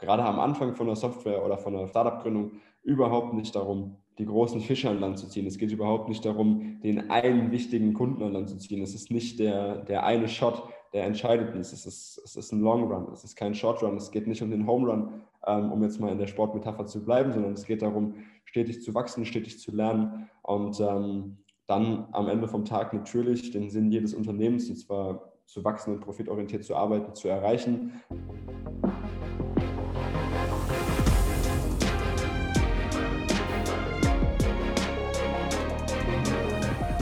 gerade 0.00 0.24
am 0.24 0.40
Anfang 0.40 0.74
von 0.74 0.86
der 0.86 0.96
Software 0.96 1.44
oder 1.44 1.58
von 1.58 1.74
der 1.74 1.86
Startup-Gründung 1.86 2.52
überhaupt 2.82 3.34
nicht 3.34 3.54
darum, 3.54 3.96
die 4.18 4.26
großen 4.26 4.60
Fische 4.60 4.90
an 4.90 5.00
Land 5.00 5.18
zu 5.18 5.28
ziehen. 5.28 5.46
Es 5.46 5.58
geht 5.58 5.72
überhaupt 5.72 6.08
nicht 6.08 6.24
darum, 6.24 6.80
den 6.82 7.10
einen 7.10 7.50
wichtigen 7.50 7.94
Kunden 7.94 8.22
an 8.22 8.32
Land 8.32 8.48
zu 8.50 8.58
ziehen. 8.58 8.82
Es 8.82 8.94
ist 8.94 9.10
nicht 9.10 9.38
der, 9.38 9.76
der 9.76 10.04
eine 10.04 10.28
Shot, 10.28 10.62
der 10.92 11.04
entscheidet 11.04 11.54
ist. 11.54 11.72
Es 11.72 11.86
ist, 11.86 12.20
es 12.24 12.36
ist 12.36 12.52
ein 12.52 12.60
Long 12.60 12.90
Run, 12.92 13.12
es 13.12 13.24
ist 13.24 13.36
kein 13.36 13.54
Short 13.54 13.82
Run. 13.82 13.96
Es 13.96 14.10
geht 14.10 14.26
nicht 14.26 14.42
um 14.42 14.50
den 14.50 14.66
Home 14.66 14.90
Run, 14.90 15.08
ähm, 15.46 15.72
um 15.72 15.82
jetzt 15.82 16.00
mal 16.00 16.12
in 16.12 16.18
der 16.18 16.26
Sportmetapher 16.26 16.86
zu 16.86 17.04
bleiben, 17.04 17.32
sondern 17.32 17.52
es 17.52 17.64
geht 17.64 17.82
darum, 17.82 18.14
stetig 18.44 18.82
zu 18.82 18.94
wachsen, 18.94 19.24
stetig 19.24 19.58
zu 19.58 19.74
lernen 19.74 20.28
und 20.42 20.80
ähm, 20.80 21.38
dann 21.66 22.08
am 22.12 22.28
Ende 22.28 22.48
vom 22.48 22.64
Tag 22.64 22.92
natürlich 22.92 23.52
den 23.52 23.70
Sinn 23.70 23.92
jedes 23.92 24.12
Unternehmens, 24.12 24.68
und 24.68 24.76
zwar 24.76 25.30
zu 25.46 25.64
wachsen 25.64 25.94
und 25.94 26.00
profitorientiert 26.00 26.64
zu 26.64 26.74
arbeiten, 26.74 27.14
zu 27.14 27.28
erreichen. 27.28 27.92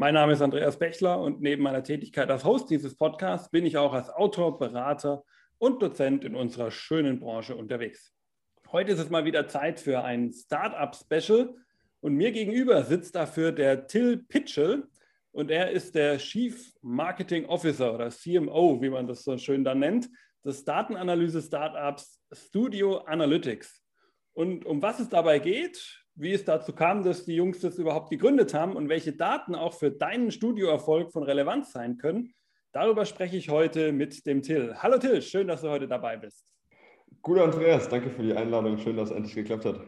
Mein 0.00 0.14
Name 0.14 0.32
ist 0.32 0.42
Andreas 0.42 0.78
Bechler 0.78 1.20
und 1.20 1.40
neben 1.40 1.64
meiner 1.64 1.82
Tätigkeit 1.82 2.30
als 2.30 2.44
Host 2.44 2.70
dieses 2.70 2.96
Podcasts 2.96 3.50
bin 3.50 3.66
ich 3.66 3.78
auch 3.78 3.92
als 3.92 4.10
Autor, 4.10 4.56
Berater 4.56 5.24
und 5.58 5.82
Dozent 5.82 6.24
in 6.24 6.36
unserer 6.36 6.70
schönen 6.70 7.18
Branche 7.18 7.56
unterwegs. 7.56 8.14
Heute 8.70 8.92
ist 8.92 9.00
es 9.00 9.10
mal 9.10 9.24
wieder 9.24 9.48
Zeit 9.48 9.80
für 9.80 10.04
ein 10.04 10.32
Startup-Special 10.32 11.52
und 11.98 12.14
mir 12.14 12.30
gegenüber 12.30 12.84
sitzt 12.84 13.16
dafür 13.16 13.50
der 13.50 13.88
Till 13.88 14.18
Pitchell 14.18 14.86
und 15.32 15.50
er 15.50 15.72
ist 15.72 15.96
der 15.96 16.18
Chief 16.18 16.72
Marketing 16.80 17.46
Officer 17.46 17.92
oder 17.92 18.10
CMO, 18.10 18.80
wie 18.80 18.90
man 18.90 19.08
das 19.08 19.24
so 19.24 19.36
schön 19.36 19.64
dann 19.64 19.80
nennt, 19.80 20.08
des 20.44 20.64
Datenanalyse-Startups 20.64 22.20
Studio 22.30 22.98
Analytics. 22.98 23.82
Und 24.32 24.64
um 24.64 24.80
was 24.80 25.00
es 25.00 25.08
dabei 25.08 25.40
geht, 25.40 26.04
wie 26.18 26.32
es 26.32 26.44
dazu 26.44 26.72
kam, 26.72 27.04
dass 27.04 27.24
die 27.24 27.36
Jungs 27.36 27.60
das 27.60 27.78
überhaupt 27.78 28.10
gegründet 28.10 28.52
haben 28.52 28.74
und 28.74 28.88
welche 28.88 29.12
Daten 29.12 29.54
auch 29.54 29.72
für 29.72 29.92
deinen 29.92 30.32
Studioerfolg 30.32 31.12
von 31.12 31.22
Relevanz 31.22 31.72
sein 31.72 31.96
können. 31.96 32.34
Darüber 32.72 33.04
spreche 33.04 33.36
ich 33.36 33.50
heute 33.50 33.92
mit 33.92 34.26
dem 34.26 34.42
Till. 34.42 34.74
Hallo 34.78 34.98
Till, 34.98 35.22
schön, 35.22 35.46
dass 35.46 35.62
du 35.62 35.68
heute 35.68 35.86
dabei 35.86 36.16
bist. 36.16 36.44
Gut, 37.22 37.38
Andreas, 37.38 37.88
danke 37.88 38.10
für 38.10 38.22
die 38.22 38.34
Einladung. 38.34 38.78
Schön, 38.78 38.96
dass 38.96 39.10
es 39.10 39.16
endlich 39.16 39.34
geklappt 39.36 39.64
hat. 39.64 39.80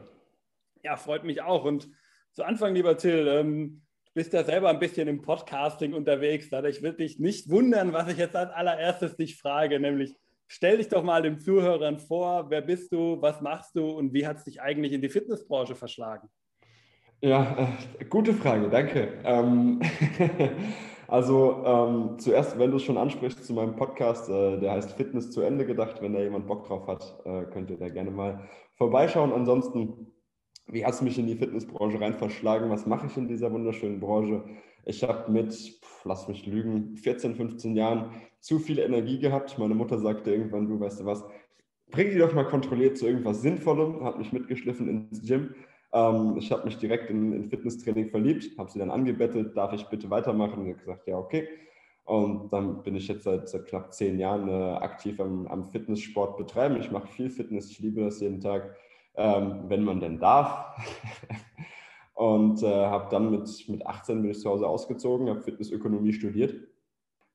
Ja, 0.85 0.97
freut 0.97 1.25
mich 1.25 1.43
auch. 1.43 1.65
Und 1.65 1.89
zu 2.33 2.45
Anfang, 2.45 2.75
lieber 2.75 2.97
Till, 2.97 3.27
ähm, 3.27 3.83
du 4.07 4.13
bist 4.15 4.33
ja 4.33 4.45
selber 4.45 4.69
ein 4.71 4.79
bisschen 4.79 5.09
im 5.09 5.23
Podcasting 5.23 5.95
unterwegs. 5.95 6.49
Dadurch 6.49 6.81
würde 6.81 6.99
dich 6.99 7.19
nicht 7.19 7.51
wundern, 7.51 7.93
was 7.93 8.09
ich 8.09 8.19
jetzt 8.19 8.37
als 8.37 8.53
allererstes 8.53 9.17
dich 9.17 9.37
frage, 9.37 9.81
nämlich 9.81 10.17
Stell 10.53 10.79
dich 10.79 10.89
doch 10.89 11.05
mal 11.05 11.23
den 11.23 11.39
Zuhörern 11.39 12.01
vor, 12.01 12.51
wer 12.51 12.61
bist 12.61 12.93
du, 12.93 13.23
was 13.23 13.41
machst 13.41 13.77
du 13.77 13.89
und 13.89 14.13
wie 14.13 14.27
hat 14.27 14.39
es 14.39 14.45
dich 14.45 14.61
eigentlich 14.61 14.93
in 14.93 15.01
die 15.01 15.09
Fitnessbranche 15.09 15.77
verschlagen? 15.77 16.29
Ja, 17.21 17.57
äh, 18.01 18.05
gute 18.07 18.35
Frage, 18.35 18.69
danke. 18.69 19.21
Ähm, 19.23 19.81
also 21.07 21.63
ähm, 21.65 22.19
zuerst, 22.19 22.59
wenn 22.59 22.73
du 22.73 22.79
es 22.79 22.83
schon 22.83 22.99
ansprichst 22.99 23.45
zu 23.45 23.53
meinem 23.53 23.77
Podcast, 23.77 24.29
äh, 24.29 24.59
der 24.59 24.73
heißt 24.73 24.95
Fitness 24.95 25.31
zu 25.31 25.41
Ende 25.43 25.65
gedacht. 25.65 26.03
Wenn 26.03 26.15
da 26.15 26.21
jemand 26.21 26.49
Bock 26.49 26.67
drauf 26.67 26.89
hat, 26.89 27.21
äh, 27.25 27.45
könnt 27.53 27.71
ihr 27.71 27.79
da 27.79 27.89
gerne 27.89 28.11
mal 28.11 28.49
vorbeischauen. 28.75 29.33
Ansonsten, 29.33 30.09
wie 30.67 30.85
hast 30.85 31.01
du 31.01 31.05
mich 31.05 31.17
in 31.17 31.29
die 31.29 31.37
Fitnessbranche 31.37 32.01
rein 32.01 32.15
verschlagen? 32.15 32.71
Was 32.71 32.87
mache 32.87 33.07
ich 33.07 33.17
in 33.17 33.29
dieser 33.29 33.53
wunderschönen 33.53 34.01
Branche? 34.01 34.43
Ich 34.85 35.03
habe 35.03 35.31
mit, 35.31 35.81
lass 36.05 36.29
mich 36.29 36.47
lügen, 36.47 36.97
14, 36.97 37.35
15 37.35 37.77
Jahren 37.77 38.11
zu 38.41 38.59
viel 38.59 38.79
Energie 38.79 39.19
gehabt. 39.19 39.59
Meine 39.59 39.75
Mutter 39.75 39.99
sagte 39.99 40.33
irgendwann, 40.33 40.69
du 40.69 40.81
weißt 40.81 41.01
du 41.01 41.07
was, 41.07 41.25
bring 41.91 42.11
die 42.11 42.19
doch 42.19 42.33
mal 42.33 42.47
kontrolliert 42.47 42.99
zu 42.99 43.07
irgendwas 43.07 43.43
Sinnvollem, 43.43 44.05
hat 44.05 44.19
mich 44.19 44.33
mitgeschliffen 44.33 44.89
ins 44.89 45.23
Gym. 45.27 45.55
Ähm, 45.93 46.37
ich 46.39 46.53
habe 46.53 46.65
mich 46.65 46.79
direkt 46.79 47.11
in, 47.11 47.33
in 47.33 47.49
Fitnesstraining 47.49 48.11
verliebt, 48.11 48.57
habe 48.59 48.71
sie 48.71 48.79
dann 48.79 48.91
angebettet, 48.91 49.57
darf 49.57 49.73
ich 49.73 49.85
bitte 49.87 50.09
weitermachen? 50.11 50.61
Und 50.61 50.71
ich 50.71 50.79
gesagt, 50.79 51.07
ja, 51.07 51.19
okay. 51.19 51.49
Und 52.05 52.53
dann 52.53 52.83
bin 52.83 52.97
ich 52.97 53.09
jetzt 53.09 53.25
seit, 53.25 53.49
seit 53.49 53.67
knapp 53.67 53.93
zehn 53.93 54.19
Jahren 54.19 54.49
äh, 54.49 54.79
aktiv 54.79 55.21
am, 55.21 55.47
am, 55.47 55.65
Fitnesssport 55.65 56.37
betreiben. 56.37 56.81
Ich 56.81 56.91
mache 56.91 57.07
viel 57.07 57.31
Fitness, 57.31 57.71
ich 57.71 57.79
liebe 57.81 58.01
das 58.03 58.21
jeden 58.21 58.41
Tag, 58.41 58.77
ähm, 59.15 59.65
wenn 59.69 59.85
man 59.85 60.01
denn 60.01 60.19
darf. 60.19 60.77
und 62.21 62.63
äh, 62.63 62.67
habe 62.67 63.09
dann 63.11 63.31
mit, 63.31 63.69
mit 63.69 63.87
18 63.87 64.23
bin 64.23 64.31
ich 64.31 64.41
zu 64.41 64.51
Hause 64.51 64.67
ausgezogen, 64.67 65.29
habe 65.29 65.43
Fitnessökonomie 65.43 66.13
studiert 66.13 66.55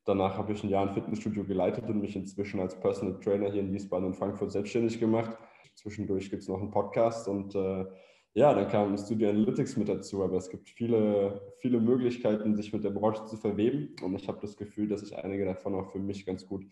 Danach 0.06 0.38
habe 0.38 0.54
ich 0.54 0.64
ein 0.64 0.70
Jahr 0.70 0.88
ein 0.88 0.94
Fitnessstudio 0.94 1.44
geleitet 1.46 1.90
und 1.90 2.00
mich 2.00 2.16
inzwischen 2.16 2.60
als 2.60 2.80
Personal 2.80 3.20
Trainer 3.20 3.52
hier 3.52 3.62
in 3.62 3.74
Wiesbaden 3.74 4.06
und 4.06 4.16
Frankfurt 4.16 4.52
selbstständig 4.52 5.00
gemacht. 5.00 5.36
Zwischendurch 5.74 6.30
gibt 6.30 6.44
es 6.44 6.48
noch 6.48 6.62
einen 6.62 6.70
Podcast 6.70 7.28
und 7.28 7.56
äh, 7.56 7.86
ja, 8.36 8.54
dann 8.54 8.68
kam 8.68 8.96
Studio 8.98 9.30
Analytics 9.30 9.78
mit 9.78 9.90
dazu. 9.90 10.24
Aber 10.24 10.38
es 10.38 10.50
gibt 10.50 10.70
viele, 10.70 11.42
viele 11.58 11.80
Möglichkeiten, 11.80 12.56
sich 12.56 12.72
mit 12.72 12.84
der 12.84 12.92
Branche 12.92 13.26
zu 13.26 13.36
verweben 13.36 13.96
und 14.04 14.14
ich 14.14 14.28
habe 14.28 14.38
das 14.42 14.56
Gefühl, 14.56 14.88
dass 14.88 15.02
ich 15.02 15.18
einige 15.18 15.44
davon 15.44 15.74
auch 15.74 15.92
für 15.92 16.00
mich 16.00 16.24
ganz 16.24 16.46
gut 16.46 16.64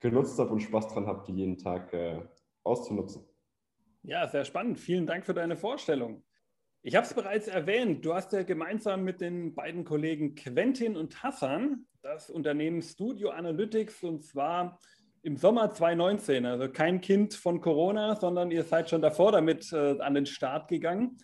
genutzt 0.00 0.36
habe 0.40 0.50
und 0.50 0.60
Spaß 0.60 0.88
dran 0.88 1.06
habe, 1.06 1.22
die 1.28 1.32
jeden 1.32 1.58
Tag 1.58 1.92
äh, 1.92 2.20
auszunutzen. 2.64 3.22
Ja, 4.02 4.26
sehr 4.26 4.44
spannend. 4.44 4.80
Vielen 4.80 5.06
Dank 5.06 5.24
für 5.24 5.34
deine 5.34 5.56
Vorstellung. 5.56 6.24
Ich 6.82 6.96
habe 6.96 7.06
es 7.06 7.12
bereits 7.12 7.46
erwähnt, 7.46 8.06
du 8.06 8.14
hast 8.14 8.32
ja 8.32 8.42
gemeinsam 8.42 9.04
mit 9.04 9.20
den 9.20 9.54
beiden 9.54 9.84
Kollegen 9.84 10.34
Quentin 10.34 10.96
und 10.96 11.22
Hassan 11.22 11.84
das 12.00 12.30
Unternehmen 12.30 12.80
Studio 12.80 13.28
Analytics 13.30 14.02
und 14.02 14.24
zwar 14.24 14.78
im 15.22 15.36
Sommer 15.36 15.74
2019. 15.74 16.46
Also 16.46 16.70
kein 16.70 17.02
Kind 17.02 17.34
von 17.34 17.60
Corona, 17.60 18.16
sondern 18.16 18.50
ihr 18.50 18.64
seid 18.64 18.88
schon 18.88 19.02
davor 19.02 19.30
damit 19.30 19.70
äh, 19.74 20.00
an 20.00 20.14
den 20.14 20.24
Start 20.24 20.68
gegangen. 20.68 21.18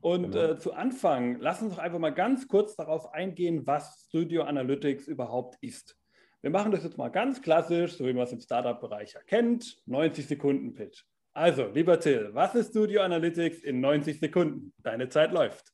Und 0.00 0.32
genau. 0.32 0.54
äh, 0.54 0.58
zu 0.58 0.72
Anfang, 0.72 1.38
lass 1.38 1.62
uns 1.62 1.76
doch 1.76 1.82
einfach 1.82 2.00
mal 2.00 2.10
ganz 2.10 2.48
kurz 2.48 2.74
darauf 2.74 3.14
eingehen, 3.14 3.64
was 3.64 4.06
Studio 4.08 4.42
Analytics 4.42 5.06
überhaupt 5.06 5.56
ist. 5.60 5.96
Wir 6.42 6.50
machen 6.50 6.72
das 6.72 6.82
jetzt 6.82 6.98
mal 6.98 7.10
ganz 7.10 7.40
klassisch, 7.42 7.96
so 7.96 8.06
wie 8.06 8.12
man 8.12 8.24
es 8.24 8.32
im 8.32 8.40
Startup-Bereich 8.40 9.14
erkennt. 9.14 9.80
90 9.86 10.26
Sekunden 10.26 10.74
Pitch. 10.74 11.04
Also, 11.36 11.66
lieber 11.74 12.00
Till, 12.00 12.30
was 12.32 12.54
ist 12.54 12.70
Studio 12.70 13.02
Analytics 13.02 13.58
in 13.58 13.82
90 13.82 14.20
Sekunden? 14.20 14.72
Deine 14.82 15.10
Zeit 15.10 15.32
läuft. 15.32 15.70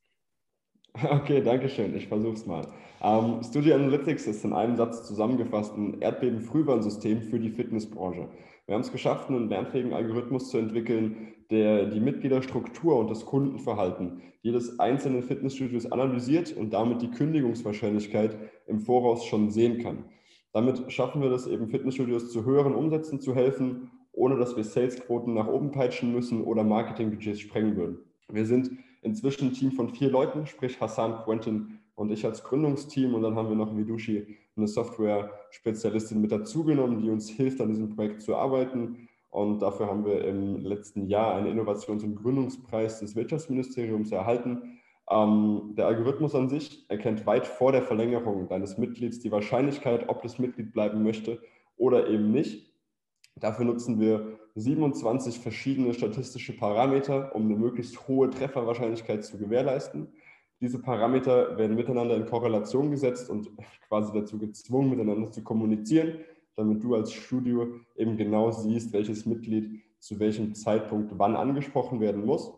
Okay, 1.08 1.40
danke 1.40 1.68
schön. 1.68 1.94
Ich 1.96 2.08
versuche 2.08 2.34
es 2.34 2.46
mal. 2.46 2.66
Ähm, 3.00 3.40
Studio 3.44 3.76
Analytics 3.76 4.26
ist 4.26 4.44
in 4.44 4.54
einem 4.54 4.74
Satz 4.74 5.06
zusammengefasst 5.06 5.76
ein 5.76 6.00
Erdbeben-Frühwarnsystem 6.00 7.22
für 7.22 7.38
die 7.38 7.50
Fitnessbranche. 7.50 8.28
Wir 8.66 8.74
haben 8.74 8.82
es 8.82 8.90
geschafft, 8.90 9.28
einen 9.28 9.48
lernfähigen 9.48 9.92
Algorithmus 9.92 10.50
zu 10.50 10.58
entwickeln, 10.58 11.28
der 11.52 11.86
die 11.86 12.00
Mitgliederstruktur 12.00 12.98
und 12.98 13.08
das 13.08 13.24
Kundenverhalten 13.24 14.20
jedes 14.42 14.80
einzelnen 14.80 15.22
Fitnessstudios 15.22 15.92
analysiert 15.92 16.56
und 16.56 16.72
damit 16.72 17.02
die 17.02 17.10
Kündigungswahrscheinlichkeit 17.12 18.36
im 18.66 18.80
Voraus 18.80 19.24
schon 19.26 19.52
sehen 19.52 19.80
kann. 19.80 20.06
Damit 20.52 20.92
schaffen 20.92 21.22
wir 21.22 21.30
das 21.30 21.46
eben 21.46 21.68
Fitnessstudios 21.68 22.32
zu 22.32 22.44
höheren 22.44 22.74
Umsätzen 22.74 23.20
zu 23.20 23.36
helfen 23.36 23.92
ohne 24.12 24.36
dass 24.36 24.56
wir 24.56 24.64
Salesquoten 24.64 25.34
nach 25.34 25.48
oben 25.48 25.72
peitschen 25.72 26.12
müssen 26.12 26.42
oder 26.44 26.64
Marketingbudgets 26.64 27.40
sprengen 27.40 27.76
würden. 27.76 27.98
Wir 28.28 28.46
sind 28.46 28.70
inzwischen 29.02 29.48
ein 29.48 29.52
Team 29.52 29.72
von 29.72 29.90
vier 29.90 30.10
Leuten, 30.10 30.46
sprich 30.46 30.80
Hassan, 30.80 31.22
Quentin 31.24 31.80
und 31.94 32.10
ich 32.10 32.24
als 32.24 32.42
Gründungsteam. 32.44 33.14
Und 33.14 33.22
dann 33.22 33.36
haben 33.36 33.48
wir 33.48 33.56
noch 33.56 33.76
Vidushi, 33.76 34.36
eine 34.56 34.68
Software-Spezialistin 34.68 36.20
mit 36.20 36.32
dazugenommen, 36.32 37.00
die 37.00 37.10
uns 37.10 37.28
hilft, 37.28 37.60
an 37.60 37.68
diesem 37.68 37.94
Projekt 37.94 38.22
zu 38.22 38.36
arbeiten. 38.36 39.08
Und 39.30 39.60
dafür 39.60 39.86
haben 39.86 40.04
wir 40.04 40.24
im 40.24 40.60
letzten 40.60 41.06
Jahr 41.06 41.34
einen 41.34 41.46
Innovations- 41.46 42.04
und 42.04 42.16
Gründungspreis 42.16 43.00
des 43.00 43.16
Wirtschaftsministeriums 43.16 44.12
erhalten. 44.12 44.78
Ähm, 45.10 45.72
der 45.76 45.86
Algorithmus 45.86 46.34
an 46.34 46.48
sich 46.48 46.84
erkennt 46.90 47.26
weit 47.26 47.46
vor 47.46 47.72
der 47.72 47.82
Verlängerung 47.82 48.48
deines 48.48 48.76
Mitglieds 48.78 49.20
die 49.20 49.32
Wahrscheinlichkeit, 49.32 50.08
ob 50.08 50.22
das 50.22 50.38
Mitglied 50.38 50.72
bleiben 50.72 51.02
möchte 51.02 51.40
oder 51.76 52.08
eben 52.08 52.30
nicht. 52.30 52.71
Dafür 53.36 53.64
nutzen 53.64 53.98
wir 53.98 54.38
27 54.54 55.38
verschiedene 55.38 55.94
statistische 55.94 56.56
Parameter, 56.56 57.34
um 57.34 57.44
eine 57.46 57.56
möglichst 57.56 58.06
hohe 58.06 58.30
Trefferwahrscheinlichkeit 58.30 59.24
zu 59.24 59.38
gewährleisten. 59.38 60.08
Diese 60.60 60.80
Parameter 60.80 61.56
werden 61.56 61.74
miteinander 61.74 62.14
in 62.14 62.26
Korrelation 62.26 62.90
gesetzt 62.90 63.30
und 63.30 63.50
quasi 63.88 64.12
dazu 64.12 64.38
gezwungen, 64.38 64.90
miteinander 64.90 65.32
zu 65.32 65.42
kommunizieren, 65.42 66.18
damit 66.56 66.84
du 66.84 66.94
als 66.94 67.12
Studio 67.12 67.74
eben 67.96 68.16
genau 68.16 68.50
siehst, 68.50 68.92
welches 68.92 69.26
Mitglied 69.26 69.82
zu 69.98 70.20
welchem 70.20 70.54
Zeitpunkt 70.54 71.18
wann 71.18 71.34
angesprochen 71.34 72.00
werden 72.00 72.24
muss. 72.24 72.52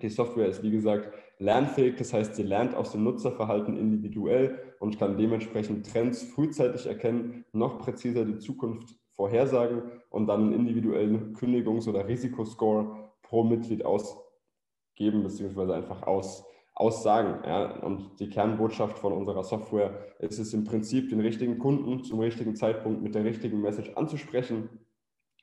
Die 0.00 0.08
Software 0.08 0.48
ist, 0.48 0.62
wie 0.62 0.70
gesagt, 0.70 1.12
lernfähig, 1.38 1.96
das 1.96 2.14
heißt, 2.14 2.34
sie 2.34 2.44
lernt 2.44 2.74
aus 2.74 2.92
dem 2.92 3.04
Nutzerverhalten 3.04 3.76
individuell 3.76 4.58
und 4.80 4.98
kann 4.98 5.18
dementsprechend 5.18 5.86
Trends 5.86 6.22
frühzeitig 6.22 6.86
erkennen, 6.86 7.44
noch 7.52 7.78
präziser 7.78 8.24
die 8.24 8.38
Zukunft 8.38 8.96
vorhersagen 9.14 9.82
und 10.10 10.26
dann 10.26 10.42
einen 10.42 10.52
individuellen 10.52 11.34
Kündigungs- 11.34 11.88
oder 11.88 12.06
Risikoscore 12.06 13.10
pro 13.22 13.44
Mitglied 13.44 13.84
ausgeben, 13.84 15.22
beziehungsweise 15.22 15.74
einfach 15.74 16.02
aus, 16.02 16.44
aussagen. 16.74 17.42
Ja? 17.46 17.80
Und 17.80 18.18
die 18.20 18.28
Kernbotschaft 18.28 18.98
von 18.98 19.12
unserer 19.12 19.44
Software 19.44 20.14
ist 20.18 20.38
es 20.38 20.54
im 20.54 20.64
Prinzip, 20.64 21.10
den 21.10 21.20
richtigen 21.20 21.58
Kunden 21.58 22.04
zum 22.04 22.20
richtigen 22.20 22.56
Zeitpunkt 22.56 23.02
mit 23.02 23.14
der 23.14 23.24
richtigen 23.24 23.60
Message 23.60 23.92
anzusprechen. 23.94 24.68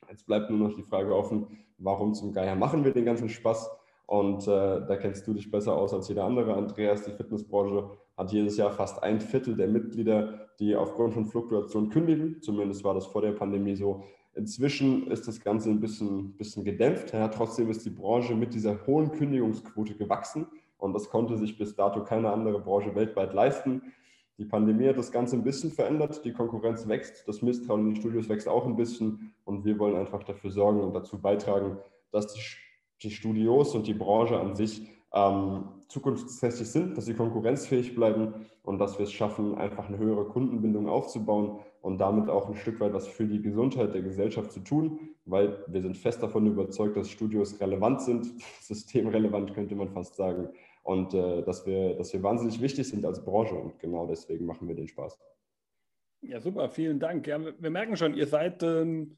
Jetzt 0.08 0.26
bleibt 0.26 0.50
nur 0.50 0.68
noch 0.68 0.74
die 0.74 0.82
Frage 0.82 1.14
offen, 1.14 1.46
warum 1.78 2.14
zum 2.14 2.32
Geier 2.32 2.56
machen 2.56 2.84
wir 2.84 2.92
den 2.92 3.04
ganzen 3.04 3.28
Spaß? 3.28 3.70
Und 4.10 4.42
äh, 4.48 4.84
da 4.88 4.96
kennst 4.96 5.24
du 5.28 5.34
dich 5.34 5.52
besser 5.52 5.76
aus 5.76 5.94
als 5.94 6.08
jeder 6.08 6.24
andere. 6.24 6.54
Andreas, 6.54 7.04
die 7.04 7.12
Fitnessbranche 7.12 7.90
hat 8.16 8.32
jedes 8.32 8.56
Jahr 8.56 8.72
fast 8.72 9.00
ein 9.04 9.20
Viertel 9.20 9.54
der 9.54 9.68
Mitglieder, 9.68 10.48
die 10.58 10.74
aufgrund 10.74 11.14
von 11.14 11.26
Fluktuation 11.26 11.90
kündigen. 11.90 12.42
Zumindest 12.42 12.82
war 12.82 12.94
das 12.94 13.06
vor 13.06 13.22
der 13.22 13.30
Pandemie 13.30 13.76
so. 13.76 14.02
Inzwischen 14.34 15.06
ist 15.12 15.28
das 15.28 15.40
Ganze 15.40 15.70
ein 15.70 15.78
bisschen, 15.78 16.32
bisschen 16.32 16.64
gedämpft. 16.64 17.12
Ja, 17.12 17.28
trotzdem 17.28 17.70
ist 17.70 17.84
die 17.84 17.90
Branche 17.90 18.34
mit 18.34 18.52
dieser 18.52 18.84
hohen 18.84 19.12
Kündigungsquote 19.12 19.94
gewachsen. 19.94 20.48
Und 20.78 20.92
das 20.92 21.08
konnte 21.08 21.36
sich 21.36 21.56
bis 21.56 21.76
dato 21.76 22.02
keine 22.02 22.32
andere 22.32 22.58
Branche 22.58 22.92
weltweit 22.96 23.32
leisten. 23.32 23.80
Die 24.38 24.44
Pandemie 24.44 24.88
hat 24.88 24.98
das 24.98 25.12
Ganze 25.12 25.36
ein 25.36 25.44
bisschen 25.44 25.70
verändert. 25.70 26.24
Die 26.24 26.32
Konkurrenz 26.32 26.88
wächst, 26.88 27.28
das 27.28 27.42
Misstrauen 27.42 27.86
in 27.86 27.94
die 27.94 28.00
Studios 28.00 28.28
wächst 28.28 28.48
auch 28.48 28.66
ein 28.66 28.74
bisschen. 28.74 29.32
Und 29.44 29.64
wir 29.64 29.78
wollen 29.78 29.94
einfach 29.94 30.24
dafür 30.24 30.50
sorgen 30.50 30.80
und 30.80 30.94
dazu 30.94 31.22
beitragen, 31.22 31.78
dass 32.10 32.34
die 32.34 32.40
die 33.02 33.10
Studios 33.10 33.74
und 33.74 33.86
die 33.86 33.94
Branche 33.94 34.38
an 34.38 34.54
sich 34.54 34.82
ähm, 35.12 35.64
zukunftsträchtig 35.88 36.68
sind, 36.68 36.96
dass 36.96 37.06
sie 37.06 37.14
konkurrenzfähig 37.14 37.94
bleiben 37.94 38.46
und 38.62 38.78
dass 38.78 38.98
wir 38.98 39.04
es 39.04 39.12
schaffen, 39.12 39.56
einfach 39.56 39.88
eine 39.88 39.98
höhere 39.98 40.26
Kundenbindung 40.26 40.88
aufzubauen 40.88 41.58
und 41.82 41.98
damit 41.98 42.28
auch 42.28 42.48
ein 42.48 42.54
Stück 42.54 42.78
weit 42.80 42.92
was 42.92 43.08
für 43.08 43.26
die 43.26 43.42
Gesundheit 43.42 43.94
der 43.94 44.02
Gesellschaft 44.02 44.52
zu 44.52 44.60
tun, 44.60 45.00
weil 45.24 45.64
wir 45.66 45.82
sind 45.82 45.96
fest 45.96 46.22
davon 46.22 46.46
überzeugt, 46.46 46.96
dass 46.96 47.10
Studios 47.10 47.60
relevant 47.60 48.02
sind, 48.02 48.26
systemrelevant 48.60 49.54
könnte 49.54 49.74
man 49.74 49.88
fast 49.88 50.14
sagen, 50.14 50.48
und 50.82 51.12
äh, 51.12 51.42
dass, 51.42 51.66
wir, 51.66 51.94
dass 51.94 52.12
wir 52.12 52.22
wahnsinnig 52.22 52.60
wichtig 52.60 52.88
sind 52.88 53.04
als 53.04 53.22
Branche 53.24 53.54
und 53.54 53.78
genau 53.78 54.06
deswegen 54.06 54.46
machen 54.46 54.68
wir 54.68 54.74
den 54.74 54.88
Spaß. 54.88 55.18
Ja, 56.22 56.40
super, 56.40 56.68
vielen 56.68 57.00
Dank. 57.00 57.26
Ja, 57.26 57.38
wir 57.40 57.70
merken 57.70 57.96
schon, 57.96 58.14
ihr 58.14 58.26
seid 58.26 58.62
ähm 58.62 59.16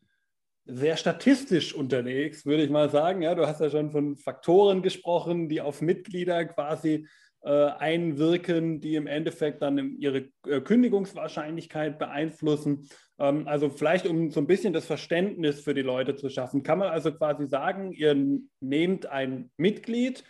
sehr 0.64 0.96
statistisch 0.96 1.74
unterwegs, 1.74 2.46
würde 2.46 2.62
ich 2.62 2.70
mal 2.70 2.88
sagen. 2.88 3.22
Ja, 3.22 3.34
du 3.34 3.46
hast 3.46 3.60
ja 3.60 3.70
schon 3.70 3.90
von 3.90 4.16
Faktoren 4.16 4.82
gesprochen, 4.82 5.48
die 5.48 5.60
auf 5.60 5.80
Mitglieder 5.80 6.44
quasi 6.44 7.06
äh, 7.44 7.50
einwirken, 7.50 8.80
die 8.80 8.94
im 8.94 9.08
Endeffekt 9.08 9.62
dann 9.62 9.96
ihre 9.98 10.28
äh, 10.46 10.60
Kündigungswahrscheinlichkeit 10.60 11.98
beeinflussen. 11.98 12.88
Ähm, 13.18 13.48
also 13.48 13.68
vielleicht, 13.68 14.06
um 14.06 14.30
so 14.30 14.40
ein 14.40 14.46
bisschen 14.46 14.72
das 14.72 14.86
Verständnis 14.86 15.60
für 15.60 15.74
die 15.74 15.82
Leute 15.82 16.14
zu 16.14 16.28
schaffen, 16.28 16.62
kann 16.62 16.78
man 16.78 16.90
also 16.90 17.12
quasi 17.12 17.48
sagen, 17.48 17.92
ihr 17.92 18.16
nehmt 18.60 19.06
ein 19.06 19.50
Mitglied, 19.56 20.22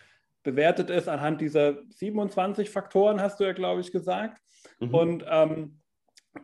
bewertet 0.42 0.88
es 0.88 1.06
anhand 1.06 1.42
dieser 1.42 1.82
27 1.90 2.70
Faktoren, 2.70 3.20
hast 3.20 3.38
du 3.40 3.44
ja, 3.44 3.52
glaube 3.52 3.82
ich, 3.82 3.92
gesagt. 3.92 4.40
Mhm. 4.80 4.94
Und 4.94 5.24
ähm, 5.28 5.81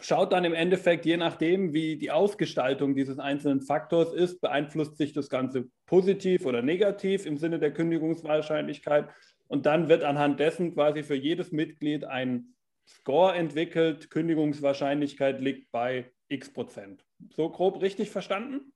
schaut 0.00 0.32
dann 0.32 0.44
im 0.44 0.54
Endeffekt, 0.54 1.06
je 1.06 1.16
nachdem, 1.16 1.72
wie 1.72 1.96
die 1.96 2.10
Ausgestaltung 2.10 2.94
dieses 2.94 3.18
einzelnen 3.18 3.62
Faktors 3.62 4.12
ist, 4.12 4.40
beeinflusst 4.40 4.96
sich 4.96 5.12
das 5.12 5.30
Ganze 5.30 5.68
positiv 5.86 6.44
oder 6.46 6.62
negativ 6.62 7.26
im 7.26 7.36
Sinne 7.36 7.58
der 7.58 7.72
Kündigungswahrscheinlichkeit. 7.72 9.08
Und 9.46 9.66
dann 9.66 9.88
wird 9.88 10.04
anhand 10.04 10.40
dessen 10.40 10.74
quasi 10.74 11.02
für 11.02 11.14
jedes 11.14 11.52
Mitglied 11.52 12.04
ein 12.04 12.54
Score 12.86 13.34
entwickelt. 13.34 14.10
Kündigungswahrscheinlichkeit 14.10 15.40
liegt 15.40 15.70
bei 15.70 16.10
x 16.28 16.52
Prozent. 16.52 17.04
So 17.30 17.48
grob 17.50 17.80
richtig 17.82 18.10
verstanden? 18.10 18.72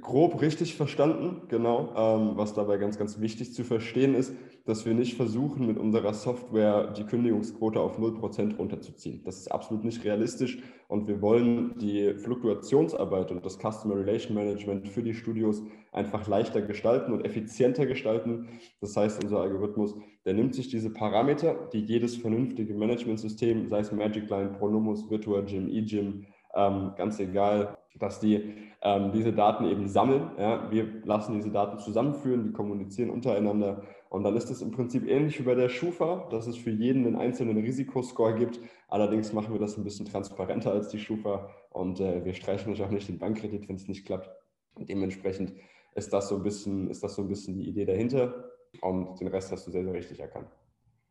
Grob 0.00 0.40
richtig 0.40 0.76
verstanden, 0.76 1.42
genau. 1.48 1.92
Ähm, 1.96 2.36
was 2.36 2.54
dabei 2.54 2.78
ganz, 2.78 2.98
ganz 2.98 3.20
wichtig 3.20 3.52
zu 3.52 3.64
verstehen 3.64 4.14
ist, 4.14 4.34
dass 4.64 4.86
wir 4.86 4.94
nicht 4.94 5.16
versuchen, 5.16 5.66
mit 5.66 5.76
unserer 5.76 6.14
Software 6.14 6.92
die 6.92 7.04
Kündigungsquote 7.04 7.80
auf 7.80 7.98
0% 7.98 8.56
runterzuziehen. 8.56 9.22
Das 9.24 9.38
ist 9.38 9.48
absolut 9.50 9.84
nicht 9.84 10.04
realistisch 10.04 10.62
und 10.86 11.08
wir 11.08 11.20
wollen 11.20 11.76
die 11.78 12.14
Fluktuationsarbeit 12.14 13.32
und 13.32 13.44
das 13.44 13.58
Customer 13.58 13.96
Relation 13.96 14.36
Management 14.36 14.88
für 14.88 15.02
die 15.02 15.14
Studios 15.14 15.62
einfach 15.90 16.28
leichter 16.28 16.62
gestalten 16.62 17.12
und 17.12 17.24
effizienter 17.24 17.86
gestalten. 17.86 18.48
Das 18.80 18.96
heißt, 18.96 19.22
unser 19.22 19.40
Algorithmus, 19.40 19.96
der 20.24 20.34
nimmt 20.34 20.54
sich 20.54 20.68
diese 20.68 20.90
Parameter, 20.90 21.68
die 21.72 21.80
jedes 21.80 22.16
vernünftige 22.16 22.74
Managementsystem, 22.74 23.68
sei 23.68 23.80
es 23.80 23.90
Magic 23.90 24.30
Line, 24.30 24.54
Pronomus, 24.58 25.10
Virtual 25.10 25.44
Gym, 25.44 25.68
eGym, 25.68 26.26
ähm, 26.54 26.92
ganz 26.96 27.18
egal, 27.18 27.76
dass 27.98 28.20
die 28.20 28.71
ähm, 28.82 29.12
diese 29.12 29.32
Daten 29.32 29.64
eben 29.64 29.88
sammeln. 29.88 30.30
Ja? 30.38 30.70
Wir 30.70 30.86
lassen 31.04 31.34
diese 31.34 31.50
Daten 31.50 31.78
zusammenführen, 31.78 32.44
die 32.44 32.52
kommunizieren 32.52 33.10
untereinander 33.10 33.82
und 34.12 34.24
dann 34.24 34.36
ist 34.36 34.50
es 34.50 34.60
im 34.60 34.72
Prinzip 34.72 35.08
ähnlich 35.08 35.38
wie 35.38 35.44
bei 35.44 35.54
der 35.54 35.70
Schufa, 35.70 36.28
dass 36.30 36.46
es 36.46 36.58
für 36.58 36.70
jeden 36.70 37.06
einen 37.06 37.16
einzelnen 37.16 37.56
Risikoscore 37.56 38.34
gibt. 38.34 38.60
Allerdings 38.88 39.32
machen 39.32 39.54
wir 39.54 39.58
das 39.58 39.78
ein 39.78 39.84
bisschen 39.84 40.04
transparenter 40.04 40.70
als 40.70 40.88
die 40.88 40.98
Schufa 40.98 41.48
und 41.70 41.98
äh, 41.98 42.22
wir 42.22 42.34
streichen 42.34 42.70
euch 42.70 42.82
auch 42.82 42.90
nicht 42.90 43.08
den 43.08 43.18
Bankkredit, 43.18 43.70
wenn 43.70 43.76
es 43.76 43.88
nicht 43.88 44.04
klappt. 44.04 44.30
Und 44.74 44.90
dementsprechend 44.90 45.54
ist 45.94 46.12
das 46.12 46.28
so 46.28 46.36
ein 46.36 46.42
bisschen, 46.42 46.90
ist 46.90 47.02
das 47.02 47.14
so 47.14 47.22
ein 47.22 47.28
bisschen 47.28 47.56
die 47.56 47.66
Idee 47.66 47.86
dahinter 47.86 48.50
und 48.82 49.18
den 49.18 49.28
Rest 49.28 49.50
hast 49.50 49.66
du 49.66 49.70
sehr, 49.70 49.84
sehr 49.84 49.94
richtig 49.94 50.20
erkannt. 50.20 50.50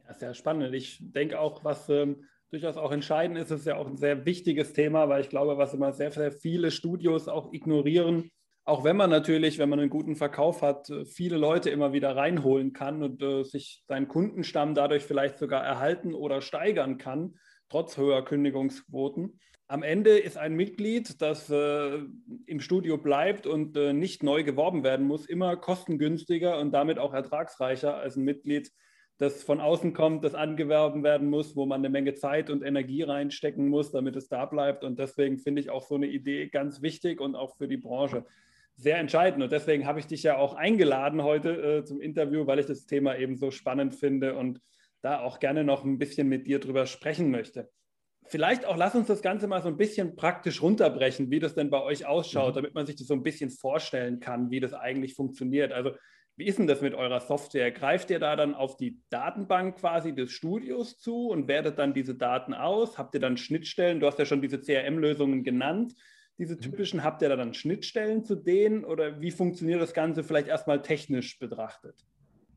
Ja, 0.07 0.13
sehr 0.13 0.33
spannend. 0.35 0.75
Ich 0.75 0.99
denke 1.01 1.39
auch, 1.39 1.63
was 1.63 1.89
ähm, 1.89 2.25
durchaus 2.51 2.77
auch 2.77 2.91
entscheidend 2.91 3.37
ist, 3.37 3.51
ist 3.51 3.65
ja 3.65 3.77
auch 3.77 3.87
ein 3.87 3.97
sehr 3.97 4.25
wichtiges 4.25 4.73
Thema, 4.73 5.09
weil 5.09 5.21
ich 5.21 5.29
glaube, 5.29 5.57
was 5.57 5.73
immer 5.73 5.93
sehr, 5.93 6.11
sehr 6.11 6.31
viele 6.31 6.69
Studios 6.69 7.27
auch 7.27 7.53
ignorieren, 7.53 8.29
auch 8.63 8.83
wenn 8.83 8.95
man 8.95 9.09
natürlich, 9.09 9.57
wenn 9.57 9.69
man 9.69 9.79
einen 9.79 9.89
guten 9.89 10.15
Verkauf 10.15 10.61
hat, 10.61 10.91
viele 11.05 11.37
Leute 11.37 11.69
immer 11.71 11.93
wieder 11.93 12.15
reinholen 12.15 12.73
kann 12.73 13.01
und 13.01 13.21
äh, 13.23 13.43
sich 13.43 13.83
seinen 13.87 14.07
Kundenstamm 14.07 14.75
dadurch 14.75 15.03
vielleicht 15.03 15.39
sogar 15.39 15.63
erhalten 15.63 16.13
oder 16.13 16.41
steigern 16.41 16.97
kann, 16.97 17.35
trotz 17.69 17.97
höherer 17.97 18.23
Kündigungsquoten. 18.23 19.39
Am 19.67 19.83
Ende 19.83 20.19
ist 20.19 20.37
ein 20.37 20.53
Mitglied, 20.53 21.21
das 21.21 21.49
äh, 21.49 21.99
im 22.45 22.59
Studio 22.59 22.97
bleibt 22.97 23.47
und 23.47 23.77
äh, 23.77 23.93
nicht 23.93 24.21
neu 24.21 24.43
geworben 24.43 24.83
werden 24.83 25.07
muss, 25.07 25.25
immer 25.25 25.55
kostengünstiger 25.55 26.59
und 26.59 26.71
damit 26.71 26.99
auch 26.99 27.13
ertragsreicher 27.13 27.95
als 27.95 28.15
ein 28.15 28.25
Mitglied, 28.25 28.71
das 29.21 29.43
von 29.43 29.61
außen 29.61 29.93
kommt, 29.93 30.23
das 30.23 30.33
angewerben 30.33 31.03
werden 31.03 31.29
muss, 31.29 31.55
wo 31.55 31.67
man 31.67 31.81
eine 31.81 31.89
Menge 31.89 32.15
Zeit 32.15 32.49
und 32.49 32.63
Energie 32.63 33.03
reinstecken 33.03 33.67
muss, 33.67 33.91
damit 33.91 34.15
es 34.15 34.27
da 34.29 34.47
bleibt. 34.47 34.83
Und 34.83 34.97
deswegen 34.97 35.37
finde 35.37 35.61
ich 35.61 35.69
auch 35.69 35.83
so 35.83 35.93
eine 35.93 36.07
Idee 36.07 36.47
ganz 36.47 36.81
wichtig 36.81 37.21
und 37.21 37.35
auch 37.35 37.55
für 37.55 37.67
die 37.67 37.77
Branche 37.77 38.25
sehr 38.77 38.97
entscheidend. 38.97 39.43
Und 39.43 39.51
deswegen 39.51 39.85
habe 39.85 39.99
ich 39.99 40.07
dich 40.07 40.23
ja 40.23 40.37
auch 40.37 40.55
eingeladen 40.55 41.21
heute 41.21 41.51
äh, 41.51 41.85
zum 41.85 42.01
Interview, 42.01 42.47
weil 42.47 42.57
ich 42.57 42.65
das 42.65 42.87
Thema 42.87 43.15
eben 43.15 43.37
so 43.37 43.51
spannend 43.51 43.93
finde 43.93 44.35
und 44.35 44.59
da 45.01 45.19
auch 45.19 45.39
gerne 45.39 45.63
noch 45.63 45.83
ein 45.83 45.99
bisschen 45.99 46.27
mit 46.27 46.47
dir 46.47 46.59
drüber 46.59 46.87
sprechen 46.87 47.29
möchte. 47.29 47.69
Vielleicht 48.25 48.65
auch 48.65 48.75
lass 48.75 48.95
uns 48.95 49.05
das 49.05 49.21
Ganze 49.21 49.45
mal 49.45 49.61
so 49.61 49.67
ein 49.67 49.77
bisschen 49.77 50.15
praktisch 50.15 50.63
runterbrechen, 50.63 51.29
wie 51.29 51.39
das 51.39 51.53
denn 51.53 51.69
bei 51.69 51.83
euch 51.83 52.07
ausschaut, 52.07 52.53
mhm. 52.53 52.55
damit 52.55 52.73
man 52.73 52.87
sich 52.87 52.95
das 52.95 53.05
so 53.05 53.13
ein 53.13 53.21
bisschen 53.21 53.51
vorstellen 53.51 54.19
kann, 54.19 54.49
wie 54.49 54.59
das 54.59 54.73
eigentlich 54.73 55.13
funktioniert. 55.13 55.73
Also 55.73 55.91
wie 56.37 56.45
ist 56.45 56.59
denn 56.59 56.67
das 56.67 56.81
mit 56.81 56.93
eurer 56.93 57.19
Software? 57.19 57.71
Greift 57.71 58.09
ihr 58.09 58.19
da 58.19 58.35
dann 58.35 58.55
auf 58.55 58.77
die 58.77 59.01
Datenbank 59.09 59.77
quasi 59.77 60.13
des 60.13 60.31
Studios 60.31 60.97
zu 60.99 61.29
und 61.29 61.47
wertet 61.47 61.77
dann 61.77 61.93
diese 61.93 62.15
Daten 62.15 62.53
aus? 62.53 62.97
Habt 62.97 63.13
ihr 63.13 63.21
dann 63.21 63.37
Schnittstellen? 63.37 63.99
Du 63.99 64.07
hast 64.07 64.17
ja 64.17 64.25
schon 64.25 64.41
diese 64.41 64.59
CRM-Lösungen 64.59 65.43
genannt. 65.43 65.93
Diese 66.37 66.55
mhm. 66.55 66.61
typischen, 66.61 67.03
habt 67.03 67.21
ihr 67.21 67.29
da 67.29 67.35
dann 67.35 67.53
Schnittstellen 67.53 68.23
zu 68.23 68.35
denen 68.35 68.83
oder 68.85 69.21
wie 69.21 69.31
funktioniert 69.31 69.81
das 69.81 69.93
Ganze 69.93 70.23
vielleicht 70.23 70.47
erstmal 70.47 70.81
technisch 70.81 71.37
betrachtet? 71.37 72.05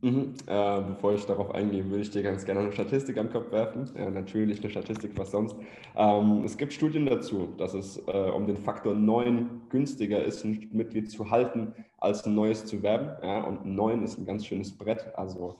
Mhm. 0.04 0.34
Äh, 0.46 0.82
bevor 0.82 1.14
ich 1.14 1.24
darauf 1.24 1.54
eingehe, 1.54 1.88
würde 1.88 2.02
ich 2.02 2.10
dir 2.10 2.22
ganz 2.22 2.44
gerne 2.44 2.60
eine 2.60 2.72
Statistik 2.72 3.16
am 3.16 3.32
Kopf 3.32 3.50
werfen. 3.50 3.90
Ja, 3.96 4.10
natürlich 4.10 4.60
eine 4.60 4.68
Statistik, 4.68 5.12
was 5.16 5.30
sonst. 5.30 5.56
Ähm, 5.96 6.42
es 6.44 6.58
gibt 6.58 6.74
Studien 6.74 7.06
dazu, 7.06 7.48
dass 7.56 7.72
es 7.72 7.96
äh, 8.06 8.30
um 8.30 8.46
den 8.46 8.58
Faktor 8.58 8.94
9 8.94 9.62
günstiger 9.70 10.22
ist, 10.22 10.44
ein 10.44 10.68
Mitglied 10.72 11.10
zu 11.10 11.30
halten, 11.30 11.72
als 11.96 12.26
ein 12.26 12.34
neues 12.34 12.66
zu 12.66 12.82
werben. 12.82 13.12
Ja, 13.22 13.44
und 13.44 13.64
9 13.64 14.02
ist 14.02 14.18
ein 14.18 14.26
ganz 14.26 14.44
schönes 14.44 14.76
Brett. 14.76 15.10
Also 15.16 15.56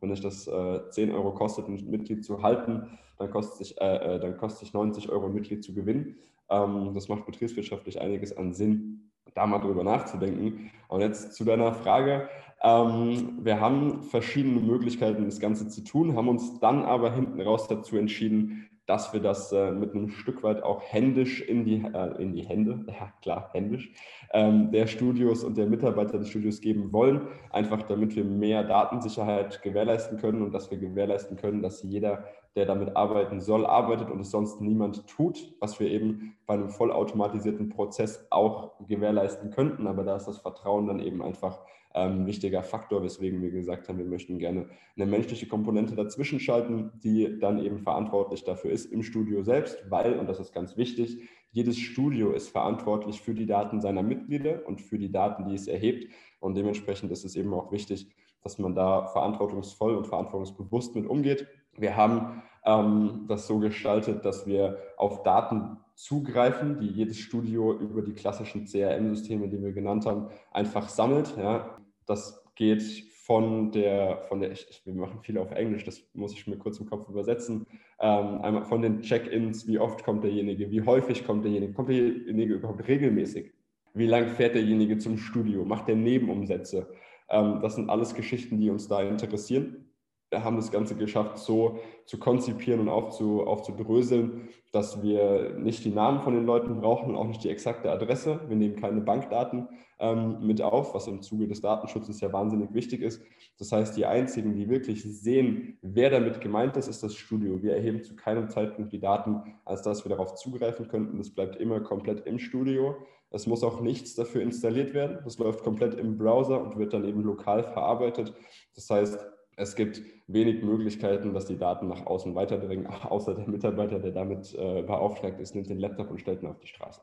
wenn 0.00 0.12
es 0.12 0.20
das 0.20 0.46
äh, 0.46 0.88
10 0.90 1.10
Euro 1.10 1.34
kostet, 1.34 1.66
ein 1.66 1.90
Mitglied 1.90 2.24
zu 2.24 2.44
halten, 2.44 2.96
dann 3.18 3.32
kostet, 3.32 3.66
sich, 3.66 3.80
äh, 3.80 3.96
äh, 4.14 4.20
dann 4.20 4.36
kostet 4.36 4.60
sich 4.60 4.72
90 4.72 5.08
Euro 5.08 5.26
ein 5.26 5.34
Mitglied 5.34 5.64
zu 5.64 5.74
gewinnen. 5.74 6.14
Ähm, 6.48 6.92
das 6.94 7.08
macht 7.08 7.26
betriebswirtschaftlich 7.26 8.00
einiges 8.00 8.36
an 8.36 8.52
Sinn, 8.52 9.09
da 9.34 9.46
mal 9.46 9.58
drüber 9.58 9.84
nachzudenken. 9.84 10.70
Und 10.88 11.00
jetzt 11.00 11.34
zu 11.34 11.44
deiner 11.44 11.72
Frage. 11.72 12.28
Ähm, 12.62 13.38
wir 13.42 13.60
haben 13.60 14.02
verschiedene 14.02 14.60
Möglichkeiten, 14.60 15.24
das 15.24 15.40
Ganze 15.40 15.68
zu 15.68 15.82
tun, 15.82 16.16
haben 16.16 16.28
uns 16.28 16.60
dann 16.60 16.84
aber 16.84 17.12
hinten 17.12 17.40
raus 17.40 17.68
dazu 17.68 17.96
entschieden, 17.96 18.68
dass 18.90 19.12
wir 19.12 19.20
das 19.20 19.52
äh, 19.52 19.70
mit 19.70 19.94
einem 19.94 20.08
Stück 20.08 20.42
weit 20.42 20.64
auch 20.64 20.82
händisch 20.82 21.40
in 21.40 21.64
die, 21.64 21.76
äh, 21.94 22.20
in 22.20 22.32
die 22.32 22.42
Hände, 22.42 22.84
ja 22.88 23.12
klar, 23.22 23.50
händisch, 23.52 23.92
ähm, 24.32 24.72
der 24.72 24.88
Studios 24.88 25.44
und 25.44 25.56
der 25.56 25.68
Mitarbeiter 25.68 26.18
des 26.18 26.28
Studios 26.28 26.60
geben 26.60 26.92
wollen, 26.92 27.28
einfach 27.50 27.82
damit 27.82 28.16
wir 28.16 28.24
mehr 28.24 28.64
Datensicherheit 28.64 29.62
gewährleisten 29.62 30.18
können 30.18 30.42
und 30.42 30.52
dass 30.52 30.72
wir 30.72 30.78
gewährleisten 30.78 31.36
können, 31.36 31.62
dass 31.62 31.84
jeder, 31.84 32.24
der 32.56 32.66
damit 32.66 32.96
arbeiten 32.96 33.40
soll, 33.40 33.64
arbeitet 33.64 34.10
und 34.10 34.20
es 34.20 34.30
sonst 34.30 34.60
niemand 34.60 35.06
tut, 35.06 35.54
was 35.60 35.78
wir 35.78 35.88
eben 35.88 36.36
bei 36.46 36.54
einem 36.54 36.70
vollautomatisierten 36.70 37.68
Prozess 37.68 38.26
auch 38.30 38.72
gewährleisten 38.86 39.50
könnten. 39.50 39.86
Aber 39.86 40.02
da 40.02 40.16
ist 40.16 40.26
das 40.26 40.38
Vertrauen 40.38 40.86
dann 40.86 41.00
eben 41.00 41.22
einfach 41.22 41.60
ein 41.92 42.20
ähm, 42.20 42.26
wichtiger 42.26 42.62
Faktor, 42.62 43.02
weswegen 43.02 43.42
wir 43.42 43.50
gesagt 43.50 43.88
haben, 43.88 43.98
wir 43.98 44.04
möchten 44.04 44.38
gerne 44.38 44.68
eine 44.96 45.06
menschliche 45.06 45.48
Komponente 45.48 45.96
dazwischen 45.96 46.38
schalten, 46.38 46.92
die 47.02 47.38
dann 47.40 47.58
eben 47.64 47.80
verantwortlich 47.80 48.44
dafür 48.44 48.70
ist 48.70 48.86
im 48.86 49.02
Studio 49.02 49.42
selbst, 49.42 49.78
weil, 49.88 50.18
und 50.18 50.28
das 50.28 50.38
ist 50.38 50.52
ganz 50.52 50.76
wichtig, 50.76 51.28
jedes 51.52 51.78
Studio 51.78 52.30
ist 52.30 52.48
verantwortlich 52.48 53.20
für 53.20 53.34
die 53.34 53.46
Daten 53.46 53.80
seiner 53.80 54.04
Mitglieder 54.04 54.66
und 54.66 54.80
für 54.80 54.98
die 54.98 55.10
Daten, 55.10 55.48
die 55.48 55.56
es 55.56 55.66
erhebt. 55.66 56.12
Und 56.38 56.54
dementsprechend 56.54 57.10
ist 57.10 57.24
es 57.24 57.34
eben 57.34 57.52
auch 57.52 57.72
wichtig, 57.72 58.08
dass 58.42 58.58
man 58.58 58.76
da 58.76 59.06
verantwortungsvoll 59.06 59.96
und 59.96 60.06
verantwortungsbewusst 60.06 60.94
mit 60.94 61.06
umgeht. 61.06 61.48
Wir 61.80 61.96
haben 61.96 62.42
ähm, 62.64 63.24
das 63.28 63.46
so 63.46 63.58
gestaltet, 63.58 64.24
dass 64.24 64.46
wir 64.46 64.78
auf 64.96 65.22
Daten 65.22 65.78
zugreifen, 65.94 66.78
die 66.78 66.88
jedes 66.88 67.18
Studio 67.18 67.72
über 67.78 68.02
die 68.02 68.12
klassischen 68.12 68.66
CRM-Systeme, 68.66 69.48
die 69.48 69.62
wir 69.62 69.72
genannt 69.72 70.06
haben, 70.06 70.28
einfach 70.50 70.88
sammelt. 70.88 71.36
Ja. 71.36 71.78
Das 72.06 72.44
geht 72.54 72.82
von 73.26 73.70
der, 73.70 74.22
von 74.28 74.40
der, 74.40 74.52
ich, 74.52 74.82
wir 74.84 74.94
machen 74.94 75.20
viel 75.20 75.38
auf 75.38 75.52
Englisch, 75.52 75.84
das 75.84 76.02
muss 76.14 76.32
ich 76.32 76.46
mir 76.46 76.58
kurz 76.58 76.80
im 76.80 76.86
Kopf 76.86 77.08
übersetzen, 77.08 77.66
ähm, 78.00 78.40
einmal 78.40 78.64
von 78.64 78.82
den 78.82 79.02
Check-ins, 79.02 79.68
wie 79.68 79.78
oft 79.78 80.02
kommt 80.02 80.24
derjenige, 80.24 80.70
wie 80.70 80.82
häufig 80.82 81.24
kommt 81.24 81.44
derjenige, 81.44 81.72
kommt 81.72 81.90
derjenige 81.90 82.54
überhaupt 82.54 82.88
regelmäßig, 82.88 83.52
wie 83.94 84.06
lang 84.06 84.30
fährt 84.30 84.56
derjenige 84.56 84.98
zum 84.98 85.16
Studio, 85.16 85.64
macht 85.64 85.86
der 85.86 85.94
Nebenumsätze. 85.96 86.88
Ähm, 87.28 87.60
das 87.62 87.76
sind 87.76 87.88
alles 87.88 88.14
Geschichten, 88.14 88.58
die 88.58 88.68
uns 88.68 88.88
da 88.88 89.00
interessieren 89.00 89.89
haben 90.32 90.56
das 90.56 90.70
Ganze 90.70 90.94
geschafft, 90.94 91.38
so 91.38 91.78
zu 92.06 92.18
konzipieren 92.18 92.80
und 92.80 92.88
aufzu, 92.88 93.42
aufzudröseln, 93.42 94.48
dass 94.72 95.02
wir 95.02 95.56
nicht 95.58 95.84
die 95.84 95.90
Namen 95.90 96.20
von 96.20 96.34
den 96.34 96.46
Leuten 96.46 96.80
brauchen, 96.80 97.16
auch 97.16 97.26
nicht 97.26 97.42
die 97.42 97.50
exakte 97.50 97.90
Adresse. 97.90 98.40
Wir 98.46 98.56
nehmen 98.56 98.76
keine 98.76 99.00
Bankdaten 99.00 99.68
ähm, 99.98 100.46
mit 100.46 100.62
auf, 100.62 100.94
was 100.94 101.08
im 101.08 101.22
Zuge 101.22 101.48
des 101.48 101.60
Datenschutzes 101.60 102.20
ja 102.20 102.32
wahnsinnig 102.32 102.72
wichtig 102.72 103.02
ist. 103.02 103.20
Das 103.58 103.72
heißt, 103.72 103.96
die 103.96 104.06
einzigen, 104.06 104.54
die 104.54 104.68
wirklich 104.68 105.02
sehen, 105.02 105.78
wer 105.82 106.10
damit 106.10 106.40
gemeint 106.40 106.76
ist, 106.76 106.86
ist 106.86 107.02
das 107.02 107.14
Studio. 107.16 107.62
Wir 107.62 107.74
erheben 107.74 108.02
zu 108.04 108.14
keinem 108.14 108.48
Zeitpunkt 108.48 108.92
die 108.92 109.00
Daten, 109.00 109.42
als 109.64 109.82
dass 109.82 110.04
wir 110.04 110.10
darauf 110.10 110.34
zugreifen 110.34 110.86
könnten. 110.86 111.18
Das 111.18 111.30
bleibt 111.30 111.56
immer 111.56 111.80
komplett 111.80 112.26
im 112.26 112.38
Studio. 112.38 112.94
Es 113.30 113.46
muss 113.46 113.62
auch 113.62 113.80
nichts 113.80 114.14
dafür 114.14 114.42
installiert 114.42 114.94
werden. 114.94 115.18
Das 115.24 115.38
läuft 115.38 115.62
komplett 115.62 115.94
im 115.94 116.16
Browser 116.16 116.62
und 116.62 116.78
wird 116.78 116.92
dann 116.92 117.04
eben 117.04 117.22
lokal 117.22 117.64
verarbeitet. 117.64 118.32
Das 118.74 118.88
heißt, 118.88 119.18
es 119.56 119.76
gibt 119.76 120.00
wenig 120.32 120.62
Möglichkeiten, 120.62 121.34
dass 121.34 121.46
die 121.46 121.56
Daten 121.56 121.88
nach 121.88 122.06
außen 122.06 122.34
weiterdringen, 122.34 122.86
außer 123.04 123.34
der 123.34 123.48
Mitarbeiter, 123.48 123.98
der 123.98 124.12
damit 124.12 124.54
äh, 124.54 124.82
beauftragt 124.82 125.40
ist, 125.40 125.54
nimmt 125.54 125.70
den 125.70 125.78
Laptop 125.78 126.10
und 126.10 126.20
stellt 126.20 126.42
ihn 126.42 126.48
auf 126.48 126.58
die 126.58 126.68
Straße. 126.68 127.00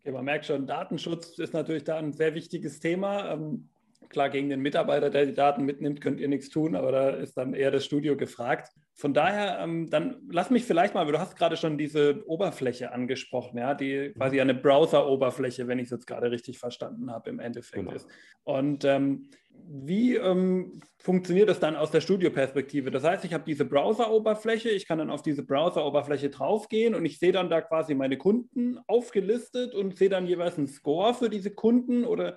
Okay, 0.00 0.12
man 0.12 0.24
merkt 0.24 0.44
schon, 0.44 0.66
Datenschutz 0.66 1.38
ist 1.38 1.54
natürlich 1.54 1.84
da 1.84 1.96
ein 1.96 2.12
sehr 2.12 2.34
wichtiges 2.34 2.80
Thema. 2.80 3.32
Ähm, 3.32 3.68
klar, 4.08 4.30
gegen 4.30 4.48
den 4.48 4.60
Mitarbeiter, 4.60 5.10
der 5.10 5.26
die 5.26 5.32
Daten 5.32 5.64
mitnimmt, 5.64 6.00
könnt 6.00 6.20
ihr 6.20 6.28
nichts 6.28 6.50
tun, 6.50 6.74
aber 6.74 6.92
da 6.92 7.10
ist 7.10 7.36
dann 7.36 7.54
eher 7.54 7.70
das 7.70 7.84
Studio 7.84 8.16
gefragt. 8.16 8.70
Von 8.96 9.12
daher, 9.12 9.58
ähm, 9.60 9.90
dann 9.90 10.22
lass 10.30 10.50
mich 10.50 10.64
vielleicht 10.64 10.94
mal, 10.94 11.04
du 11.04 11.18
hast 11.18 11.36
gerade 11.36 11.56
schon 11.56 11.78
diese 11.78 12.22
Oberfläche 12.28 12.92
angesprochen, 12.92 13.58
ja, 13.58 13.74
die 13.74 14.10
mhm. 14.10 14.14
quasi 14.14 14.40
eine 14.40 14.54
Browser-Oberfläche, 14.54 15.66
wenn 15.66 15.78
ich 15.78 15.86
es 15.86 15.90
jetzt 15.90 16.06
gerade 16.06 16.30
richtig 16.30 16.58
verstanden 16.58 17.10
habe, 17.10 17.30
im 17.30 17.40
Endeffekt 17.40 17.84
genau. 17.84 17.92
ist. 17.92 18.08
Und 18.44 18.84
ähm, 18.84 19.30
wie 19.66 20.16
ähm, 20.16 20.80
funktioniert 20.98 21.48
das 21.48 21.60
dann 21.60 21.76
aus 21.76 21.90
der 21.90 22.00
Studioperspektive? 22.00 22.90
Das 22.90 23.04
heißt, 23.04 23.24
ich 23.24 23.32
habe 23.32 23.44
diese 23.46 23.64
Browser-Oberfläche, 23.64 24.70
ich 24.70 24.86
kann 24.86 24.98
dann 24.98 25.10
auf 25.10 25.22
diese 25.22 25.44
Browser-Oberfläche 25.44 26.30
draufgehen 26.30 26.94
und 26.94 27.04
ich 27.04 27.18
sehe 27.18 27.32
dann 27.32 27.50
da 27.50 27.60
quasi 27.60 27.94
meine 27.94 28.16
Kunden 28.16 28.78
aufgelistet 28.86 29.74
und 29.74 29.96
sehe 29.96 30.08
dann 30.08 30.26
jeweils 30.26 30.58
einen 30.58 30.66
Score 30.66 31.14
für 31.14 31.30
diese 31.30 31.50
Kunden 31.50 32.04
oder 32.04 32.36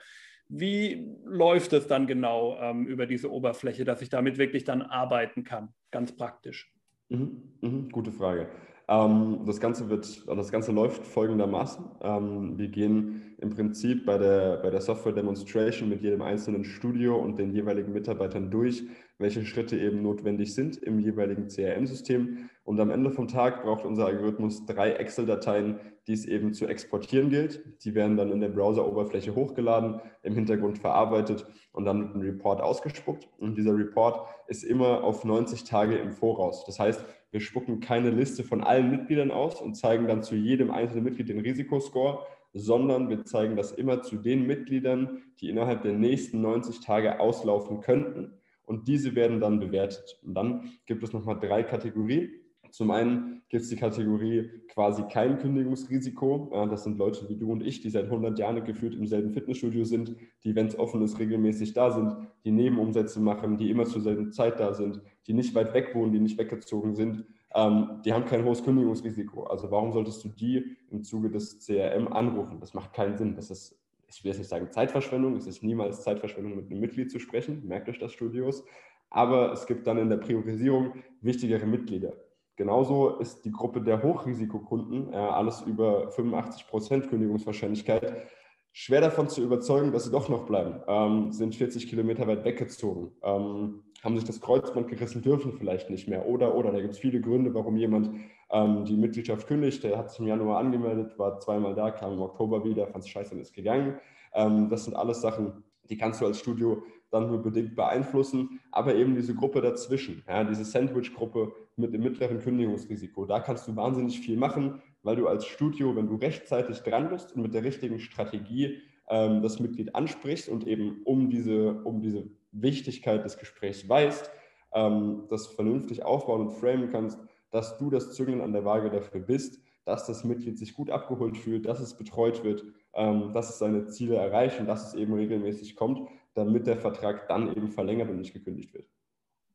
wie 0.50 1.08
läuft 1.26 1.74
es 1.74 1.88
dann 1.88 2.08
genau 2.08 2.58
ähm, 2.60 2.88
über 2.88 3.06
diese 3.06 3.32
Oberfläche, 3.32 3.84
dass 3.84 4.02
ich 4.02 4.10
damit 4.10 4.38
wirklich 4.38 4.64
dann 4.64 4.82
arbeiten 4.82 5.44
kann, 5.44 5.70
ganz 5.92 6.16
praktisch? 6.16 6.74
Mhm, 7.10 7.58
mhm, 7.62 7.90
gute 7.90 8.12
Frage. 8.12 8.50
Ähm, 8.90 9.42
das, 9.46 9.60
Ganze 9.60 9.90
wird, 9.90 10.28
das 10.28 10.52
Ganze 10.52 10.72
läuft 10.72 11.06
folgendermaßen. 11.06 11.86
Ähm, 12.02 12.58
wir 12.58 12.70
gehen 12.70 13.36
im 13.40 13.50
Prinzip 13.50 14.06
bei 14.06 14.18
der, 14.18 14.58
bei 14.58 14.70
der 14.70 14.82
Software 14.82 15.14
Demonstration 15.14 15.90
mit 15.90 16.02
jedem 16.02 16.22
einzelnen 16.22 16.64
Studio 16.64 17.18
und 17.18 17.38
den 17.38 17.52
jeweiligen 17.52 17.92
Mitarbeitern 17.92 18.50
durch, 18.50 18.84
welche 19.20 19.46
Schritte 19.46 19.78
eben 19.78 20.02
notwendig 20.02 20.54
sind 20.54 20.78
im 20.78 21.00
jeweiligen 21.00 21.48
CRM-System. 21.48 22.50
Und 22.64 22.80
am 22.80 22.92
Ende 22.92 23.12
vom 23.12 23.28
Tag 23.28 23.64
braucht 23.64 23.86
unser 23.86 24.06
Algorithmus 24.06 24.66
drei 24.66 24.92
Excel-Dateien, 24.92 25.80
die 26.06 26.14
es 26.14 26.26
eben 26.26 26.54
zu 26.54 26.68
exportieren 26.68 27.30
gilt. 27.30 27.64
Die 27.84 27.96
werden 27.96 28.18
dann 28.18 28.32
in 28.32 28.42
der 28.42 28.50
Browser-Oberfläche 28.50 29.36
hochgeladen, 29.36 30.02
im 30.24 30.36
Hintergrund 30.36 30.78
verarbeitet 30.78 31.48
und 31.72 31.86
dann 31.86 32.00
mit 32.00 32.14
einem 32.14 32.22
Report 32.22 32.62
ausgespuckt. 32.62 33.28
Und 33.40 33.58
dieser 33.58 33.76
Report 33.76 34.28
ist 34.48 34.64
immer 34.64 35.04
auf 35.04 35.24
90 35.24 35.64
Tage 35.64 35.98
im 35.98 36.12
Voraus. 36.12 36.64
Das 36.66 36.80
heißt, 36.80 37.04
wir 37.32 37.42
spucken 37.42 37.80
keine 37.80 38.12
Liste 38.12 38.44
von 38.44 38.64
allen 38.64 38.90
Mitgliedern 38.90 39.32
aus 39.32 39.62
und 39.62 39.76
zeigen 39.76 40.08
dann 40.08 40.24
zu 40.24 40.36
jedem 40.36 40.72
einzelnen 40.72 41.04
Mitglied 41.04 41.30
den 41.30 41.40
Risikoscore, 41.40 42.20
sondern 42.54 43.10
wir 43.10 43.26
zeigen 43.26 43.56
das 43.56 43.72
immer 43.72 44.02
zu 44.02 44.18
den 44.18 44.48
Mitgliedern, 44.48 45.24
die 45.40 45.50
innerhalb 45.50 45.82
der 45.82 45.94
nächsten 45.94 46.42
90 46.42 46.80
Tage 46.82 47.20
auslaufen 47.20 47.82
könnten. 47.82 48.37
Und 48.68 48.88
diese 48.88 49.16
werden 49.16 49.40
dann 49.40 49.60
bewertet. 49.60 50.20
Und 50.24 50.36
dann 50.36 50.72
gibt 50.86 51.02
es 51.02 51.14
nochmal 51.14 51.40
drei 51.40 51.64
Kategorien. 51.64 52.30
Zum 52.70 52.92
einen 52.92 53.42
gibt 53.48 53.64
es 53.64 53.70
die 53.70 53.78
Kategorie 53.78 54.50
quasi 54.68 55.04
kein 55.04 55.40
Kündigungsrisiko. 55.40 56.52
Das 56.70 56.84
sind 56.84 56.98
Leute 56.98 57.28
wie 57.30 57.38
du 57.38 57.50
und 57.52 57.66
ich, 57.66 57.80
die 57.80 57.90
seit 57.90 58.06
100 58.06 58.38
Jahren 58.38 58.64
gefühlt 58.66 58.94
im 58.94 59.08
selben 59.08 59.32
Fitnessstudio 59.32 59.86
sind, 59.86 60.16
die, 60.44 60.54
wenn 60.54 60.68
es 60.68 60.78
offen 60.78 61.02
ist, 61.02 61.18
regelmäßig 61.18 61.74
da 61.74 61.92
sind, 61.92 62.16
die 62.44 62.52
Nebenumsätze 62.52 63.22
machen, 63.22 63.58
die 63.58 63.70
immer 63.70 63.86
zur 63.86 64.02
selben 64.02 64.34
Zeit 64.34 64.60
da 64.60 64.74
sind, 64.74 65.02
die 65.28 65.34
nicht 65.34 65.56
weit 65.56 65.74
weg 65.74 65.96
wohnen, 65.96 66.12
die 66.12 66.20
nicht 66.20 66.38
weggezogen 66.38 66.94
sind. 66.94 67.26
Ähm, 67.56 68.02
die 68.04 68.12
haben 68.12 68.26
kein 68.26 68.44
hohes 68.44 68.64
Kündigungsrisiko. 68.64 69.46
Also 69.46 69.72
warum 69.72 69.94
solltest 69.94 70.24
du 70.26 70.30
die 70.30 70.76
im 70.92 71.04
Zuge 71.04 71.30
des 71.30 71.66
CRM 71.66 72.10
anrufen? 72.10 72.60
Das 72.60 72.74
macht 72.74 72.92
keinen 72.94 73.18
Sinn. 73.18 73.36
Das 73.36 73.50
ist, 73.50 73.80
ich 74.08 74.24
will 74.24 74.32
jetzt 74.32 74.40
nicht 74.40 74.50
sagen 74.50 74.72
Zeitverschwendung, 74.72 75.36
es 75.36 75.48
ist 75.48 75.64
niemals 75.64 76.04
Zeitverschwendung, 76.04 76.56
mit 76.56 76.72
einem 76.72 76.80
Mitglied 76.80 77.12
zu 77.12 77.20
sprechen, 77.20 77.68
merkt 77.68 77.90
euch 77.90 78.00
das 78.00 78.14
Studios. 78.14 78.64
Aber 79.10 79.54
es 79.54 79.66
gibt 79.66 79.88
dann 79.88 79.98
in 79.98 80.10
der 80.10 80.18
Priorisierung 80.18 80.94
wichtigere 81.22 81.66
Mitglieder. 81.66 82.14
Genauso 82.58 83.20
ist 83.20 83.46
die 83.46 83.52
Gruppe 83.52 83.82
der 83.82 84.02
Hochrisikokunden, 84.02 85.14
alles 85.14 85.62
über 85.62 86.10
85 86.12 86.68
Prozent 86.68 87.08
Kündigungswahrscheinlichkeit, 87.08 88.28
schwer 88.74 89.02
davon 89.02 89.30
zu 89.30 89.44
überzeugen, 89.44 89.92
dass 89.92 90.06
sie 90.06 90.12
doch 90.12 90.28
noch 90.28 90.46
bleiben. 90.46 90.82
Ähm, 90.88 91.32
sind 91.32 91.56
40 91.56 91.88
Kilometer 91.88 92.28
weit 92.28 92.46
weggezogen, 92.46 93.12
ähm, 93.22 93.84
haben 94.04 94.16
sich 94.16 94.26
das 94.26 94.42
Kreuzband 94.42 94.88
gerissen, 94.88 95.22
dürfen 95.22 95.54
vielleicht 95.54 95.90
nicht 95.90 96.08
mehr. 96.08 96.28
Oder, 96.28 96.56
oder, 96.56 96.72
da 96.72 96.82
gibt 96.82 96.94
es 96.94 97.00
viele 97.00 97.22
Gründe, 97.22 97.54
warum 97.54 97.78
jemand 97.78 98.10
ähm, 98.52 98.86
die 98.86 98.96
Mitgliedschaft 98.96 99.48
kündigt. 99.48 99.84
Der 99.84 99.98
hat 99.98 100.12
sich 100.12 100.20
im 100.20 100.28
Januar 100.28 100.60
angemeldet, 100.60 101.18
war 101.18 101.40
zweimal 101.40 101.76
da, 101.76 101.92
kam 101.92 102.14
im 102.14 102.22
Oktober 102.22 102.64
wieder, 102.64 102.88
fand 102.88 103.04
es 103.04 103.10
scheiße 103.10 103.36
und 103.36 103.42
ist 103.42 103.54
gegangen. 103.54 104.00
Ähm, 104.34 104.70
das 104.70 104.86
sind 104.86 104.96
alles 104.96 105.22
Sachen, 105.22 105.64
die 105.90 105.98
kannst 105.98 106.22
du 106.22 106.26
als 106.26 106.40
Studio 106.40 106.84
dann 107.10 107.28
nur 107.28 107.42
bedingt 107.42 107.76
beeinflussen, 107.76 108.60
aber 108.72 108.96
eben 108.96 109.16
diese 109.16 109.34
Gruppe 109.34 109.62
dazwischen, 109.62 110.24
ja, 110.28 110.44
diese 110.44 110.66
Sandwich-Gruppe 110.66 111.54
mit 111.78 111.94
dem 111.94 112.04
mittleren 112.04 112.40
Kündigungsrisiko, 112.40 113.26
da 113.26 113.40
kannst 113.40 113.68
du 113.68 113.76
wahnsinnig 113.76 114.20
viel 114.20 114.36
machen, 114.36 114.82
weil 115.04 115.16
du 115.16 115.28
als 115.28 115.46
Studio, 115.46 115.96
wenn 115.96 116.08
du 116.08 116.16
rechtzeitig 116.16 116.80
dran 116.80 117.10
bist 117.10 117.34
und 117.34 117.44
mit 117.44 117.54
der 117.54 117.64
richtigen 117.64 118.00
Strategie 118.00 118.82
ähm, 119.10 119.42
das 119.42 119.60
Mitglied 119.60 119.96
ansprichst 119.96 120.50
und 120.50 120.68
eben 120.68 121.02
um 121.06 121.30
diese, 121.30 121.82
um 121.84 122.02
diese 122.02 122.30
Wichtigkeit 122.52 123.24
des 123.24 123.38
Gesprächs 123.38 123.88
weißt, 123.88 124.30
ähm, 124.74 125.24
das 125.30 125.48
vernünftig 125.48 126.04
aufbauen 126.04 126.48
und 126.48 126.52
framen 126.52 126.90
kannst, 126.90 127.20
dass 127.52 127.78
du 127.78 127.90
das 127.90 128.14
Zügeln 128.14 128.42
an 128.42 128.54
der 128.54 128.66
Waage 128.66 128.90
dafür 128.90 129.22
bist, 129.22 129.60
dass 129.86 130.06
das 130.06 130.24
Mitglied 130.24 130.58
sich 130.58 130.74
gut 130.74 130.90
abgeholt 130.90 131.38
fühlt, 131.38 131.66
dass 131.66 131.80
es 131.80 131.96
betreut 131.96 132.44
wird, 132.44 132.66
ähm, 132.94 133.32
dass 133.34 133.50
es 133.50 133.60
seine 133.60 133.88
Ziele 133.88 134.16
erreicht 134.16 134.60
und 134.60 134.68
dass 134.68 134.88
es 134.88 134.94
eben 134.94 135.14
regelmäßig 135.14 135.76
kommt 135.76 136.08
damit 136.38 136.68
der 136.68 136.78
Vertrag 136.78 137.28
dann 137.28 137.50
eben 137.50 137.72
verlängert 137.72 138.10
und 138.10 138.20
nicht 138.20 138.34
gekündigt 138.34 138.74
wird. 138.74 138.88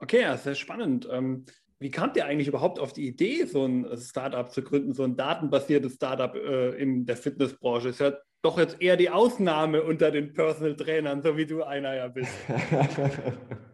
Okay, 0.00 0.22
ja, 0.22 0.36
sehr 0.36 0.56
spannend. 0.56 1.08
Ähm, 1.10 1.44
wie 1.78 1.90
kamt 1.90 2.16
ihr 2.16 2.26
eigentlich 2.26 2.48
überhaupt 2.48 2.78
auf 2.80 2.92
die 2.92 3.06
Idee, 3.06 3.44
so 3.44 3.64
ein 3.64 3.86
Startup 3.96 4.50
zu 4.50 4.62
gründen, 4.62 4.92
so 4.92 5.04
ein 5.04 5.16
datenbasiertes 5.16 5.94
Startup 5.94 6.34
äh, 6.34 6.70
in 6.70 7.06
der 7.06 7.16
Fitnessbranche? 7.16 7.90
Ist 7.90 8.00
ja 8.00 8.14
doch 8.42 8.58
jetzt 8.58 8.80
eher 8.82 8.96
die 8.96 9.10
Ausnahme 9.10 9.82
unter 9.82 10.10
den 10.10 10.32
Personal 10.32 10.74
Trainern, 10.74 11.22
so 11.22 11.36
wie 11.36 11.46
du 11.46 11.62
einer 11.62 11.94
ja 11.94 12.08
bist. 12.08 12.32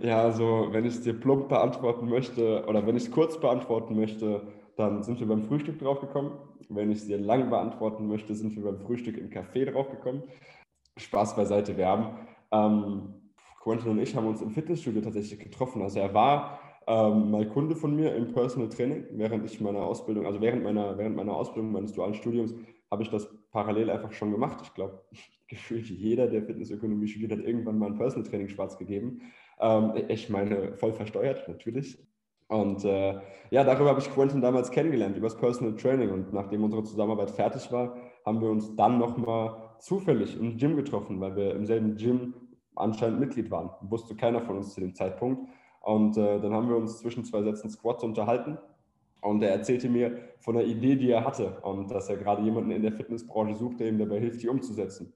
Ja, 0.00 0.22
also 0.22 0.68
wenn 0.70 0.84
ich 0.84 0.94
es 0.94 1.02
dir 1.02 1.14
plump 1.14 1.48
beantworten 1.48 2.08
möchte 2.08 2.64
oder 2.66 2.86
wenn 2.86 2.96
ich 2.96 3.04
es 3.04 3.10
kurz 3.10 3.38
beantworten 3.38 3.96
möchte, 3.96 4.42
dann 4.76 5.02
sind 5.02 5.20
wir 5.20 5.26
beim 5.26 5.42
Frühstück 5.42 5.78
draufgekommen. 5.78 6.32
Wenn 6.68 6.90
ich 6.90 6.98
es 6.98 7.06
dir 7.06 7.18
lang 7.18 7.50
beantworten 7.50 8.08
möchte, 8.08 8.34
sind 8.34 8.54
wir 8.56 8.64
beim 8.64 8.78
Frühstück 8.78 9.16
im 9.16 9.30
Café 9.30 9.70
draufgekommen. 9.70 10.22
Spaß 10.96 11.36
beiseite, 11.36 11.76
wir 11.76 11.86
haben, 11.86 12.18
ähm, 12.52 13.14
Quentin 13.62 13.90
und 13.90 13.98
ich 13.98 14.14
haben 14.14 14.26
uns 14.26 14.42
im 14.42 14.50
Fitnessstudio 14.50 15.02
tatsächlich 15.02 15.38
getroffen. 15.40 15.82
Also 15.82 15.98
er 15.98 16.14
war 16.14 16.60
ähm, 16.86 17.30
mal 17.30 17.48
Kunde 17.48 17.74
von 17.74 17.94
mir 17.94 18.14
im 18.14 18.32
Personal 18.32 18.68
Training, 18.68 19.06
während 19.12 19.44
ich 19.44 19.60
meiner 19.60 19.80
Ausbildung, 19.80 20.26
also 20.26 20.40
während 20.40 20.62
meiner, 20.62 20.96
während 20.96 21.16
meiner 21.16 21.34
Ausbildung, 21.34 21.72
meines 21.72 21.92
dualen 21.92 22.14
Studiums, 22.14 22.54
habe 22.90 23.02
ich 23.02 23.10
das 23.10 23.28
parallel 23.50 23.90
einfach 23.90 24.12
schon 24.12 24.30
gemacht. 24.30 24.60
Ich 24.62 24.72
glaube, 24.74 25.02
gefühlt 25.48 25.88
jeder, 25.88 26.26
der 26.26 26.42
Fitnessökonomie 26.42 27.08
studiert, 27.08 27.32
hat 27.32 27.40
irgendwann 27.40 27.78
mal 27.78 27.86
ein 27.86 27.96
Personal 27.96 28.28
Training 28.28 28.48
schwarz 28.48 28.76
gegeben. 28.78 29.22
Ähm, 29.60 29.92
ich 30.08 30.28
meine, 30.28 30.74
voll 30.74 30.92
versteuert, 30.92 31.48
natürlich. 31.48 31.98
Und 32.48 32.84
äh, 32.84 33.20
ja, 33.50 33.64
darüber 33.64 33.90
habe 33.90 34.00
ich 34.00 34.10
Quentin 34.10 34.40
damals 34.40 34.70
kennengelernt, 34.70 35.16
über 35.16 35.26
das 35.26 35.36
Personal 35.36 35.74
Training. 35.76 36.10
Und 36.10 36.32
nachdem 36.32 36.62
unsere 36.64 36.84
Zusammenarbeit 36.84 37.30
fertig 37.30 37.70
war, 37.72 37.96
haben 38.24 38.40
wir 38.40 38.50
uns 38.50 38.74
dann 38.76 38.98
nochmal 38.98 39.74
zufällig 39.80 40.38
im 40.38 40.56
Gym 40.56 40.76
getroffen, 40.76 41.20
weil 41.20 41.34
wir 41.36 41.54
im 41.54 41.66
selben 41.66 41.96
Gym 41.96 42.34
anscheinend 42.74 43.20
Mitglied 43.20 43.50
waren. 43.50 43.70
Wusste 43.80 44.14
keiner 44.14 44.42
von 44.42 44.58
uns 44.58 44.74
zu 44.74 44.80
dem 44.80 44.94
Zeitpunkt. 44.94 45.48
Und 45.80 46.16
äh, 46.16 46.40
dann 46.40 46.52
haben 46.52 46.68
wir 46.68 46.76
uns 46.76 46.98
zwischen 46.98 47.24
zwei 47.24 47.42
Sätzen 47.42 47.70
Squats 47.70 48.04
unterhalten. 48.04 48.58
Und 49.22 49.42
er 49.42 49.50
erzählte 49.50 49.88
mir 49.88 50.18
von 50.38 50.56
einer 50.56 50.66
Idee, 50.66 50.94
die 50.94 51.10
er 51.10 51.24
hatte 51.24 51.58
und 51.62 51.90
dass 51.90 52.08
er 52.08 52.16
gerade 52.16 52.42
jemanden 52.42 52.70
in 52.70 52.82
der 52.82 52.92
Fitnessbranche 52.92 53.56
sucht, 53.56 53.80
der 53.80 53.88
ihm 53.88 53.98
dabei 53.98 54.20
hilft, 54.20 54.42
die 54.42 54.48
umzusetzen. 54.48 55.12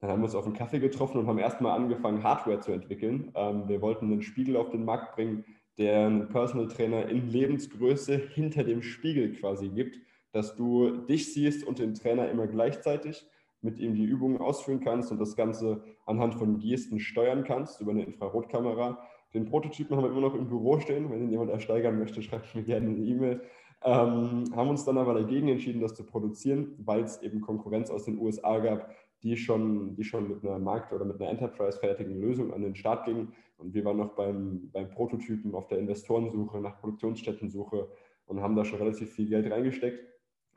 Dann 0.00 0.10
haben 0.10 0.20
wir 0.20 0.24
uns 0.24 0.34
auf 0.34 0.46
einen 0.46 0.54
Kaffee 0.54 0.80
getroffen 0.80 1.18
und 1.18 1.26
haben 1.26 1.38
erstmal 1.38 1.76
angefangen, 1.78 2.22
Hardware 2.22 2.60
zu 2.60 2.72
entwickeln. 2.72 3.32
Ähm, 3.34 3.68
wir 3.68 3.82
wollten 3.82 4.06
einen 4.06 4.22
Spiegel 4.22 4.56
auf 4.56 4.70
den 4.70 4.84
Markt 4.84 5.14
bringen, 5.14 5.44
der 5.78 6.06
einen 6.06 6.28
Personal 6.28 6.68
Trainer 6.68 7.08
in 7.08 7.28
Lebensgröße 7.28 8.16
hinter 8.16 8.64
dem 8.64 8.82
Spiegel 8.82 9.32
quasi 9.34 9.68
gibt, 9.68 9.98
dass 10.32 10.56
du 10.56 10.98
dich 11.06 11.32
siehst 11.32 11.66
und 11.66 11.78
den 11.78 11.94
Trainer 11.94 12.30
immer 12.30 12.46
gleichzeitig 12.46 13.26
mit 13.62 13.78
ihm 13.78 13.94
die 13.94 14.04
Übungen 14.04 14.38
ausführen 14.38 14.80
kannst 14.80 15.12
und 15.12 15.20
das 15.20 15.36
Ganze 15.36 15.82
anhand 16.06 16.34
von 16.34 16.58
Gesten 16.58 16.98
steuern 16.98 17.44
kannst 17.44 17.80
über 17.80 17.90
eine 17.90 18.04
Infrarotkamera 18.04 18.98
den 19.34 19.46
Prototypen 19.46 19.96
haben 19.96 20.04
wir 20.04 20.10
immer 20.10 20.20
noch 20.20 20.34
im 20.34 20.48
Büro 20.48 20.80
stehen. 20.80 21.10
Wenn 21.10 21.22
ihn 21.22 21.30
jemand 21.30 21.50
ersteigern 21.50 21.98
möchte, 21.98 22.22
schreibt 22.22 22.54
mir 22.54 22.62
gerne 22.62 22.88
eine 22.88 22.98
E-Mail. 22.98 23.42
Ähm, 23.82 24.44
haben 24.54 24.68
uns 24.68 24.84
dann 24.84 24.98
aber 24.98 25.14
dagegen 25.14 25.48
entschieden, 25.48 25.80
das 25.80 25.94
zu 25.94 26.04
produzieren, 26.04 26.74
weil 26.78 27.04
es 27.04 27.22
eben 27.22 27.40
Konkurrenz 27.40 27.90
aus 27.90 28.04
den 28.04 28.18
USA 28.18 28.58
gab, 28.58 28.90
die 29.22 29.36
schon, 29.36 29.94
die 29.96 30.04
schon 30.04 30.28
mit 30.28 30.44
einer 30.44 30.58
Markt- 30.58 30.92
oder 30.92 31.04
mit 31.04 31.20
einer 31.20 31.30
Enterprise-fertigen 31.30 32.20
Lösung 32.20 32.52
an 32.52 32.62
den 32.62 32.74
Start 32.74 33.04
gingen. 33.04 33.32
Und 33.58 33.74
wir 33.74 33.84
waren 33.84 33.98
noch 33.98 34.14
beim, 34.14 34.70
beim 34.72 34.90
Prototypen 34.90 35.54
auf 35.54 35.66
der 35.66 35.78
Investorensuche, 35.78 36.60
nach 36.60 36.80
Produktionsstättensuche 36.80 37.88
und 38.26 38.40
haben 38.40 38.56
da 38.56 38.64
schon 38.64 38.78
relativ 38.78 39.12
viel 39.12 39.28
Geld 39.28 39.50
reingesteckt. 39.50 40.00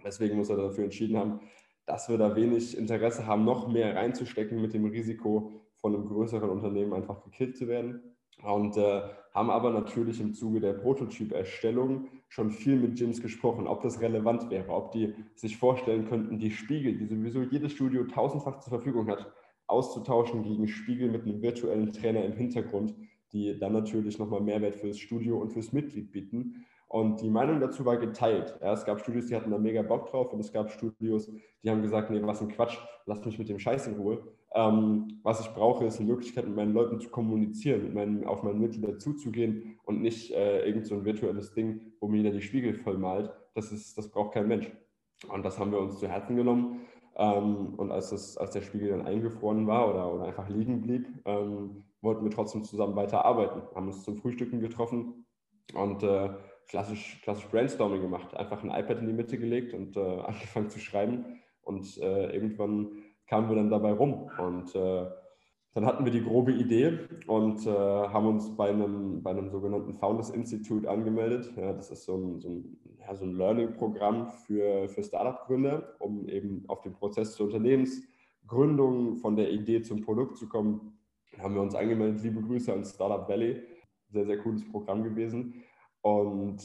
Deswegen 0.05 0.37
muss 0.37 0.49
er 0.49 0.57
dafür 0.57 0.85
entschieden 0.85 1.17
haben, 1.17 1.41
dass 1.85 2.07
wir 2.07 2.17
da 2.17 2.35
wenig 2.35 2.77
Interesse 2.77 3.27
haben, 3.27 3.43
noch 3.43 3.67
mehr 3.67 3.95
reinzustecken 3.95 4.61
mit 4.61 4.73
dem 4.73 4.85
Risiko, 4.85 5.51
von 5.75 5.93
einem 5.93 6.07
größeren 6.07 6.49
Unternehmen 6.49 6.93
einfach 6.93 7.21
gekillt 7.25 7.57
zu 7.57 7.67
werden 7.67 8.15
und 8.41 8.77
äh, 8.77 9.01
haben 9.33 9.49
aber 9.49 9.69
natürlich 9.69 10.21
im 10.21 10.33
Zuge 10.33 10.61
der 10.61 10.73
Prototyperstellung 10.73 12.07
schon 12.33 12.49
viel 12.49 12.77
mit 12.77 12.95
Gyms 12.95 13.21
gesprochen, 13.21 13.67
ob 13.67 13.83
das 13.83 14.01
relevant 14.01 14.49
wäre, 14.49 14.69
ob 14.69 14.91
die 14.91 15.13
sich 15.35 15.55
vorstellen 15.55 16.07
könnten, 16.09 16.39
die 16.39 16.49
Spiegel, 16.49 16.97
die 16.97 17.05
sowieso 17.05 17.43
jedes 17.43 17.73
Studio 17.73 18.05
tausendfach 18.05 18.59
zur 18.59 18.71
Verfügung 18.71 19.07
hat, 19.07 19.31
auszutauschen 19.67 20.41
gegen 20.41 20.67
Spiegel 20.67 21.11
mit 21.11 21.25
einem 21.25 21.43
virtuellen 21.43 21.91
Trainer 21.93 22.25
im 22.25 22.33
Hintergrund, 22.33 22.95
die 23.33 23.59
dann 23.59 23.73
natürlich 23.73 24.17
nochmal 24.17 24.41
Mehrwert 24.41 24.75
fürs 24.75 24.97
Studio 24.97 25.37
und 25.37 25.53
fürs 25.53 25.73
Mitglied 25.73 26.11
bieten. 26.11 26.65
Und 26.87 27.21
die 27.21 27.29
Meinung 27.29 27.59
dazu 27.59 27.85
war 27.85 27.97
geteilt. 27.97 28.57
Ja, 28.61 28.73
es 28.73 28.83
gab 28.83 28.99
Studios, 28.99 29.27
die 29.27 29.35
hatten 29.35 29.51
da 29.51 29.59
mega 29.59 29.83
Bock 29.83 30.09
drauf 30.09 30.33
und 30.33 30.39
es 30.39 30.51
gab 30.51 30.71
Studios, 30.71 31.31
die 31.63 31.69
haben 31.69 31.83
gesagt, 31.83 32.09
nee, 32.09 32.19
was 32.23 32.41
ein 32.41 32.47
Quatsch, 32.47 32.79
lass 33.05 33.23
mich 33.23 33.37
mit 33.37 33.47
dem 33.47 33.59
Scheiß 33.59 33.85
in 33.85 33.97
Ruhe. 33.97 34.23
Ähm, 34.55 35.19
was 35.23 35.41
ich 35.41 35.47
brauche, 35.53 35.85
ist 35.85 35.99
eine 35.99 36.09
Möglichkeit, 36.09 36.45
mit 36.45 36.55
meinen 36.55 36.73
Leuten 36.73 36.99
zu 36.99 37.09
kommunizieren, 37.09 37.83
mit 37.83 37.93
meinen, 37.93 38.23
auf 38.25 38.43
meine 38.43 38.59
Mitglieder 38.59 38.99
zuzugehen 38.99 39.79
und 39.83 40.01
nicht 40.01 40.31
äh, 40.31 40.65
irgend 40.65 40.85
so 40.85 40.95
ein 40.95 41.05
virtuelles 41.05 41.53
Ding, 41.53 41.81
wo 41.99 42.07
mir 42.07 42.17
jeder 42.17 42.31
die 42.31 42.41
Spiegel 42.41 42.75
voll 42.75 42.97
malt. 42.97 43.31
Das, 43.55 43.71
ist, 43.71 43.97
das 43.97 44.09
braucht 44.09 44.33
kein 44.33 44.47
Mensch. 44.47 44.71
Und 45.29 45.43
das 45.43 45.57
haben 45.57 45.71
wir 45.71 45.79
uns 45.79 45.99
zu 45.99 46.07
Herzen 46.07 46.35
genommen. 46.35 46.81
Ähm, 47.15 47.73
und 47.77 47.91
als, 47.91 48.11
das, 48.11 48.37
als 48.37 48.51
der 48.51 48.61
Spiegel 48.61 48.89
dann 48.89 49.07
eingefroren 49.07 49.65
war 49.65 49.89
oder, 49.89 50.13
oder 50.13 50.25
einfach 50.25 50.49
liegen 50.49 50.81
blieb, 50.81 51.07
ähm, 51.25 51.83
wollten 52.01 52.23
wir 52.23 52.31
trotzdem 52.31 52.63
zusammen 52.63 52.95
weiterarbeiten. 52.95 53.61
Haben 53.73 53.87
uns 53.87 54.03
zum 54.03 54.17
Frühstücken 54.17 54.59
getroffen 54.59 55.25
und 55.73 56.03
äh, 56.03 56.29
klassisch, 56.67 57.21
klassisch 57.23 57.47
Brainstorming 57.47 58.01
gemacht. 58.01 58.35
Einfach 58.35 58.63
ein 58.63 58.69
iPad 58.69 58.99
in 58.99 59.07
die 59.07 59.13
Mitte 59.13 59.37
gelegt 59.37 59.73
und 59.73 59.95
äh, 59.97 59.99
angefangen 60.25 60.69
zu 60.69 60.79
schreiben. 60.79 61.39
Und 61.61 61.97
äh, 61.99 62.33
irgendwann 62.33 62.91
kamen 63.33 63.49
wir 63.49 63.55
dann 63.55 63.71
dabei 63.71 63.93
rum. 63.93 64.29
Und 64.37 64.75
äh, 64.75 65.07
dann 65.73 65.87
hatten 65.87 66.05
wir 66.05 66.11
die 66.11 66.23
grobe 66.23 66.51
Idee 66.51 66.99
und 67.25 67.65
äh, 67.65 67.71
haben 67.71 68.27
uns 68.27 68.55
bei 68.55 68.69
einem, 68.69 69.23
bei 69.23 69.31
einem 69.31 69.49
sogenannten 69.49 69.95
Founders 69.95 70.29
Institute 70.29 70.87
angemeldet. 70.87 71.51
Ja, 71.57 71.73
das 71.73 71.89
ist 71.89 72.03
so 72.03 72.15
ein, 72.15 72.39
so 72.39 72.49
ein, 72.49 72.77
ja, 72.99 73.15
so 73.15 73.25
ein 73.25 73.35
Learning-Programm 73.35 74.27
für, 74.27 74.87
für 74.87 75.01
Startup-Gründer, 75.01 75.95
um 75.97 76.29
eben 76.29 76.63
auf 76.67 76.81
den 76.81 76.93
Prozess 76.93 77.33
zur 77.33 77.47
Unternehmensgründung 77.47 79.17
von 79.17 79.35
der 79.35 79.49
Idee 79.49 79.81
zum 79.81 80.01
Produkt 80.01 80.37
zu 80.37 80.47
kommen. 80.47 80.99
Da 81.35 81.41
haben 81.41 81.55
wir 81.55 81.61
uns 81.63 81.73
angemeldet. 81.73 82.21
Liebe 82.21 82.39
Grüße 82.39 82.71
an 82.71 82.85
Startup 82.85 83.27
Valley. 83.27 83.63
Sehr, 84.09 84.27
sehr 84.27 84.37
cooles 84.37 84.63
Programm 84.69 85.03
gewesen. 85.03 85.55
Und 86.01 86.61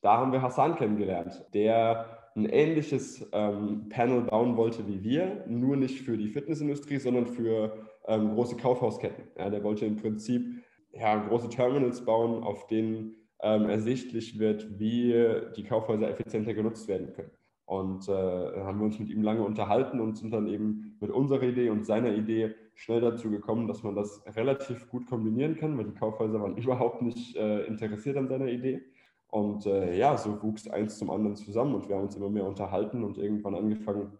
da 0.00 0.16
haben 0.16 0.32
wir 0.32 0.42
Hassan 0.42 0.74
kennengelernt, 0.74 1.44
der 1.54 2.27
ein 2.38 2.46
ähnliches 2.46 3.28
ähm, 3.32 3.88
Panel 3.88 4.22
bauen 4.22 4.56
wollte 4.56 4.86
wie 4.86 5.02
wir, 5.02 5.44
nur 5.48 5.76
nicht 5.76 6.00
für 6.02 6.16
die 6.16 6.28
Fitnessindustrie, 6.28 6.98
sondern 6.98 7.26
für 7.26 7.86
ähm, 8.06 8.34
große 8.34 8.56
Kaufhausketten. 8.56 9.24
Ja, 9.36 9.50
der 9.50 9.62
wollte 9.64 9.86
im 9.86 9.96
Prinzip 9.96 10.62
ja, 10.92 11.16
große 11.16 11.48
Terminals 11.48 12.04
bauen, 12.04 12.42
auf 12.42 12.66
denen 12.66 13.16
ähm, 13.42 13.68
ersichtlich 13.68 14.38
wird, 14.38 14.78
wie 14.78 15.14
die 15.56 15.64
Kaufhäuser 15.64 16.08
effizienter 16.08 16.54
genutzt 16.54 16.88
werden 16.88 17.12
können. 17.12 17.30
Und 17.68 18.08
äh, 18.08 18.12
haben 18.12 18.78
wir 18.78 18.86
uns 18.86 18.98
mit 18.98 19.10
ihm 19.10 19.22
lange 19.22 19.42
unterhalten 19.42 20.00
und 20.00 20.16
sind 20.16 20.32
dann 20.32 20.46
eben 20.46 20.96
mit 21.00 21.10
unserer 21.10 21.42
Idee 21.42 21.68
und 21.68 21.84
seiner 21.84 22.14
Idee 22.14 22.54
schnell 22.74 23.02
dazu 23.02 23.30
gekommen, 23.30 23.68
dass 23.68 23.82
man 23.82 23.94
das 23.94 24.24
relativ 24.36 24.88
gut 24.88 25.06
kombinieren 25.06 25.56
kann, 25.56 25.76
weil 25.76 25.84
die 25.84 25.98
Kaufhäuser 25.98 26.40
waren 26.40 26.56
überhaupt 26.56 27.02
nicht 27.02 27.36
äh, 27.36 27.64
interessiert 27.66 28.16
an 28.16 28.28
seiner 28.28 28.46
Idee. 28.46 28.80
Und 29.28 29.66
äh, 29.66 29.96
ja, 29.96 30.16
so 30.16 30.42
wuchs 30.42 30.68
eins 30.68 30.98
zum 30.98 31.10
anderen 31.10 31.36
zusammen 31.36 31.74
und 31.74 31.88
wir 31.88 31.96
haben 31.96 32.04
uns 32.04 32.16
immer 32.16 32.30
mehr 32.30 32.46
unterhalten 32.46 33.04
und 33.04 33.18
irgendwann 33.18 33.54
angefangen, 33.54 34.12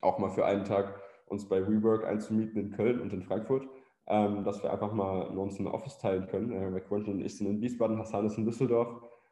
auch 0.00 0.18
mal 0.18 0.30
für 0.30 0.44
einen 0.44 0.64
Tag 0.64 1.00
uns 1.26 1.48
bei 1.48 1.66
WeWork 1.66 2.04
einzumieten 2.04 2.60
in 2.60 2.70
Köln 2.72 3.00
und 3.00 3.12
in 3.12 3.22
Frankfurt, 3.22 3.68
ähm, 4.06 4.44
dass 4.44 4.62
wir 4.62 4.72
einfach 4.72 4.92
mal 4.92 5.22
uns 5.36 5.58
ein 5.58 5.66
Office 5.68 5.98
teilen 5.98 6.26
können. 6.26 6.52
Äh, 6.52 6.80
Quentin 6.80 7.14
und 7.14 7.20
ich 7.20 7.36
sind 7.36 7.46
in 7.46 7.60
Wiesbaden, 7.60 7.98
Hassan 7.98 8.26
ist 8.26 8.38
in 8.38 8.44
Düsseldorf 8.44 8.88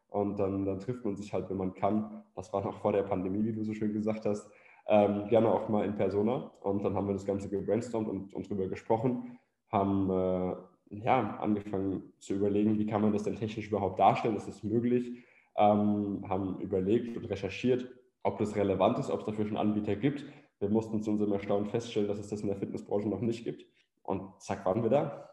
und 0.09 0.39
dann, 0.39 0.65
dann, 0.65 0.79
trifft 0.79 1.05
man 1.05 1.17
sich 1.17 1.33
halt, 1.33 1.51
wenn 1.51 1.57
man 1.57 1.75
kann. 1.75 2.23
Das 2.37 2.53
war 2.53 2.65
noch 2.65 2.81
vor 2.81 2.93
der 2.93 3.03
Pandemie, 3.03 3.45
wie 3.45 3.53
du 3.53 3.65
so 3.65 3.75
schön 3.75 3.93
gesagt 3.93 4.27
hast. 4.27 4.49
Ähm, 4.87 5.27
gerne 5.29 5.51
auch 5.53 5.69
mal 5.69 5.85
in 5.85 5.97
Persona. 5.97 6.53
Und 6.61 6.85
dann 6.85 6.95
haben 6.95 7.09
wir 7.09 7.15
das 7.15 7.27
Ganze 7.27 7.49
gebrainstormt 7.49 8.09
und, 8.09 8.35
und 8.35 8.49
drüber 8.49 8.69
gesprochen, 8.69 9.39
haben 9.71 10.11
äh, 10.11 10.55
ja, 10.91 11.39
angefangen 11.39 12.13
zu 12.19 12.35
überlegen, 12.35 12.79
wie 12.79 12.87
kann 12.87 13.03
man 13.03 13.13
das 13.13 13.25
denn 13.25 13.37
technisch 13.37 13.69
überhaupt 13.69 13.99
darstellen, 13.99 14.37
ist 14.37 14.49
das 14.49 14.63
möglich, 14.63 15.25
ähm, 15.57 16.25
haben 16.29 16.61
überlegt 16.61 17.17
und 17.17 17.25
recherchiert, 17.27 17.89
ob 18.23 18.39
das 18.39 18.57
relevant 18.57 18.99
ist, 18.99 19.11
ob 19.11 19.21
es 19.21 19.27
dafür 19.27 19.47
schon 19.47 19.57
Anbieter 19.57 19.97
gibt. 19.97 20.25
Wir 20.61 20.69
mussten 20.69 21.03
zu 21.03 21.11
unserem 21.11 21.33
Erstaunen 21.33 21.69
feststellen, 21.69 22.09
dass 22.09 22.19
es 22.19 22.29
das 22.29 22.41
in 22.41 22.49
der 22.49 22.57
Fitnessbranche 22.57 23.09
noch 23.09 23.21
nicht 23.21 23.45
gibt. 23.45 23.67
Und 24.03 24.41
zack, 24.41 24.65
waren 24.67 24.83
wir 24.83 24.91
da. 24.91 25.31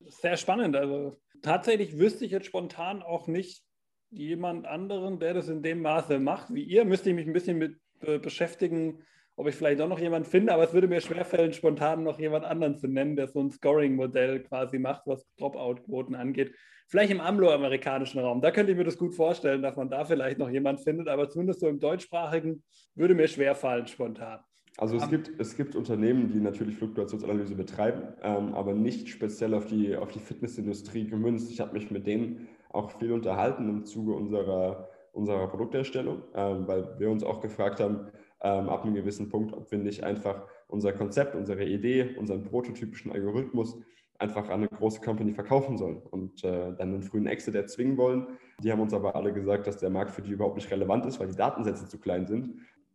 Sehr 0.00 0.36
spannend. 0.36 0.76
Also 0.76 1.16
tatsächlich 1.42 1.98
wüsste 1.98 2.24
ich 2.24 2.32
jetzt 2.32 2.46
spontan 2.46 3.02
auch 3.02 3.26
nicht 3.26 3.62
jemand 4.10 4.66
anderen, 4.66 5.18
der 5.18 5.34
das 5.34 5.48
in 5.48 5.62
dem 5.62 5.82
Maße 5.82 6.18
macht 6.18 6.52
wie 6.52 6.62
ihr. 6.62 6.84
Müsste 6.84 7.10
ich 7.10 7.16
mich 7.16 7.26
ein 7.26 7.32
bisschen 7.32 7.58
mit 7.58 7.78
äh, 8.00 8.18
beschäftigen, 8.18 9.02
ob 9.36 9.46
ich 9.48 9.54
vielleicht 9.54 9.80
auch 9.80 9.88
noch 9.88 9.98
jemanden 9.98 10.28
finde, 10.28 10.52
aber 10.52 10.64
es 10.64 10.72
würde 10.72 10.88
mir 10.88 11.00
schwerfallen, 11.00 11.52
spontan 11.52 12.02
noch 12.02 12.18
jemand 12.18 12.44
anderen 12.44 12.76
zu 12.76 12.88
nennen, 12.88 13.16
der 13.16 13.28
so 13.28 13.40
ein 13.40 13.50
Scoring-Modell 13.50 14.40
quasi 14.40 14.78
macht, 14.78 15.02
was 15.06 15.26
Dropout-Quoten 15.38 16.14
angeht. 16.14 16.54
Vielleicht 16.88 17.10
im 17.10 17.20
angloamerikanischen 17.20 18.20
Raum. 18.20 18.40
Da 18.40 18.50
könnte 18.50 18.72
ich 18.72 18.78
mir 18.78 18.84
das 18.84 18.96
gut 18.96 19.14
vorstellen, 19.14 19.60
dass 19.60 19.76
man 19.76 19.90
da 19.90 20.04
vielleicht 20.04 20.38
noch 20.38 20.48
jemanden 20.48 20.82
findet, 20.82 21.08
aber 21.08 21.28
zumindest 21.28 21.60
so 21.60 21.68
im 21.68 21.80
deutschsprachigen 21.80 22.62
würde 22.94 23.14
mir 23.14 23.28
schwerfallen, 23.28 23.86
spontan. 23.86 24.40
Also 24.78 24.96
es 24.96 25.08
gibt, 25.08 25.32
es 25.38 25.56
gibt 25.56 25.74
Unternehmen, 25.74 26.28
die 26.28 26.38
natürlich 26.38 26.76
Fluktuationsanalyse 26.76 27.54
betreiben, 27.54 28.08
ähm, 28.22 28.54
aber 28.54 28.74
nicht 28.74 29.08
speziell 29.08 29.54
auf 29.54 29.66
die, 29.66 29.96
auf 29.96 30.12
die 30.12 30.18
Fitnessindustrie 30.18 31.08
gemünzt. 31.08 31.50
Ich 31.50 31.60
habe 31.60 31.72
mich 31.72 31.90
mit 31.90 32.06
denen 32.06 32.48
auch 32.70 32.90
viel 32.90 33.12
unterhalten 33.12 33.68
im 33.68 33.84
Zuge 33.84 34.12
unserer, 34.12 34.88
unserer 35.12 35.48
Produkterstellung, 35.48 36.22
ähm, 36.34 36.66
weil 36.66 36.98
wir 36.98 37.10
uns 37.10 37.24
auch 37.24 37.40
gefragt 37.40 37.80
haben, 37.80 38.08
ähm, 38.46 38.68
ab 38.68 38.84
einem 38.84 38.94
gewissen 38.94 39.28
Punkt, 39.28 39.52
ob 39.52 39.70
wir 39.70 39.78
nicht 39.78 40.04
einfach 40.04 40.46
unser 40.68 40.92
Konzept, 40.92 41.34
unsere 41.34 41.64
Idee, 41.64 42.14
unseren 42.16 42.44
prototypischen 42.44 43.10
Algorithmus 43.10 43.76
einfach 44.18 44.48
an 44.48 44.60
eine 44.60 44.68
große 44.68 45.00
Company 45.00 45.34
verkaufen 45.34 45.76
sollen 45.76 45.98
und 45.98 46.42
äh, 46.44 46.72
dann 46.74 46.94
einen 46.94 47.02
frühen 47.02 47.26
Exit 47.26 47.54
erzwingen 47.54 47.96
wollen. 47.96 48.38
Die 48.62 48.70
haben 48.70 48.80
uns 48.80 48.94
aber 48.94 49.14
alle 49.16 49.32
gesagt, 49.32 49.66
dass 49.66 49.78
der 49.78 49.90
Markt 49.90 50.12
für 50.12 50.22
die 50.22 50.30
überhaupt 50.30 50.56
nicht 50.56 50.70
relevant 50.70 51.04
ist, 51.06 51.20
weil 51.20 51.28
die 51.28 51.36
Datensätze 51.36 51.86
zu 51.86 51.98
klein 51.98 52.26
sind. 52.26 52.54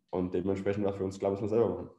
Und 0.09 0.33
dementsprechend 0.33 0.85
war 0.85 0.93
für 0.93 1.03
uns 1.03 1.19
klar, 1.19 1.31
müssen 1.31 1.43
wir 1.43 1.49
selber 1.49 1.69
machen. 1.69 1.89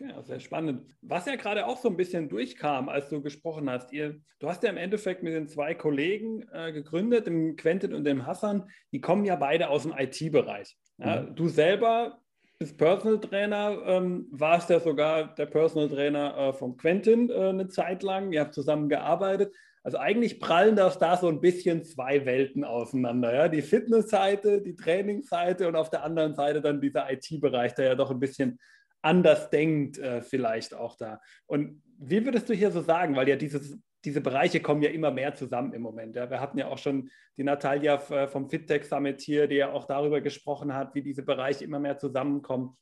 Ja, 0.00 0.22
sehr 0.22 0.40
spannend. 0.40 0.82
Was 1.02 1.26
ja 1.26 1.36
gerade 1.36 1.66
auch 1.66 1.78
so 1.78 1.88
ein 1.88 1.96
bisschen 1.96 2.28
durchkam, 2.28 2.88
als 2.88 3.08
du 3.08 3.22
gesprochen 3.22 3.70
hast, 3.70 3.92
ihr, 3.92 4.20
du 4.40 4.48
hast 4.48 4.62
ja 4.62 4.70
im 4.70 4.78
Endeffekt 4.78 5.22
mit 5.22 5.32
den 5.32 5.46
zwei 5.46 5.74
Kollegen 5.74 6.46
äh, 6.52 6.72
gegründet, 6.72 7.26
dem 7.26 7.56
Quentin 7.56 7.94
und 7.94 8.04
dem 8.04 8.26
Hassan, 8.26 8.68
die 8.92 9.00
kommen 9.00 9.24
ja 9.24 9.36
beide 9.36 9.68
aus 9.68 9.82
dem 9.82 9.94
IT-Bereich. 9.96 10.76
Ja, 10.98 11.22
mhm. 11.22 11.36
Du 11.36 11.48
selber 11.48 12.18
bist 12.60 12.76
Personal 12.76 13.18
Trainer, 13.18 13.78
ähm, 13.86 14.26
warst 14.30 14.68
ja 14.68 14.80
sogar 14.80 15.34
der 15.34 15.46
Personal 15.46 15.88
Trainer 15.88 16.36
äh, 16.36 16.52
vom 16.52 16.76
Quentin 16.76 17.30
äh, 17.30 17.48
eine 17.48 17.68
Zeit 17.68 18.02
lang, 18.02 18.32
ihr 18.32 18.40
habt 18.42 18.52
zusammen 18.52 18.90
gearbeitet. 18.90 19.54
Also 19.82 19.96
eigentlich 19.96 20.40
prallen 20.40 20.76
das 20.76 20.98
da 20.98 21.16
so 21.16 21.28
ein 21.28 21.40
bisschen 21.40 21.84
zwei 21.84 22.26
Welten 22.26 22.64
auseinander. 22.64 23.34
Ja? 23.34 23.48
Die 23.48 23.62
Fitness-Seite, 23.62 24.60
die 24.60 24.76
Trainingsseite 24.76 25.66
und 25.68 25.74
auf 25.74 25.88
der 25.88 26.04
anderen 26.04 26.34
Seite 26.34 26.60
dann 26.60 26.82
dieser 26.82 27.10
IT-Bereich, 27.10 27.74
der 27.76 27.86
ja 27.86 27.94
doch 27.94 28.10
ein 28.10 28.20
bisschen 28.20 28.60
anders 29.00 29.48
denkt, 29.48 29.96
äh, 29.96 30.20
vielleicht 30.20 30.74
auch 30.74 30.98
da. 30.98 31.18
Und 31.46 31.82
wie 31.96 32.22
würdest 32.26 32.50
du 32.50 32.52
hier 32.52 32.70
so 32.70 32.82
sagen, 32.82 33.16
weil 33.16 33.26
ja 33.26 33.36
dieses, 33.36 33.78
diese 34.04 34.20
Bereiche 34.20 34.60
kommen 34.60 34.82
ja 34.82 34.90
immer 34.90 35.10
mehr 35.10 35.34
zusammen 35.34 35.72
im 35.72 35.82
Moment. 35.82 36.16
Ja. 36.16 36.30
Wir 36.30 36.40
hatten 36.40 36.58
ja 36.58 36.68
auch 36.68 36.78
schon 36.78 37.10
die 37.36 37.44
Natalia 37.44 37.96
äh, 38.10 38.26
vom 38.26 38.48
FitTech 38.48 38.84
Summit 38.84 39.20
hier, 39.20 39.46
die 39.46 39.56
ja 39.56 39.72
auch 39.72 39.84
darüber 39.86 40.20
gesprochen 40.20 40.74
hat, 40.74 40.94
wie 40.94 41.02
diese 41.02 41.22
Bereiche 41.22 41.64
immer 41.64 41.78
mehr 41.78 41.98
zusammenkommen. 41.98 42.76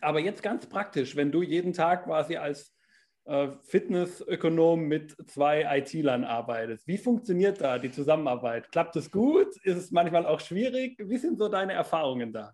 Aber 0.00 0.20
jetzt 0.20 0.42
ganz 0.42 0.66
praktisch, 0.66 1.16
wenn 1.16 1.32
du 1.32 1.42
jeden 1.42 1.72
Tag 1.72 2.04
quasi 2.04 2.36
als 2.36 2.74
äh, 3.24 3.48
Fitnessökonom 3.62 4.82
mit 4.82 5.16
zwei 5.28 5.78
IT-Lern 5.78 6.24
arbeitest, 6.24 6.86
wie 6.86 6.98
funktioniert 6.98 7.60
da 7.60 7.78
die 7.78 7.90
Zusammenarbeit? 7.90 8.70
Klappt 8.72 8.96
es 8.96 9.10
gut? 9.10 9.56
Ist 9.64 9.76
es 9.76 9.90
manchmal 9.90 10.26
auch 10.26 10.40
schwierig? 10.40 10.96
Wie 10.98 11.18
sind 11.18 11.38
so 11.38 11.48
deine 11.48 11.72
Erfahrungen 11.72 12.32
da? 12.32 12.52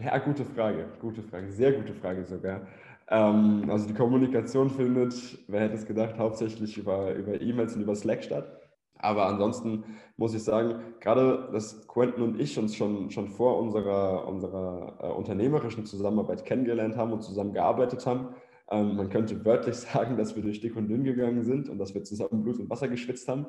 Ja, 0.00 0.16
gute 0.18 0.44
Frage, 0.44 0.86
gute 1.00 1.22
Frage, 1.22 1.50
sehr 1.50 1.72
gute 1.72 1.92
Frage 1.92 2.24
sogar. 2.24 2.68
Ähm, 3.10 3.68
also 3.70 3.86
die 3.86 3.94
Kommunikation 3.94 4.70
findet, 4.70 5.38
wer 5.48 5.62
hätte 5.62 5.74
es 5.74 5.86
gedacht, 5.86 6.18
hauptsächlich 6.18 6.76
über, 6.76 7.14
über 7.14 7.40
E-Mails 7.40 7.74
und 7.74 7.82
über 7.82 7.94
Slack 7.94 8.22
statt. 8.22 8.58
Aber 8.98 9.26
ansonsten 9.26 9.84
muss 10.16 10.34
ich 10.34 10.42
sagen, 10.42 10.80
gerade 11.00 11.48
dass 11.52 11.86
Quentin 11.86 12.22
und 12.22 12.40
ich 12.40 12.58
uns 12.58 12.74
schon, 12.74 13.10
schon 13.10 13.28
vor 13.28 13.58
unserer, 13.58 14.26
unserer 14.26 14.98
äh, 15.00 15.06
unternehmerischen 15.08 15.86
Zusammenarbeit 15.86 16.44
kennengelernt 16.44 16.96
haben 16.96 17.12
und 17.12 17.22
zusammengearbeitet 17.22 18.04
haben. 18.06 18.34
Ähm, 18.70 18.96
man 18.96 19.08
könnte 19.08 19.44
wörtlich 19.44 19.76
sagen, 19.76 20.16
dass 20.16 20.34
wir 20.34 20.42
durch 20.42 20.60
dick 20.60 20.76
und 20.76 20.88
dünn 20.88 21.04
gegangen 21.04 21.44
sind 21.44 21.68
und 21.68 21.78
dass 21.78 21.94
wir 21.94 22.02
zusammen 22.02 22.42
Blut 22.42 22.58
und 22.58 22.68
Wasser 22.68 22.88
geschwitzt 22.88 23.28
haben. 23.28 23.46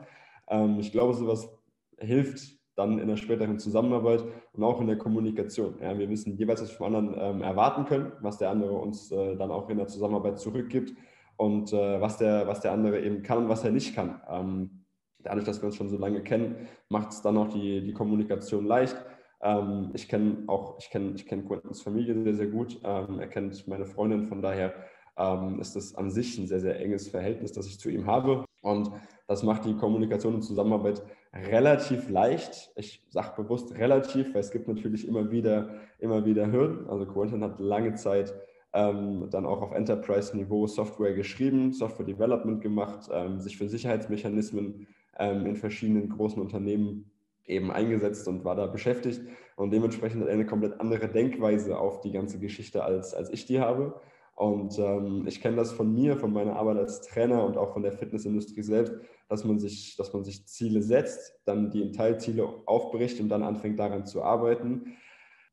Ähm, 0.48 0.78
ich 0.80 0.92
glaube, 0.92 1.14
sowas 1.16 1.50
hilft 1.98 2.59
dann 2.80 2.98
in 2.98 3.08
der 3.08 3.18
späteren 3.18 3.60
Zusammenarbeit 3.60 4.24
und 4.54 4.64
auch 4.64 4.80
in 4.80 4.88
der 4.88 4.98
Kommunikation. 4.98 5.76
Ja, 5.82 5.98
wir 5.98 6.10
wissen 6.10 6.38
jeweils, 6.38 6.62
was 6.62 6.72
wir 6.72 6.78
vom 6.78 6.96
anderen 6.96 7.16
ähm, 7.20 7.42
erwarten 7.42 7.86
können, 7.86 8.14
was 8.22 8.38
der 8.38 8.50
andere 8.50 8.72
uns 8.72 9.12
äh, 9.12 9.36
dann 9.36 9.52
auch 9.52 9.70
in 9.70 9.78
der 9.78 9.88
Zusammenarbeit 9.88 10.40
zurückgibt 10.40 10.94
und 11.36 11.74
äh, 11.74 12.02
was, 12.02 12.18
der, 12.18 12.48
was 12.48 12.62
der 12.62 12.72
andere 12.72 13.02
eben 13.02 13.22
kann 13.22 13.40
und 13.40 13.50
was 13.50 13.66
er 13.66 13.72
nicht 13.72 13.94
kann. 13.94 14.22
Ähm, 14.30 14.86
dadurch, 15.20 15.46
dass 15.46 15.62
wir 15.62 15.68
uns 15.68 15.76
schon 15.76 15.90
so 15.90 15.98
lange 15.98 16.24
kennen, 16.24 16.56
macht 16.88 17.12
es 17.12 17.22
dann 17.22 17.38
auch 17.38 17.50
die, 17.50 17.82
die 17.82 17.94
Kommunikation 17.94 18.66
leicht. 18.66 18.96
Ähm, 19.42 19.92
ich 19.94 20.08
kenne 20.08 20.44
auch, 20.48 20.78
ich 20.80 20.90
kenne 20.90 21.12
ich 21.16 21.26
kenn 21.26 21.46
Quentins 21.46 21.82
Familie 21.82 22.24
sehr, 22.24 22.34
sehr 22.34 22.48
gut. 22.48 22.80
Ähm, 22.84 23.20
er 23.20 23.28
kennt 23.28 23.68
meine 23.68 23.86
Freundin, 23.86 24.24
von 24.24 24.42
daher 24.42 24.74
ähm, 25.18 25.60
ist 25.60 25.76
das 25.76 25.96
an 25.96 26.12
sich 26.12 26.38
ein 26.38 26.48
sehr, 26.48 26.62
sehr 26.62 26.80
enges 26.80 27.10
Verhältnis, 27.10 27.52
das 27.52 27.68
ich 27.68 27.78
zu 27.78 27.90
ihm 27.90 28.08
habe. 28.08 28.46
Und 28.62 28.92
das 29.28 29.44
macht 29.44 29.66
die 29.66 29.76
Kommunikation 29.76 30.36
und 30.36 30.42
Zusammenarbeit 30.44 31.04
relativ 31.34 32.10
leicht. 32.10 32.72
Ich 32.76 33.04
sage 33.10 33.42
bewusst 33.42 33.76
relativ, 33.76 34.34
weil 34.34 34.42
es 34.42 34.52
gibt 34.52 34.68
natürlich 34.68 35.08
immer 35.08 35.32
wieder, 35.32 35.76
immer 36.00 36.26
wieder 36.26 36.52
Hürden. 36.52 36.90
Also 36.90 37.06
Quentin 37.06 37.44
hat 37.44 37.60
lange 37.60 37.94
Zeit 37.94 38.34
ähm, 38.74 39.28
dann 39.30 39.46
auch 39.46 39.62
auf 39.62 39.72
Enterprise-Niveau 39.72 40.68
Software 40.68 41.14
geschrieben, 41.14 41.74
Software 41.74 42.06
Development 42.06 42.62
gemacht, 42.62 43.10
ähm, 43.12 43.40
sich 43.40 43.58
für 43.58 43.68
Sicherheitsmechanismen 43.68 44.88
ähm, 45.18 45.46
in 45.46 45.56
verschiedenen 45.56 46.10
großen 46.10 46.42
Unternehmen 46.42 47.12
eben 47.46 47.72
eingesetzt 47.72 48.28
und 48.28 48.46
war 48.46 48.56
da 48.56 48.68
beschäftigt. 48.68 49.22
Und 49.56 49.72
dementsprechend 49.72 50.22
hat 50.22 50.30
er 50.30 50.36
eine 50.36 50.46
komplett 50.46 50.80
andere 50.80 51.08
Denkweise 51.08 51.78
auf 51.78 52.02
die 52.02 52.12
ganze 52.12 52.40
Geschichte, 52.40 52.84
als, 52.84 53.14
als 53.14 53.30
ich 53.32 53.46
die 53.46 53.60
habe. 53.60 54.00
Und 54.40 54.80
ähm, 54.80 55.26
ich 55.28 55.42
kenne 55.42 55.58
das 55.58 55.74
von 55.74 55.94
mir, 55.94 56.16
von 56.16 56.32
meiner 56.32 56.56
Arbeit 56.56 56.78
als 56.78 57.02
Trainer 57.02 57.44
und 57.44 57.58
auch 57.58 57.74
von 57.74 57.84
der 57.84 57.92
Fitnessindustrie 57.92 58.62
selbst, 58.62 58.94
dass 59.28 59.44
man 59.44 59.60
sich, 59.60 59.98
dass 59.98 60.14
man 60.14 60.24
sich 60.24 60.48
Ziele 60.48 60.82
setzt, 60.82 61.42
dann 61.44 61.72
die 61.72 61.82
in 61.82 61.92
Teilziele 61.92 62.48
aufbricht 62.66 63.20
und 63.20 63.28
dann 63.28 63.44
anfängt 63.44 63.78
daran 63.80 64.06
zu 64.06 64.24
arbeiten. 64.24 64.96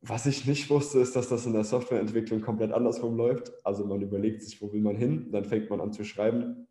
Was 0.03 0.27
ich 0.27 0.47
nicht 0.47 0.71
wusste, 0.71 1.01
ist, 1.01 1.17
dass 1.17 1.29
das 1.29 1.47
in 1.47 1.53
der 1.53 1.65
Softwareentwicklung 1.65 2.43
komplett 2.43 2.71
andersrum 2.71 3.17
läuft. 3.17 3.53
Also 3.65 3.85
man 3.85 4.03
überlegt 4.03 4.45
sich, 4.45 4.63
wo 4.63 4.73
will 4.73 4.83
man 4.83 4.95
hin, 4.95 5.31
dann 5.33 5.45
fängt 5.45 5.69
man 5.69 5.81
an 5.81 5.93
zu 5.93 6.05
schreiben 6.05 6.69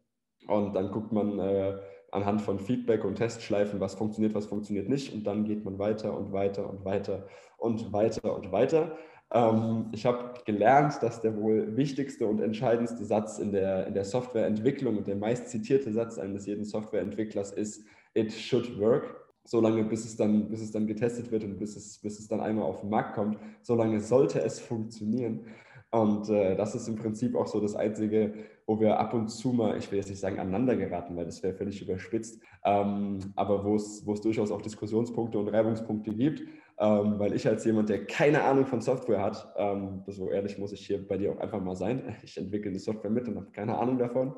und 0.48 0.74
dann 0.74 0.92
guckt 0.92 1.12
man 1.12 1.38
äh, 1.40 1.78
anhand 2.12 2.42
von 2.42 2.60
Feedback 2.60 3.04
und 3.04 3.16
Testschleifen, 3.16 3.82
was 3.82 3.96
funktioniert, 3.96 4.34
was 4.36 4.46
funktioniert 4.46 4.88
nicht 4.88 5.14
und 5.14 5.28
dann 5.28 5.44
geht 5.44 5.66
man 5.66 5.80
weiter 5.80 6.18
und 6.18 6.32
weiter 6.32 6.70
und 6.70 6.86
weiter 6.86 7.28
und 7.58 7.92
weiter 7.92 8.34
und 8.34 8.54
weiter. 8.54 8.98
Ähm, 9.34 9.88
ich 9.92 10.06
habe 10.06 10.34
gelernt, 10.46 11.02
dass 11.02 11.22
der 11.22 11.36
wohl 11.36 11.76
wichtigste 11.76 12.28
und 12.28 12.42
entscheidendste 12.42 13.04
Satz 13.06 13.40
in 13.40 13.52
der, 13.52 13.88
in 13.88 13.94
der 13.94 14.06
Softwareentwicklung 14.06 14.98
und 14.98 15.08
der 15.08 15.16
meist 15.16 15.50
zitierte 15.50 15.92
Satz 15.92 16.18
eines 16.18 16.46
jeden 16.46 16.66
Softwareentwicklers 16.66 17.52
ist, 17.52 17.86
it 18.14 18.32
should 18.32 18.80
work. 18.80 19.22
Solange 19.48 19.84
bis 19.84 20.06
es 20.06 20.16
dann, 20.16 20.50
bis 20.50 20.62
es 20.62 20.72
dann 20.72 20.88
getestet 20.88 21.32
wird 21.32 21.44
und 21.44 21.60
bis 21.60 21.76
es, 21.76 22.00
bis 22.00 22.18
es 22.18 22.28
dann 22.28 22.40
einmal 22.40 22.66
auf 22.66 22.82
den 22.82 22.90
Markt 22.90 23.14
kommt, 23.14 23.38
solange 23.62 24.00
sollte 24.00 24.42
es 24.42 24.60
funktionieren. 24.60 25.46
Und 25.92 26.30
äh, 26.30 26.56
das 26.56 26.74
ist 26.74 26.88
im 26.88 26.96
Prinzip 26.96 27.36
auch 27.36 27.48
so 27.48 27.62
das 27.62 27.76
Einzige, 27.76 28.34
wo 28.66 28.80
wir 28.80 29.00
ab 29.00 29.14
und 29.14 29.30
zu 29.30 29.54
mal, 29.54 29.78
ich 29.78 29.92
will 29.92 30.00
jetzt 30.00 30.10
nicht 30.10 30.20
sagen 30.20 30.40
aneinander 30.40 30.76
geraten, 30.76 31.16
weil 31.16 31.26
das 31.26 31.44
wäre 31.44 31.54
völlig 31.54 31.82
überspitzt, 31.82 32.42
ähm, 32.64 33.20
aber 33.36 33.64
wo 33.64 33.76
es, 33.76 34.06
wo 34.06 34.14
es 34.14 34.22
durchaus 34.22 34.52
auch 34.52 34.62
Diskussionspunkte 34.62 35.38
und 35.38 35.50
Reibungspunkte 35.50 36.12
gibt 36.12 36.42
ähm, 36.78 37.20
weil 37.20 37.34
ich 37.34 37.48
als 37.48 37.64
jemand, 37.66 37.90
der 37.90 38.06
keine 38.06 38.44
Ahnung 38.44 38.66
von 38.66 38.82
Software 38.82 39.22
hat, 39.22 39.54
ähm, 39.58 40.04
so 40.08 40.30
ehrlich 40.30 40.58
muss 40.58 40.74
ich 40.74 40.86
hier 40.86 41.08
bei 41.08 41.18
dir 41.18 41.32
auch 41.32 41.40
einfach 41.40 41.62
mal 41.62 41.76
sein, 41.76 42.16
ich 42.24 42.38
entwickle 42.38 42.72
die 42.72 42.80
Software 42.80 43.12
mit 43.12 43.28
und 43.28 43.38
habe 43.38 43.52
keine 43.52 43.78
Ahnung 43.78 43.98
davon. 43.98 44.36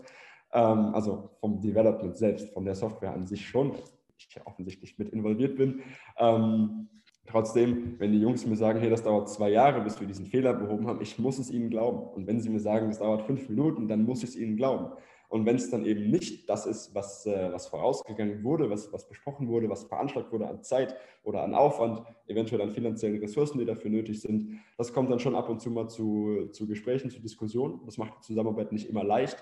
Ähm, 0.53 0.93
also 0.93 1.31
vom 1.39 1.59
Development 1.59 2.15
selbst, 2.15 2.53
von 2.53 2.65
der 2.65 2.75
Software 2.75 3.13
an 3.13 3.25
sich 3.25 3.47
schon, 3.47 3.73
ich 4.17 4.33
ja 4.35 4.41
offensichtlich 4.45 4.97
mit 4.97 5.09
involviert 5.09 5.57
bin. 5.57 5.81
Ähm, 6.17 6.89
trotzdem, 7.25 7.99
wenn 7.99 8.11
die 8.11 8.21
Jungs 8.21 8.45
mir 8.45 8.55
sagen, 8.55 8.79
hey, 8.79 8.89
das 8.89 9.03
dauert 9.03 9.29
zwei 9.29 9.49
Jahre, 9.49 9.81
bis 9.81 9.99
wir 9.99 10.07
diesen 10.07 10.25
Fehler 10.25 10.53
behoben 10.53 10.87
haben, 10.87 11.01
ich 11.01 11.19
muss 11.19 11.37
es 11.39 11.51
ihnen 11.51 11.69
glauben. 11.69 11.99
Und 11.99 12.27
wenn 12.27 12.39
sie 12.39 12.49
mir 12.49 12.59
sagen, 12.59 12.89
es 12.89 12.99
dauert 12.99 13.23
fünf 13.23 13.49
Minuten, 13.49 13.87
dann 13.87 14.03
muss 14.03 14.23
ich 14.23 14.29
es 14.29 14.35
ihnen 14.35 14.57
glauben. 14.57 14.93
Und 15.29 15.45
wenn 15.45 15.57
es 15.57 15.69
dann 15.69 15.85
eben 15.85 16.09
nicht 16.09 16.49
das 16.49 16.65
ist, 16.65 16.95
was, 16.95 17.25
äh, 17.25 17.49
was 17.51 17.67
vorausgegangen 17.67 18.43
wurde, 18.43 18.69
was, 18.69 18.91
was 18.93 19.07
besprochen 19.07 19.47
wurde, 19.49 19.69
was 19.69 19.83
veranschlagt 19.83 20.31
wurde 20.31 20.47
an 20.47 20.63
Zeit 20.63 20.95
oder 21.23 21.43
an 21.43 21.53
Aufwand, 21.53 22.01
eventuell 22.27 22.61
an 22.61 22.71
finanziellen 22.71 23.19
Ressourcen, 23.19 23.59
die 23.59 23.65
dafür 23.65 23.91
nötig 23.91 24.21
sind, 24.21 24.59
das 24.77 24.93
kommt 24.93 25.11
dann 25.11 25.19
schon 25.19 25.35
ab 25.35 25.49
und 25.49 25.61
zu 25.61 25.69
mal 25.69 25.89
zu, 25.89 26.47
zu 26.51 26.67
Gesprächen, 26.67 27.09
zu 27.09 27.19
Diskussionen. 27.19 27.81
Das 27.85 27.97
macht 27.97 28.13
die 28.17 28.21
Zusammenarbeit 28.21 28.71
nicht 28.71 28.89
immer 28.89 29.03
leicht. 29.03 29.37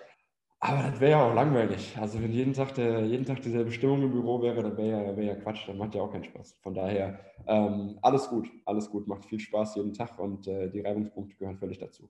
Aber 0.60 0.89
das 0.89 1.00
wäre 1.00 1.12
ja 1.12 1.30
auch 1.30 1.36
langweilig. 1.36 1.95
Also 2.00 2.19
wenn 2.24 2.32
jeden 2.32 2.54
Tag, 2.54 2.74
der, 2.74 3.06
jeden 3.06 3.26
Tag 3.26 3.41
dieselbe 3.41 3.71
Stimmung 3.71 4.02
im 4.02 4.12
Büro 4.12 4.41
wäre, 4.41 4.63
dann 4.63 4.76
wäre 4.78 5.06
ja, 5.06 5.17
wär 5.17 5.24
ja 5.24 5.36
Quatsch, 5.36 5.67
dann 5.67 5.78
macht 5.78 5.93
ja 5.93 6.02
auch 6.02 6.12
keinen 6.12 6.24
Spaß. 6.24 6.58
Von 6.63 6.74
daher 6.74 7.19
ähm, 7.45 8.00
alles 8.02 8.28
gut, 8.30 8.50
alles 8.65 8.89
gut, 8.89 9.08
macht 9.08 9.26
viel 9.26 9.39
Spaß 9.39 9.76
jeden 9.76 9.93
Tag 9.93 10.17
und 10.17 10.48
äh, 10.48 10.69
die 10.71 10.80
Reibungspunkte 10.80 11.36
gehören 11.36 11.58
völlig 11.58 11.78
dazu. 11.78 12.10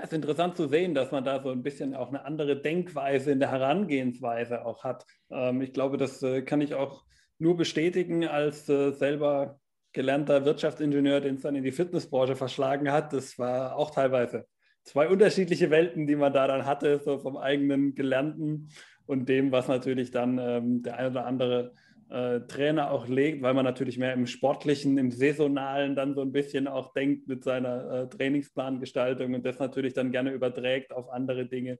Es 0.00 0.12
ist 0.12 0.12
interessant 0.12 0.56
zu 0.56 0.68
sehen, 0.68 0.94
dass 0.94 1.10
man 1.10 1.24
da 1.24 1.40
so 1.40 1.50
ein 1.50 1.64
bisschen 1.64 1.96
auch 1.96 2.08
eine 2.08 2.24
andere 2.24 2.60
Denkweise 2.60 3.32
in 3.32 3.40
der 3.40 3.50
Herangehensweise 3.50 4.64
auch 4.64 4.84
hat. 4.84 5.04
Ähm, 5.28 5.60
ich 5.60 5.72
glaube, 5.72 5.96
das 5.96 6.22
äh, 6.22 6.42
kann 6.42 6.60
ich 6.60 6.74
auch 6.74 7.04
nur 7.38 7.56
bestätigen 7.56 8.24
als 8.24 8.68
äh, 8.68 8.92
selber 8.92 9.58
gelernter 9.92 10.44
Wirtschaftsingenieur, 10.44 11.20
den 11.20 11.34
es 11.34 11.42
dann 11.42 11.56
in 11.56 11.64
die 11.64 11.72
Fitnessbranche 11.72 12.36
verschlagen 12.36 12.92
hat. 12.92 13.12
Das 13.12 13.40
war 13.40 13.74
auch 13.74 13.90
teilweise 13.90 14.46
zwei 14.84 15.08
unterschiedliche 15.08 15.68
Welten, 15.70 16.06
die 16.06 16.14
man 16.14 16.32
da 16.32 16.46
dann 16.46 16.64
hatte, 16.64 17.00
so 17.00 17.18
vom 17.18 17.36
eigenen 17.36 17.96
Gelernten 17.96 18.68
und 19.06 19.28
dem, 19.28 19.50
was 19.50 19.66
natürlich 19.66 20.12
dann 20.12 20.38
ähm, 20.38 20.82
der 20.84 20.96
ein 20.96 21.10
oder 21.10 21.26
andere 21.26 21.72
äh, 22.10 22.40
Trainer 22.40 22.90
auch 22.90 23.06
legt, 23.06 23.42
weil 23.42 23.54
man 23.54 23.64
natürlich 23.64 23.98
mehr 23.98 24.14
im 24.14 24.26
Sportlichen, 24.26 24.96
im 24.98 25.10
Saisonalen 25.10 25.94
dann 25.94 26.14
so 26.14 26.22
ein 26.22 26.32
bisschen 26.32 26.66
auch 26.66 26.92
denkt 26.92 27.28
mit 27.28 27.44
seiner 27.44 27.90
äh, 27.90 28.08
Trainingsplangestaltung 28.08 29.34
und 29.34 29.44
das 29.44 29.58
natürlich 29.58 29.94
dann 29.94 30.10
gerne 30.10 30.32
überträgt 30.32 30.92
auf 30.92 31.10
andere 31.10 31.46
Dinge. 31.46 31.78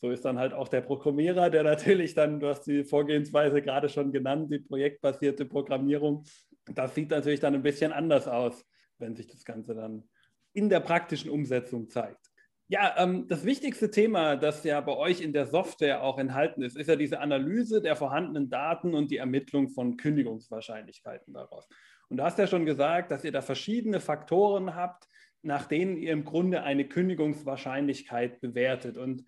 So 0.00 0.10
ist 0.10 0.24
dann 0.24 0.38
halt 0.38 0.52
auch 0.52 0.68
der 0.68 0.80
Programmierer, 0.80 1.50
der 1.50 1.62
natürlich 1.64 2.14
dann, 2.14 2.40
du 2.40 2.48
hast 2.48 2.62
die 2.66 2.84
Vorgehensweise 2.84 3.62
gerade 3.62 3.88
schon 3.88 4.12
genannt, 4.12 4.52
die 4.52 4.60
projektbasierte 4.60 5.44
Programmierung, 5.44 6.24
das 6.66 6.94
sieht 6.94 7.10
natürlich 7.10 7.40
dann 7.40 7.54
ein 7.54 7.62
bisschen 7.62 7.92
anders 7.92 8.28
aus, 8.28 8.64
wenn 8.98 9.16
sich 9.16 9.26
das 9.26 9.44
Ganze 9.44 9.74
dann 9.74 10.04
in 10.52 10.68
der 10.68 10.80
praktischen 10.80 11.30
Umsetzung 11.30 11.88
zeigt. 11.88 12.33
Ja, 12.68 12.94
ähm, 12.96 13.28
das 13.28 13.44
wichtigste 13.44 13.90
Thema, 13.90 14.36
das 14.36 14.64
ja 14.64 14.80
bei 14.80 14.96
euch 14.96 15.20
in 15.20 15.34
der 15.34 15.46
Software 15.46 16.02
auch 16.02 16.18
enthalten 16.18 16.62
ist, 16.62 16.76
ist 16.76 16.88
ja 16.88 16.96
diese 16.96 17.20
Analyse 17.20 17.82
der 17.82 17.94
vorhandenen 17.94 18.48
Daten 18.48 18.94
und 18.94 19.10
die 19.10 19.18
Ermittlung 19.18 19.68
von 19.68 19.98
Kündigungswahrscheinlichkeiten 19.98 21.34
daraus. 21.34 21.68
Und 22.08 22.16
du 22.16 22.24
hast 22.24 22.38
ja 22.38 22.46
schon 22.46 22.64
gesagt, 22.64 23.10
dass 23.10 23.24
ihr 23.24 23.32
da 23.32 23.42
verschiedene 23.42 24.00
Faktoren 24.00 24.74
habt, 24.74 25.08
nach 25.42 25.66
denen 25.66 25.98
ihr 25.98 26.12
im 26.12 26.24
Grunde 26.24 26.62
eine 26.62 26.88
Kündigungswahrscheinlichkeit 26.88 28.40
bewertet. 28.40 28.96
Und 28.96 29.24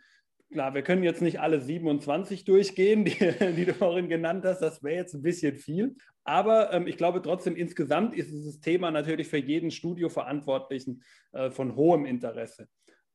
klar, 0.50 0.72
wir 0.72 0.82
können 0.82 1.02
jetzt 1.02 1.20
nicht 1.20 1.38
alle 1.38 1.60
27 1.60 2.46
durchgehen, 2.46 3.04
die, 3.04 3.16
die 3.56 3.66
du 3.66 3.74
vorhin 3.74 4.08
genannt 4.08 4.46
hast. 4.46 4.60
Das 4.60 4.82
wäre 4.82 4.96
jetzt 4.96 5.14
ein 5.14 5.22
bisschen 5.22 5.56
viel. 5.56 5.96
Aber 6.24 6.72
ähm, 6.72 6.86
ich 6.86 6.96
glaube 6.96 7.20
trotzdem, 7.20 7.54
insgesamt 7.54 8.14
ist 8.14 8.30
dieses 8.30 8.60
Thema 8.60 8.90
natürlich 8.90 9.28
für 9.28 9.36
jeden 9.36 9.70
Studioverantwortlichen 9.70 11.02
äh, 11.32 11.50
von 11.50 11.76
hohem 11.76 12.06
Interesse. 12.06 12.66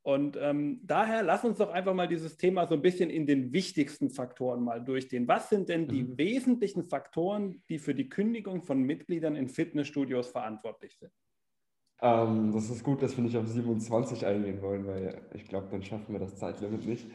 Und 0.04 0.36
ähm, 0.42 0.80
daher 0.84 1.22
lass 1.22 1.44
uns 1.44 1.60
doch 1.60 1.70
einfach 1.70 1.94
mal 1.94 2.08
dieses 2.08 2.36
Thema 2.38 2.66
so 2.66 2.74
ein 2.74 2.82
bisschen 2.82 3.12
in 3.12 3.28
den 3.28 3.54
wichtigsten 3.54 4.10
Faktoren 4.10 4.64
mal 4.64 4.84
durchgehen. 4.84 5.28
Was 5.28 5.50
sind 5.50 5.70
denn 5.70 5.88
die 5.88 6.04
mhm. 6.04 6.18
wesentlichen 6.18 6.86
Faktoren, 6.86 7.62
die 7.70 7.78
für 7.78 7.94
die 7.94 8.10
Kündigung 8.10 8.64
von 8.64 8.82
Mitgliedern 8.82 9.36
in 9.36 9.48
Fitnessstudios 9.48 10.30
verantwortlich 10.30 10.98
sind? 10.98 11.12
Ähm, 12.02 12.52
das 12.52 12.70
ist 12.72 12.84
gut, 12.84 13.04
dass 13.04 13.16
wir 13.16 13.24
nicht 13.24 13.38
auf 13.38 13.48
27 13.48 14.26
eingehen 14.26 14.62
wollen, 14.64 14.88
weil 14.88 15.22
ich 15.36 15.48
glaube, 15.48 15.68
dann 15.70 15.84
schaffen 15.84 16.14
wir 16.14 16.20
das 16.20 16.36
Zeitlimit 16.36 16.86
nicht. 16.88 17.06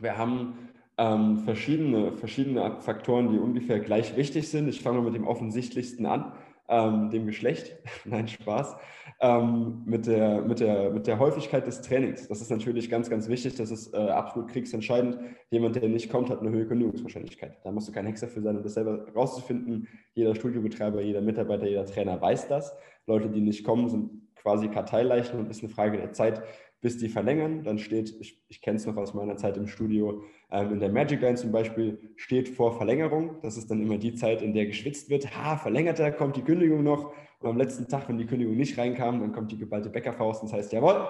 Wir 0.00 0.16
haben 0.16 0.70
ähm, 0.98 1.38
verschiedene, 1.38 2.12
verschiedene 2.12 2.80
Faktoren, 2.80 3.32
die 3.32 3.38
ungefähr 3.38 3.80
gleich 3.80 4.16
wichtig 4.16 4.48
sind. 4.48 4.68
Ich 4.68 4.82
fange 4.82 4.98
mal 4.98 5.04
mit 5.04 5.14
dem 5.14 5.26
offensichtlichsten 5.26 6.06
an, 6.06 6.32
ähm, 6.68 7.10
dem 7.10 7.26
Geschlecht. 7.26 7.76
Nein, 8.04 8.28
Spaß. 8.28 8.76
Ähm, 9.20 9.82
mit, 9.86 10.06
der, 10.06 10.42
mit, 10.42 10.60
der, 10.60 10.90
mit 10.90 11.06
der 11.06 11.18
Häufigkeit 11.18 11.66
des 11.66 11.80
Trainings. 11.80 12.28
Das 12.28 12.40
ist 12.40 12.50
natürlich 12.50 12.90
ganz, 12.90 13.08
ganz 13.08 13.28
wichtig. 13.28 13.54
Das 13.56 13.70
ist 13.70 13.94
äh, 13.94 13.96
absolut 13.96 14.50
kriegsentscheidend. 14.50 15.18
Jemand, 15.50 15.76
der 15.76 15.88
nicht 15.88 16.10
kommt, 16.10 16.28
hat 16.28 16.40
eine 16.40 16.50
höhere 16.50 16.66
Kündigungswahrscheinlichkeit. 16.66 17.58
Da 17.64 17.72
musst 17.72 17.88
du 17.88 17.92
kein 17.92 18.06
Hexer 18.06 18.28
für 18.28 18.42
sein, 18.42 18.56
um 18.56 18.62
das 18.62 18.74
selber 18.74 19.06
rauszufinden. 19.14 19.88
Jeder 20.14 20.34
Studiobetreiber, 20.34 21.00
jeder 21.00 21.20
Mitarbeiter, 21.20 21.66
jeder 21.66 21.86
Trainer 21.86 22.20
weiß 22.20 22.48
das. 22.48 22.76
Leute, 23.06 23.30
die 23.30 23.40
nicht 23.40 23.64
kommen, 23.64 23.88
sind 23.88 24.10
quasi 24.46 24.68
Karteileichen 24.68 25.40
und 25.40 25.50
ist 25.50 25.62
eine 25.62 25.72
Frage 25.72 25.96
der 25.96 26.12
Zeit, 26.12 26.42
bis 26.86 26.98
die 26.98 27.08
verlängern. 27.08 27.64
Dann 27.64 27.80
steht, 27.80 28.14
ich, 28.20 28.40
ich 28.46 28.62
kenne 28.62 28.76
es 28.76 28.86
noch 28.86 28.96
aus 28.96 29.12
meiner 29.12 29.36
Zeit 29.36 29.56
im 29.56 29.66
Studio, 29.66 30.22
ähm, 30.52 30.74
in 30.74 30.78
der 30.78 30.88
Magic 30.88 31.20
Line 31.20 31.34
zum 31.34 31.50
Beispiel 31.50 31.98
steht 32.14 32.48
vor 32.48 32.76
Verlängerung. 32.76 33.40
Das 33.42 33.56
ist 33.56 33.68
dann 33.68 33.82
immer 33.82 33.98
die 33.98 34.14
Zeit, 34.14 34.40
in 34.40 34.54
der 34.54 34.66
geschwitzt 34.66 35.10
wird. 35.10 35.36
Ha, 35.36 35.56
verlängert 35.56 35.98
er, 35.98 36.12
kommt 36.12 36.36
die 36.36 36.42
Kündigung 36.42 36.84
noch. 36.84 37.12
Und 37.40 37.50
am 37.50 37.56
letzten 37.56 37.88
Tag, 37.88 38.08
wenn 38.08 38.18
die 38.18 38.26
Kündigung 38.26 38.56
nicht 38.56 38.78
reinkam, 38.78 39.18
dann 39.18 39.32
kommt 39.32 39.50
die 39.50 39.58
geballte 39.58 39.90
Bäckerfaust 39.90 40.42
und 40.42 40.52
das 40.52 40.58
heißt, 40.58 40.72
jawohl, 40.72 41.08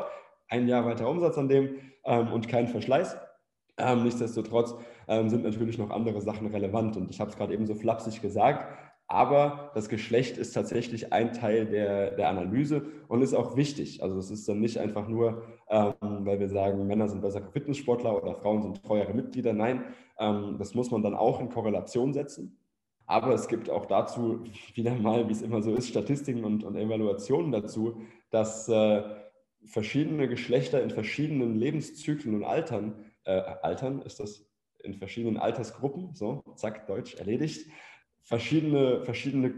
ein 0.49 0.67
Jahr 0.67 0.87
weiter 0.87 1.11
Umsatz 1.11 1.37
an 1.37 1.51
dem 1.51 1.77
ähm, 2.07 2.33
und 2.33 2.49
kein 2.49 2.69
Verschleiß. 2.69 3.19
Ähm, 3.77 4.05
nichtsdestotrotz 4.05 4.75
ähm, 5.09 5.29
sind 5.29 5.45
natürlich 5.45 5.77
noch 5.77 5.91
andere 5.91 6.23
Sachen 6.23 6.47
relevant. 6.47 6.97
Und 6.97 7.11
ich 7.11 7.21
habe 7.21 7.29
es 7.31 7.37
gerade 7.37 7.53
eben 7.53 7.67
so 7.67 7.75
flapsig 7.75 8.23
gesagt. 8.23 8.65
Aber 9.09 9.71
das 9.75 9.89
Geschlecht 9.89 10.37
ist 10.37 10.53
tatsächlich 10.53 11.13
ein 11.13 11.33
Teil 11.33 11.67
der, 11.67 12.11
der 12.13 12.29
Analyse 12.29 12.87
und 13.07 13.23
ist 13.23 13.35
auch 13.35 13.57
wichtig. 13.57 14.03
Also 14.03 14.19
es 14.19 14.31
ist 14.33 14.49
dann 14.49 14.59
nicht 14.59 14.79
einfach 14.79 15.07
nur, 15.07 15.45
ähm, 15.69 15.95
weil 16.01 16.41
wir 16.41 16.49
sagen, 16.49 16.87
Männer 16.87 17.09
sind 17.09 17.23
bessere 17.23 17.51
Fitnesssportler 17.53 18.21
oder 18.21 18.35
Frauen 18.35 18.63
sind 18.63 18.83
treuere 18.83 19.15
Mitglieder. 19.15 19.53
Nein, 19.53 19.85
ähm, 20.19 20.57
das 20.59 20.75
muss 20.75 20.91
man 20.91 21.03
dann 21.03 21.15
auch 21.15 21.41
in 21.41 21.51
Korrelation 21.51 22.13
setzen. 22.13 22.59
Aber 23.07 23.33
es 23.33 23.47
gibt 23.47 23.71
auch 23.71 23.87
dazu 23.87 24.43
wieder 24.75 24.95
mal, 24.97 25.29
wie 25.29 25.33
es 25.33 25.43
immer 25.43 25.63
so 25.63 25.75
ist, 25.75 25.89
Statistiken 25.89 26.45
und, 26.45 26.65
und 26.65 26.75
Evaluationen 26.75 27.53
dazu, 27.53 28.01
dass 28.31 28.69
äh, 28.69 29.05
verschiedene 29.65 30.29
Geschlechter 30.29 30.83
in 30.83 30.91
verschiedenen 30.91 31.55
Lebenszyklen 31.55 32.35
und 32.35 32.45
Altern, 32.45 33.05
äh, 33.25 33.41
Altern 33.63 34.03
ist 34.03 34.19
das 34.19 34.45
in 34.83 34.95
verschiedenen 34.95 35.37
Altersgruppen, 35.37 36.15
so, 36.15 36.43
zack, 36.57 36.87
Deutsch 36.89 37.15
erledigt, 37.15 37.69
verschiedene, 38.27 39.03
verschiedene 39.03 39.55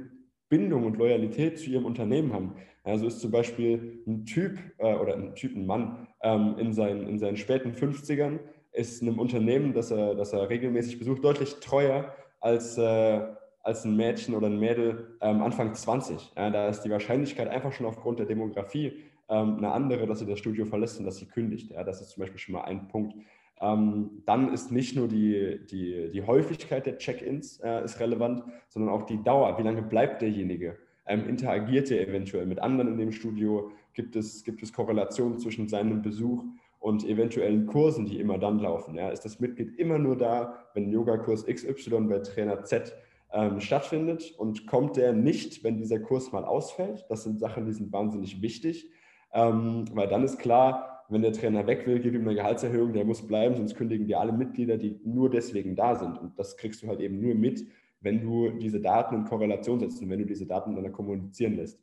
Bindung 0.49 0.85
und 0.87 0.97
Loyalität 0.97 1.59
zu 1.59 1.69
ihrem 1.71 1.87
Unternehmen 1.87 2.33
haben. 2.33 2.55
Also 2.85 3.07
ist 3.07 3.21
zum 3.21 3.31
Beispiel 3.31 4.03
ein 4.07 4.25
Typ 4.25 4.59
äh, 4.79 4.95
oder 4.95 5.15
ein 5.15 5.35
Typ, 5.35 5.57
ein 5.57 5.67
Mann 5.67 6.07
ähm, 6.23 6.55
in, 6.59 6.73
seinen, 6.73 7.07
in 7.07 7.19
seinen 7.19 7.37
späten 7.37 7.73
50ern, 7.73 8.39
ist 8.73 9.03
einem 9.03 9.19
Unternehmen, 9.19 9.73
das 9.73 9.91
er, 9.91 10.15
das 10.15 10.33
er 10.33 10.49
regelmäßig 10.49 10.99
besucht, 10.99 11.25
deutlich 11.25 11.57
treuer 11.57 12.15
als, 12.41 12.79
äh, 12.79 13.21
als 13.63 13.85
ein 13.85 13.97
Mädchen 13.97 14.35
oder 14.35 14.47
ein 14.47 14.59
Mädel 14.59 15.17
ähm, 15.21 15.43
Anfang 15.43 15.75
20. 15.75 16.33
Ja, 16.37 16.51
da 16.51 16.69
ist 16.69 16.83
die 16.83 16.91
Wahrscheinlichkeit 16.91 17.49
einfach 17.49 17.73
schon 17.73 17.87
aufgrund 17.87 18.21
der 18.21 18.27
Demografie 18.27 19.05
ähm, 19.29 19.57
eine 19.59 19.73
andere, 19.73 20.07
dass 20.07 20.21
sie 20.21 20.27
das 20.27 20.39
Studio 20.39 20.65
verlässt 20.65 20.99
und 20.99 21.07
dass 21.07 21.17
sie 21.17 21.27
kündigt. 21.27 21.71
Ja, 21.71 21.85
das 21.85 22.01
ist 22.01 22.11
zum 22.11 22.23
Beispiel 22.23 22.39
schon 22.39 22.55
mal 22.55 22.63
ein 22.63 22.89
Punkt. 22.89 23.15
Ähm, 23.61 24.23
dann 24.25 24.53
ist 24.53 24.71
nicht 24.71 24.97
nur 24.97 25.09
die, 25.09 25.61
die, 25.67 26.11
die 26.13 26.23
Häufigkeit 26.23 26.87
der 26.87 26.99
Check-ins 26.99 27.59
äh, 27.59 27.69
relevant, 27.69 28.45
sondern 28.69 28.91
auch 28.91 29.03
die 29.03 29.23
Dauer. 29.23 29.59
Wie 29.59 29.63
lange 29.63 29.83
bleibt 29.83 30.23
derjenige? 30.23 30.77
Ähm, 31.07 31.29
interagiert 31.29 31.91
er 31.91 32.07
eventuell 32.07 32.47
mit 32.47 32.61
anderen 32.61 32.93
in 32.93 32.99
dem 32.99 33.13
Studio? 33.13 33.73
Gibt 33.95 34.15
es, 34.15 34.45
gibt 34.45 34.63
es 34.63 34.73
Korrelationen 34.73 35.39
zwischen 35.39 35.69
seinem 35.69 36.03
Besuch 36.03 36.45
und 36.79 37.05
eventuellen 37.05 37.67
Kursen, 37.67 38.05
die 38.05 38.21
immer 38.21 38.39
dann 38.39 38.61
laufen? 38.61 38.95
Ja? 38.95 39.09
Ist 39.09 39.25
das 39.25 39.41
Mitglied 39.41 39.77
immer 39.79 39.99
nur 39.99 40.17
da, 40.17 40.67
wenn 40.75 40.93
Yogakurs 40.93 41.47
XY 41.47 42.03
bei 42.03 42.19
Trainer 42.21 42.63
Z 42.63 42.95
ähm, 43.33 43.61
stattfindet 43.61 44.35
und 44.39 44.67
kommt 44.67 44.97
der 44.97 45.13
nicht, 45.13 45.65
wenn 45.65 45.79
dieser 45.79 45.99
Kurs 45.99 46.31
mal 46.31 46.45
ausfällt? 46.45 47.07
Das 47.09 47.25
sind 47.25 47.41
Sachen, 47.41 47.67
die 47.67 47.73
sind 47.73 47.93
wahnsinnig 47.93 48.41
wichtig, 48.41 48.89
ähm, 49.33 49.87
weil 49.93 50.09
dann 50.09 50.23
ist 50.23 50.39
klar, 50.39 50.98
wenn 51.09 51.23
der 51.23 51.33
Trainer 51.33 51.67
weg 51.67 51.87
will, 51.87 52.01
gib 52.01 52.15
ihm 52.15 52.23
eine 52.23 52.35
Gehaltserhöhung, 52.35 52.93
der 52.93 53.05
muss 53.05 53.27
bleiben, 53.27 53.57
sonst 53.57 53.75
kündigen 53.75 54.07
dir 54.07 54.21
alle 54.21 54.33
Mitglieder, 54.33 54.77
die 54.77 55.01
nur 55.05 55.31
deswegen 55.31 55.75
da 55.75 55.95
sind. 55.95 56.19
Und 56.19 56.39
das 56.39 56.57
kriegst 56.57 56.83
du 56.83 56.89
halt 56.89 57.01
eben 57.01 57.21
nur 57.21 57.35
mit, 57.35 57.67
wenn 58.01 58.21
du 58.21 58.51
diese 58.51 58.81
Daten 58.81 59.15
in 59.15 59.25
Korrelation 59.25 59.81
setzt 59.81 60.03
und 60.03 60.11
wenn 60.11 60.21
du 60.21 60.27
diese 60.27 60.47
Daten 60.47 60.71
miteinander 60.71 60.95
kommunizieren 60.95 61.57
lässt. 61.57 61.81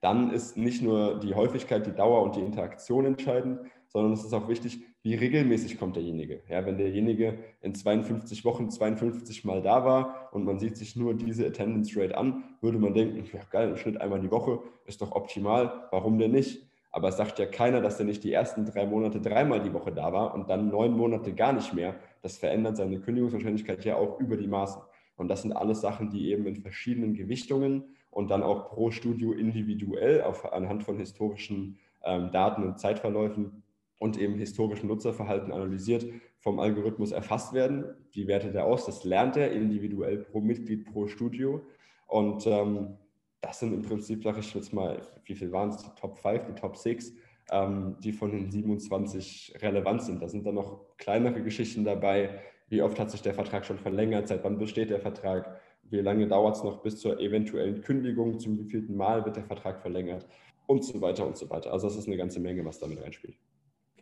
Dann 0.00 0.30
ist 0.30 0.56
nicht 0.56 0.82
nur 0.82 1.18
die 1.20 1.34
Häufigkeit, 1.34 1.86
die 1.86 1.94
Dauer 1.94 2.22
und 2.22 2.36
die 2.36 2.40
Interaktion 2.40 3.06
entscheidend, 3.06 3.60
sondern 3.88 4.12
es 4.12 4.24
ist 4.24 4.34
auch 4.34 4.48
wichtig, 4.48 4.80
wie 5.02 5.14
regelmäßig 5.14 5.78
kommt 5.78 5.96
derjenige. 5.96 6.42
Ja, 6.48 6.66
wenn 6.66 6.76
derjenige 6.76 7.38
in 7.62 7.74
52 7.74 8.44
Wochen 8.44 8.70
52 8.70 9.44
Mal 9.44 9.62
da 9.62 9.84
war 9.84 10.28
und 10.32 10.44
man 10.44 10.58
sieht 10.58 10.76
sich 10.76 10.96
nur 10.96 11.14
diese 11.14 11.46
Attendance 11.46 11.98
Rate 11.98 12.16
an, 12.16 12.44
würde 12.60 12.78
man 12.78 12.92
denken, 12.92 13.24
ja 13.32 13.40
geil, 13.50 13.70
im 13.70 13.76
Schnitt 13.76 14.00
einmal 14.00 14.20
die 14.20 14.30
Woche 14.30 14.60
ist 14.84 15.00
doch 15.00 15.12
optimal, 15.12 15.88
warum 15.90 16.18
denn 16.18 16.32
nicht? 16.32 16.65
Aber 16.96 17.08
es 17.08 17.18
sagt 17.18 17.38
ja 17.38 17.44
keiner, 17.44 17.82
dass 17.82 18.00
er 18.00 18.06
nicht 18.06 18.24
die 18.24 18.32
ersten 18.32 18.64
drei 18.64 18.86
Monate 18.86 19.20
dreimal 19.20 19.60
die 19.60 19.74
Woche 19.74 19.92
da 19.92 20.14
war 20.14 20.32
und 20.32 20.48
dann 20.48 20.70
neun 20.70 20.92
Monate 20.96 21.34
gar 21.34 21.52
nicht 21.52 21.74
mehr. 21.74 21.94
Das 22.22 22.38
verändert 22.38 22.78
seine 22.78 23.00
Kündigungswahrscheinlichkeit 23.00 23.84
ja 23.84 23.96
auch 23.96 24.18
über 24.18 24.38
die 24.38 24.46
Maßen. 24.46 24.80
Und 25.16 25.28
das 25.28 25.42
sind 25.42 25.52
alles 25.52 25.82
Sachen, 25.82 26.08
die 26.08 26.30
eben 26.30 26.46
in 26.46 26.56
verschiedenen 26.56 27.12
Gewichtungen 27.12 27.84
und 28.10 28.30
dann 28.30 28.42
auch 28.42 28.70
pro 28.70 28.90
Studio 28.90 29.32
individuell 29.32 30.22
auf, 30.22 30.50
anhand 30.50 30.84
von 30.84 30.96
historischen 30.96 31.78
ähm, 32.02 32.30
Daten 32.32 32.62
und 32.62 32.78
Zeitverläufen 32.78 33.62
und 33.98 34.18
eben 34.18 34.38
historischem 34.38 34.88
Nutzerverhalten 34.88 35.52
analysiert 35.52 36.06
vom 36.38 36.58
Algorithmus 36.58 37.12
erfasst 37.12 37.52
werden. 37.52 37.84
Wie 38.12 38.26
wertet 38.26 38.54
er 38.54 38.64
aus? 38.64 38.86
Das 38.86 39.04
lernt 39.04 39.36
er 39.36 39.52
individuell 39.52 40.16
pro 40.16 40.40
Mitglied, 40.40 40.86
pro 40.86 41.08
Studio. 41.08 41.60
Und 42.06 42.46
ähm, 42.46 42.96
das 43.40 43.60
sind 43.60 43.72
im 43.72 43.82
Prinzip, 43.82 44.22
sage 44.22 44.40
ich 44.40 44.54
jetzt 44.54 44.72
mal, 44.72 45.00
wie 45.24 45.34
viel 45.34 45.52
waren 45.52 45.70
es, 45.70 45.78
die 45.78 46.00
Top 46.00 46.18
5, 46.18 46.46
die 46.46 46.54
Top 46.54 46.76
6, 46.76 47.12
ähm, 47.50 47.96
die 48.00 48.12
von 48.12 48.32
den 48.32 48.50
27 48.50 49.54
relevant 49.60 50.02
sind. 50.02 50.22
Da 50.22 50.28
sind 50.28 50.46
dann 50.46 50.54
noch 50.56 50.96
kleinere 50.96 51.42
Geschichten 51.42 51.84
dabei. 51.84 52.40
Wie 52.68 52.82
oft 52.82 52.98
hat 52.98 53.10
sich 53.10 53.22
der 53.22 53.34
Vertrag 53.34 53.64
schon 53.64 53.78
verlängert? 53.78 54.28
Seit 54.28 54.42
wann 54.42 54.58
besteht 54.58 54.90
der 54.90 55.00
Vertrag? 55.00 55.60
Wie 55.84 56.00
lange 56.00 56.26
dauert 56.26 56.56
es 56.56 56.64
noch 56.64 56.82
bis 56.82 56.98
zur 56.98 57.20
eventuellen 57.20 57.80
Kündigung? 57.82 58.40
Zum 58.40 58.58
wievielten 58.58 58.96
Mal 58.96 59.24
wird 59.24 59.36
der 59.36 59.44
Vertrag 59.44 59.80
verlängert? 59.80 60.26
Und 60.66 60.84
so 60.84 61.00
weiter 61.00 61.24
und 61.24 61.36
so 61.36 61.48
weiter. 61.48 61.72
Also 61.72 61.86
das 61.86 61.96
ist 61.96 62.08
eine 62.08 62.16
ganze 62.16 62.40
Menge, 62.40 62.64
was 62.64 62.80
damit 62.80 63.00
reinspielt. 63.00 63.36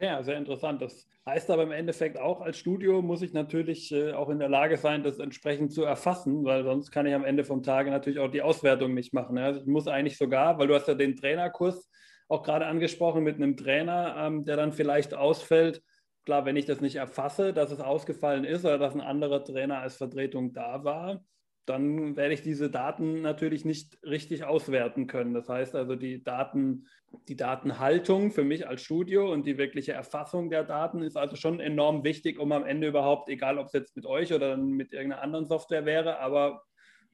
Ja, 0.01 0.23
sehr 0.23 0.37
interessant. 0.37 0.83
Das 0.83 1.07
heißt 1.25 1.51
aber 1.51 1.63
im 1.63 1.71
Endeffekt 1.73 2.19
auch, 2.19 2.41
als 2.41 2.59
Studio 2.59 3.01
muss 3.01 3.23
ich 3.23 3.33
natürlich 3.33 3.93
äh, 3.93 4.13
auch 4.13 4.29
in 4.29 4.39
der 4.41 4.49
Lage 4.49 4.77
sein, 4.77 5.03
das 5.05 5.19
entsprechend 5.21 5.73
zu 5.73 5.85
erfassen, 5.85 6.45
weil 6.45 6.65
sonst 6.65 6.91
kann 6.91 7.07
ich 7.07 7.15
am 7.15 7.25
Ende 7.25 7.45
vom 7.45 7.63
Tage 7.63 7.91
natürlich 7.91 8.19
auch 8.19 8.31
die 8.31 8.43
Auswertung 8.43 8.93
nicht 8.95 9.15
machen. 9.15 9.39
Also 9.39 9.61
ich 9.61 9.67
muss 9.67 9.87
eigentlich 9.87 10.19
sogar, 10.19 10.59
weil 10.59 10.67
du 10.67 10.75
hast 10.75 10.89
ja 10.89 10.95
den 10.95 11.17
Trainerkurs 11.17 11.89
auch 12.29 12.43
gerade 12.43 12.67
angesprochen 12.67 13.23
mit 13.23 13.37
einem 13.37 13.57
Trainer, 13.57 14.17
ähm, 14.19 14.45
der 14.45 14.57
dann 14.57 14.73
vielleicht 14.73 15.15
ausfällt. 15.15 15.83
Klar, 16.25 16.45
wenn 16.45 16.57
ich 16.57 16.65
das 16.67 16.81
nicht 16.81 16.97
erfasse, 16.97 17.53
dass 17.53 17.71
es 17.71 17.81
ausgefallen 17.81 18.45
ist 18.45 18.65
oder 18.65 18.79
dass 18.79 18.95
ein 18.95 19.01
anderer 19.01 19.45
Trainer 19.45 19.79
als 19.79 19.97
Vertretung 19.97 20.53
da 20.53 20.83
war, 20.83 21.25
dann 21.67 22.17
werde 22.17 22.35
ich 22.35 22.43
diese 22.43 22.71
Daten 22.71 23.23
natürlich 23.23 23.65
nicht 23.65 23.99
richtig 24.03 24.45
auswerten 24.45 25.07
können. 25.07 25.35
Das 25.35 25.49
heißt 25.49 25.75
also, 25.75 25.97
die, 25.97 26.23
Daten, 26.23 26.87
die 27.29 27.37
Datenhaltung 27.37 28.31
für 28.31 28.45
mich 28.45 28.69
als 28.69 28.83
Studio 28.83 29.33
und 29.33 29.47
die 29.47 29.57
wirkliche 29.57 29.93
Erfassung 29.93 30.51
der 30.51 30.65
Daten 30.65 31.03
ist 31.03 31.17
also 31.17 31.37
schon 31.37 31.61
enorm 31.61 32.05
wichtig, 32.05 32.39
um 32.39 32.53
am 32.53 32.65
Ende 32.65 32.89
überhaupt, 32.89 33.29
egal 33.29 33.59
ob 33.59 33.67
es 33.67 33.73
jetzt 33.73 33.97
mit 33.97 34.07
euch 34.07 34.33
oder 34.33 34.57
mit 34.57 34.93
irgendeiner 34.93 35.23
anderen 35.23 35.47
Software 35.47 35.87
wäre, 35.87 36.19
aber 36.21 36.63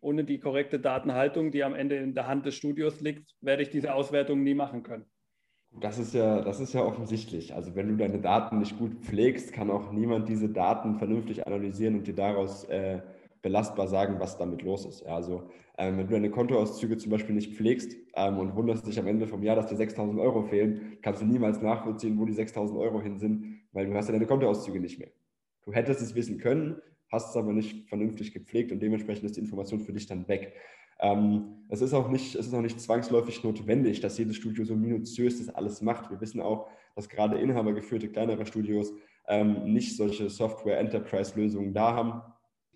ohne 0.00 0.24
die 0.24 0.40
korrekte 0.40 0.80
Datenhaltung, 0.80 1.52
die 1.52 1.62
am 1.62 1.74
Ende 1.74 1.96
in 1.96 2.14
der 2.14 2.26
Hand 2.26 2.46
des 2.46 2.54
Studios 2.54 3.00
liegt, 3.00 3.34
werde 3.40 3.62
ich 3.62 3.70
diese 3.70 3.94
Auswertung 3.94 4.42
nie 4.42 4.54
machen 4.54 4.82
können. 4.82 5.04
Das 5.78 5.98
ist 5.98 6.14
ja, 6.14 6.40
das 6.40 6.58
ist 6.58 6.72
ja 6.72 6.82
offensichtlich. 6.82 7.54
Also 7.54 7.76
wenn 7.76 7.88
du 7.88 7.96
deine 7.96 8.18
Daten 8.18 8.58
nicht 8.58 8.76
gut 8.76 8.94
pflegst, 9.02 9.52
kann 9.52 9.70
auch 9.70 9.92
niemand 9.92 10.28
diese 10.28 10.48
Daten 10.48 10.96
vernünftig 10.96 11.46
analysieren 11.46 11.96
und 11.96 12.06
dir 12.08 12.14
daraus 12.14 12.64
äh, 12.64 13.00
belastbar 13.42 13.88
sagen, 13.88 14.16
was 14.18 14.38
damit 14.38 14.62
los 14.62 14.85
ist. 14.85 15.03
Ja, 15.03 15.14
also 15.14 15.48
ähm, 15.79 15.98
wenn 15.98 16.07
du 16.07 16.12
deine 16.12 16.31
Kontoauszüge 16.31 16.98
zum 16.98 17.11
Beispiel 17.11 17.35
nicht 17.35 17.55
pflegst 17.55 17.96
ähm, 18.14 18.38
und 18.38 18.55
wunderst 18.55 18.87
dich 18.87 18.98
am 18.98 19.07
Ende 19.07 19.26
vom 19.26 19.42
Jahr, 19.42 19.57
dass 19.57 19.66
dir 19.66 19.76
6.000 19.76 20.20
Euro 20.20 20.42
fehlen, 20.42 20.98
kannst 21.03 21.22
du 21.22 21.26
niemals 21.26 21.61
nachvollziehen, 21.62 22.18
wo 22.18 22.26
die 22.26 22.35
6.000 22.35 22.79
Euro 22.79 23.00
hin 23.00 23.18
sind, 23.18 23.61
weil 23.72 23.87
du 23.87 23.94
hast 23.94 24.09
ja 24.09 24.12
deine 24.12 24.26
Kontoauszüge 24.26 24.81
nicht 24.81 24.98
mehr. 24.98 25.09
Du 25.64 25.72
hättest 25.72 26.03
es 26.03 26.14
wissen 26.14 26.38
können, 26.38 26.81
hast 27.11 27.31
es 27.31 27.37
aber 27.37 27.53
nicht 27.53 27.88
vernünftig 27.88 28.33
gepflegt 28.33 28.72
und 28.72 28.81
dementsprechend 28.81 29.24
ist 29.24 29.37
die 29.37 29.40
Information 29.40 29.81
für 29.81 29.92
dich 29.92 30.07
dann 30.07 30.29
weg. 30.29 30.53
Ähm, 31.00 31.64
es, 31.68 31.81
ist 31.81 31.94
auch 31.94 32.11
nicht, 32.11 32.35
es 32.35 32.46
ist 32.46 32.55
auch 32.55 32.61
nicht 32.61 32.81
zwangsläufig 32.81 33.42
notwendig, 33.42 34.00
dass 34.00 34.18
jedes 34.18 34.37
Studio 34.37 34.64
so 34.64 34.76
minutiös 34.76 35.38
das 35.38 35.55
alles 35.55 35.81
macht. 35.81 36.11
Wir 36.11 36.20
wissen 36.20 36.40
auch, 36.40 36.68
dass 36.94 37.09
gerade 37.09 37.38
inhabergeführte 37.38 38.09
kleinere 38.09 38.44
Studios 38.44 38.92
ähm, 39.26 39.72
nicht 39.72 39.96
solche 39.96 40.29
Software-Enterprise-Lösungen 40.29 41.72
da 41.72 41.94
haben, 41.94 42.22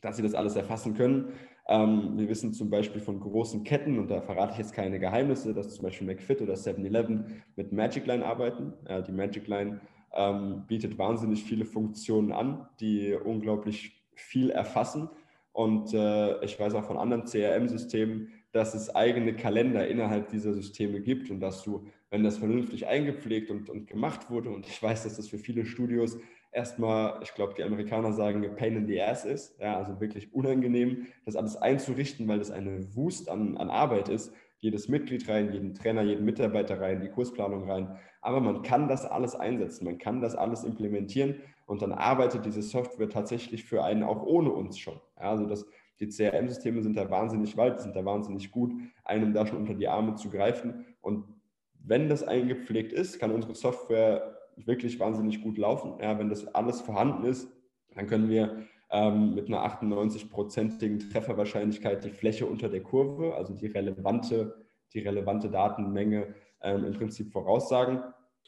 dass 0.05 0.17
sie 0.17 0.23
das 0.23 0.35
alles 0.35 0.55
erfassen 0.55 0.95
können. 0.95 1.33
Ähm, 1.67 2.13
wir 2.17 2.29
wissen 2.29 2.53
zum 2.53 2.69
Beispiel 2.69 3.01
von 3.01 3.19
großen 3.19 3.65
Ketten, 3.65 3.99
und 3.99 4.11
da 4.11 4.21
verrate 4.21 4.53
ich 4.53 4.59
jetzt 4.59 4.75
keine 4.75 5.01
Geheimnisse, 5.01 5.55
dass 5.55 5.75
zum 5.75 5.85
Beispiel 5.85 6.07
McFit 6.07 6.43
oder 6.43 6.55
7-Eleven 6.55 7.43
mit 7.57 7.73
Magic 7.73 8.07
Line 8.07 8.25
arbeiten. 8.25 8.75
Äh, 8.85 9.03
die 9.03 9.13
Magic 9.13 9.49
Line 9.49 9.81
ähm, 10.15 10.65
bietet 10.69 10.99
wahnsinnig 10.99 11.43
viele 11.43 11.65
Funktionen 11.65 12.33
an, 12.33 12.69
die 12.81 13.15
unglaublich 13.15 14.03
viel 14.15 14.51
erfassen. 14.51 15.09
Und 15.53 15.95
äh, 15.95 16.45
ich 16.45 16.61
weiß 16.61 16.75
auch 16.75 16.85
von 16.85 16.99
anderen 16.99 17.25
CRM-Systemen, 17.25 18.29
dass 18.53 18.75
es 18.75 18.95
eigene 18.95 19.35
Kalender 19.35 19.89
innerhalb 19.89 20.29
dieser 20.29 20.53
Systeme 20.53 21.01
gibt 21.01 21.31
und 21.31 21.41
dass 21.41 21.63
du, 21.63 21.87
wenn 22.11 22.23
das 22.23 22.39
vernünftig 22.39 22.87
eingepflegt 22.87 23.51
und, 23.51 23.71
und 23.71 23.87
gemacht 23.87 24.31
wurde, 24.31 24.51
und 24.51 24.67
ich 24.67 24.83
weiß, 24.83 25.05
dass 25.05 25.17
das 25.17 25.29
für 25.29 25.39
viele 25.39 25.65
Studios 25.65 26.19
erstmal, 26.55 27.21
ich 27.23 27.35
glaube, 27.35 27.55
die 27.55 27.65
Amerikaner 27.65 28.13
sagen, 28.13 28.49
pain 28.57 28.77
in 28.77 28.87
the 28.87 29.03
ass 29.03 29.25
ist, 29.25 29.59
ja, 29.61 29.77
also 29.77 30.01
wirklich 30.01 30.33
unangenehm, 30.33 31.09
das 31.25 31.37
alles 31.37 31.57
einzurichten, 31.57 32.27
weil 32.29 32.39
das 32.39 32.51
eine 32.51 32.95
Wust 32.95 33.29
an, 33.29 33.57
an 33.57 33.71
Arbeit 33.71 34.09
ist. 34.09 34.33
Jedes 34.59 34.89
Mitglied 34.89 35.29
rein, 35.29 35.53
jeden 35.53 35.75
Trainer, 35.75 36.03
jeden 36.03 36.25
Mitarbeiter 36.25 36.81
rein, 36.81 37.03
die 37.03 37.11
Kursplanung 37.11 37.69
rein. 37.69 37.99
Aber 38.23 38.41
man 38.41 38.63
kann 38.63 38.89
das 38.89 39.05
alles 39.05 39.35
einsetzen, 39.35 39.85
man 39.85 39.99
kann 39.99 40.23
das 40.23 40.35
alles 40.35 40.65
implementieren 40.65 41.43
und 41.67 41.83
dann 41.83 41.93
arbeitet 41.93 42.47
diese 42.47 42.63
Software 42.63 43.11
tatsächlich 43.11 43.65
für 43.65 43.85
einen 43.85 44.03
auch 44.03 44.23
ohne 44.23 44.51
uns 44.51 44.79
schon. 44.79 45.01
Ja, 45.19 45.31
also 45.31 45.45
das, 45.47 45.67
die 46.01 46.09
CRM-Systeme 46.09 46.83
sind 46.83 46.97
da 46.97 47.11
wahnsinnig 47.11 47.57
weit, 47.57 47.81
sind 47.81 47.95
da 47.95 48.05
wahnsinnig 48.05 48.51
gut, 48.51 48.73
einem 49.05 49.35
da 49.35 49.47
schon 49.47 49.59
unter 49.59 49.75
die 49.75 49.89
Arme 49.89 50.15
zu 50.15 50.31
greifen. 50.31 50.87
Und 51.03 51.25
wenn 51.87 52.09
das 52.09 52.23
eingepflegt 52.23 52.93
ist, 52.93 53.19
kann 53.19 53.33
unsere 53.33 53.55
Software 53.55 54.34
wirklich 54.57 54.99
wahnsinnig 55.01 55.43
gut 55.43 55.59
laufen. 55.59 55.95
Ja, 56.01 56.19
wenn 56.19 56.29
das 56.29 56.47
alles 56.55 56.81
vorhanden 56.81 57.25
ist, 57.25 57.49
dann 57.95 58.07
können 58.07 58.29
wir 58.29 58.65
ähm, 58.91 59.35
mit 59.35 59.49
einer 59.49 59.65
98-prozentigen 59.65 61.11
Trefferwahrscheinlichkeit 61.11 62.05
die 62.05 62.11
Fläche 62.11 62.47
unter 62.47 62.69
der 62.69 62.83
Kurve, 62.83 63.35
also 63.35 63.55
die 63.55 63.67
relevante, 63.67 64.67
die 64.93 65.01
relevante 65.01 65.51
Datenmenge 65.51 66.35
ähm, 66.63 66.85
im 66.85 66.93
Prinzip 66.93 67.33
voraussagen. 67.33 68.03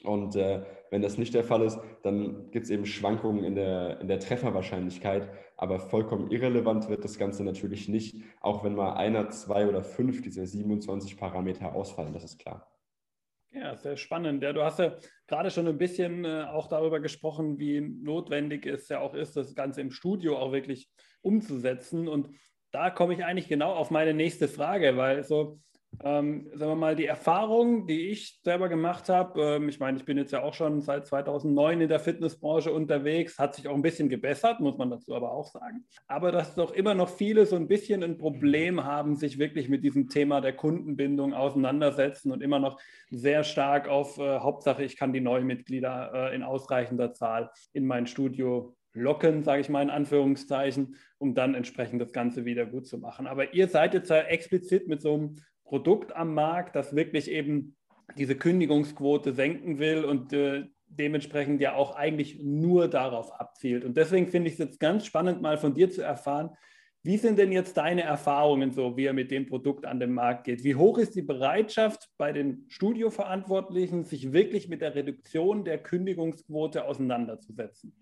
Und 0.04 0.36
äh, 0.36 0.62
wenn 0.90 1.02
das 1.02 1.18
nicht 1.18 1.34
der 1.34 1.42
Fall 1.42 1.62
ist, 1.62 1.78
dann 2.02 2.50
gibt 2.50 2.66
es 2.66 2.70
eben 2.70 2.86
Schwankungen 2.86 3.44
in 3.44 3.54
der, 3.54 4.00
in 4.00 4.08
der 4.08 4.20
Trefferwahrscheinlichkeit. 4.20 5.28
Aber 5.56 5.80
vollkommen 5.80 6.30
irrelevant 6.30 6.88
wird 6.88 7.02
das 7.02 7.18
Ganze 7.18 7.42
natürlich 7.42 7.88
nicht, 7.88 8.22
auch 8.40 8.62
wenn 8.62 8.74
mal 8.74 8.94
einer, 8.94 9.30
zwei 9.30 9.66
oder 9.66 9.82
fünf 9.82 10.20
dieser 10.22 10.46
27 10.46 11.16
Parameter 11.16 11.74
ausfallen, 11.74 12.12
das 12.12 12.24
ist 12.24 12.38
klar. 12.38 12.68
Ja, 13.58 13.74
sehr 13.74 13.96
spannend. 13.96 14.42
Ja, 14.42 14.52
du 14.52 14.62
hast 14.62 14.78
ja 14.80 14.96
gerade 15.26 15.50
schon 15.50 15.66
ein 15.66 15.78
bisschen 15.78 16.26
äh, 16.26 16.44
auch 16.44 16.68
darüber 16.68 17.00
gesprochen, 17.00 17.58
wie 17.58 17.80
notwendig 17.80 18.66
es 18.66 18.90
ja 18.90 19.00
auch 19.00 19.14
ist, 19.14 19.34
das 19.34 19.54
Ganze 19.54 19.80
im 19.80 19.90
Studio 19.90 20.36
auch 20.36 20.52
wirklich 20.52 20.90
umzusetzen. 21.22 22.06
Und 22.06 22.28
da 22.70 22.90
komme 22.90 23.14
ich 23.14 23.24
eigentlich 23.24 23.48
genau 23.48 23.72
auf 23.72 23.90
meine 23.90 24.12
nächste 24.12 24.46
Frage, 24.46 24.98
weil 24.98 25.24
so 25.24 25.58
ähm, 26.04 26.50
sagen 26.54 26.72
wir 26.72 26.76
mal, 26.76 26.96
die 26.96 27.06
Erfahrung, 27.06 27.86
die 27.86 28.10
ich 28.10 28.40
selber 28.42 28.68
gemacht 28.68 29.08
habe, 29.08 29.40
ähm, 29.40 29.68
ich 29.68 29.80
meine, 29.80 29.96
ich 29.96 30.04
bin 30.04 30.18
jetzt 30.18 30.32
ja 30.32 30.42
auch 30.42 30.54
schon 30.54 30.82
seit 30.82 31.06
2009 31.06 31.80
in 31.80 31.88
der 31.88 32.00
Fitnessbranche 32.00 32.72
unterwegs, 32.72 33.38
hat 33.38 33.54
sich 33.54 33.66
auch 33.68 33.74
ein 33.74 33.82
bisschen 33.82 34.08
gebessert, 34.08 34.60
muss 34.60 34.76
man 34.76 34.90
dazu 34.90 35.14
aber 35.14 35.32
auch 35.32 35.46
sagen. 35.46 35.86
Aber 36.06 36.32
dass 36.32 36.54
doch 36.54 36.72
immer 36.72 36.94
noch 36.94 37.08
viele 37.08 37.46
so 37.46 37.56
ein 37.56 37.68
bisschen 37.68 38.02
ein 38.02 38.18
Problem 38.18 38.84
haben, 38.84 39.16
sich 39.16 39.38
wirklich 39.38 39.68
mit 39.68 39.84
diesem 39.84 40.08
Thema 40.08 40.40
der 40.40 40.54
Kundenbindung 40.54 41.32
auseinandersetzen 41.32 42.30
und 42.30 42.42
immer 42.42 42.58
noch 42.58 42.78
sehr 43.10 43.42
stark 43.42 43.88
auf 43.88 44.18
äh, 44.18 44.40
Hauptsache, 44.40 44.84
ich 44.84 44.96
kann 44.96 45.12
die 45.12 45.20
neuen 45.20 45.46
Mitglieder 45.46 46.12
äh, 46.12 46.34
in 46.34 46.42
ausreichender 46.42 47.14
Zahl 47.14 47.50
in 47.72 47.86
mein 47.86 48.06
Studio 48.06 48.76
locken, 48.92 49.42
sage 49.42 49.60
ich 49.60 49.68
mal 49.68 49.82
in 49.82 49.90
Anführungszeichen, 49.90 50.96
um 51.18 51.34
dann 51.34 51.54
entsprechend 51.54 52.00
das 52.00 52.12
Ganze 52.12 52.44
wieder 52.44 52.66
gut 52.66 52.86
zu 52.86 52.98
machen. 52.98 53.26
Aber 53.26 53.54
ihr 53.54 53.68
seid 53.68 53.94
jetzt 53.94 54.10
ja 54.10 54.20
explizit 54.20 54.88
mit 54.88 55.02
so 55.02 55.14
einem 55.14 55.36
Produkt 55.66 56.14
am 56.14 56.34
Markt, 56.34 56.76
das 56.76 56.96
wirklich 56.96 57.30
eben 57.30 57.76
diese 58.16 58.36
Kündigungsquote 58.36 59.32
senken 59.32 59.78
will 59.78 60.04
und 60.04 60.32
äh, 60.32 60.64
dementsprechend 60.88 61.60
ja 61.60 61.74
auch 61.74 61.96
eigentlich 61.96 62.40
nur 62.42 62.88
darauf 62.88 63.32
abzielt. 63.38 63.84
Und 63.84 63.96
deswegen 63.96 64.28
finde 64.28 64.48
ich 64.48 64.54
es 64.54 64.60
jetzt 64.60 64.80
ganz 64.80 65.04
spannend, 65.04 65.42
mal 65.42 65.58
von 65.58 65.74
dir 65.74 65.90
zu 65.90 66.02
erfahren, 66.02 66.50
wie 67.02 67.18
sind 67.18 67.38
denn 67.38 67.52
jetzt 67.52 67.76
deine 67.76 68.02
Erfahrungen 68.02 68.72
so, 68.72 68.96
wie 68.96 69.04
er 69.04 69.12
mit 69.12 69.30
dem 69.30 69.46
Produkt 69.46 69.86
an 69.86 70.00
den 70.00 70.12
Markt 70.12 70.42
geht? 70.42 70.64
Wie 70.64 70.74
hoch 70.74 70.98
ist 70.98 71.14
die 71.14 71.22
Bereitschaft 71.22 72.08
bei 72.18 72.32
den 72.32 72.64
Studioverantwortlichen, 72.66 74.02
sich 74.02 74.32
wirklich 74.32 74.68
mit 74.68 74.80
der 74.80 74.96
Reduktion 74.96 75.64
der 75.64 75.78
Kündigungsquote 75.78 76.84
auseinanderzusetzen? 76.84 77.94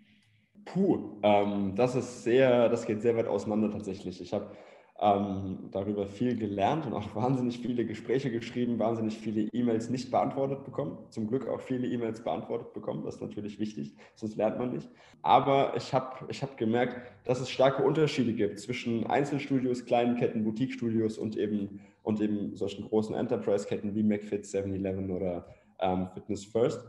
Puh, 0.64 1.20
ähm, 1.22 1.74
das 1.76 1.94
ist 1.96 2.24
sehr, 2.24 2.70
das 2.70 2.86
geht 2.86 3.02
sehr 3.02 3.14
weit 3.14 3.26
auseinander 3.26 3.70
tatsächlich. 3.70 4.22
Ich 4.22 4.32
habe 4.32 4.56
ähm, 5.00 5.70
darüber 5.72 6.06
viel 6.06 6.36
gelernt 6.36 6.86
und 6.86 6.94
auch 6.94 7.16
wahnsinnig 7.16 7.58
viele 7.58 7.84
Gespräche 7.84 8.30
geschrieben, 8.30 8.78
wahnsinnig 8.78 9.18
viele 9.18 9.42
E-Mails 9.52 9.90
nicht 9.90 10.10
beantwortet 10.10 10.64
bekommen. 10.64 10.98
Zum 11.10 11.26
Glück 11.26 11.48
auch 11.48 11.60
viele 11.60 11.88
E-Mails 11.88 12.22
beantwortet 12.22 12.72
bekommen, 12.72 13.02
das 13.04 13.16
ist 13.16 13.20
natürlich 13.20 13.58
wichtig, 13.58 13.96
sonst 14.14 14.36
lernt 14.36 14.58
man 14.58 14.72
nicht. 14.72 14.88
Aber 15.22 15.76
ich 15.76 15.92
habe 15.92 16.26
ich 16.28 16.42
hab 16.42 16.56
gemerkt, 16.56 17.00
dass 17.24 17.40
es 17.40 17.50
starke 17.50 17.82
Unterschiede 17.82 18.32
gibt 18.32 18.60
zwischen 18.60 19.04
Einzelstudios, 19.06 19.84
kleinen 19.84 20.16
Ketten, 20.16 20.44
Boutique-Studios 20.44 21.18
und 21.18 21.36
eben, 21.36 21.80
und 22.04 22.20
eben 22.20 22.54
solchen 22.54 22.86
großen 22.88 23.16
Enterprise-Ketten 23.16 23.96
wie 23.96 24.04
McFit, 24.04 24.44
7-Eleven 24.44 25.10
oder 25.10 25.46
ähm, 25.80 26.08
Fitness 26.14 26.44
First. 26.44 26.80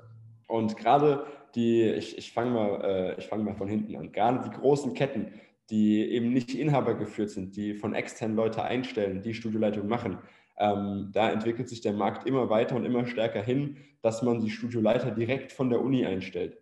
Und 0.48 0.78
gerade 0.78 1.26
die, 1.56 1.84
ich, 1.84 2.20
ich 2.20 2.32
fange 2.32 2.52
mal, 2.52 3.16
äh, 3.18 3.22
fang 3.22 3.44
mal 3.44 3.56
von 3.56 3.68
hinten 3.68 3.96
an, 3.96 4.12
gerade 4.12 4.48
die 4.48 4.56
großen 4.56 4.94
Ketten, 4.94 5.32
die 5.70 6.04
eben 6.12 6.32
nicht 6.32 6.54
Inhaber 6.54 6.96
geführt 6.96 7.30
sind, 7.32 7.56
die 7.56 7.74
von 7.74 7.94
externen 7.94 8.36
Leute 8.36 8.64
einstellen, 8.64 9.22
die 9.22 9.34
Studioleitung 9.34 9.88
machen. 9.88 10.20
Ähm, 10.58 11.10
da 11.12 11.30
entwickelt 11.32 11.68
sich 11.68 11.82
der 11.82 11.94
Markt 11.94 12.28
immer 12.28 12.50
weiter 12.50 12.76
und 12.76 12.86
immer 12.86 13.06
stärker 13.08 13.42
hin, 13.42 13.78
dass 14.02 14.22
man 14.22 14.42
die 14.42 14.50
Studioleiter 14.50 15.12
direkt 15.12 15.52
von 15.52 15.70
der 15.70 15.82
Uni 15.82 16.06
einstellt. 16.06 16.58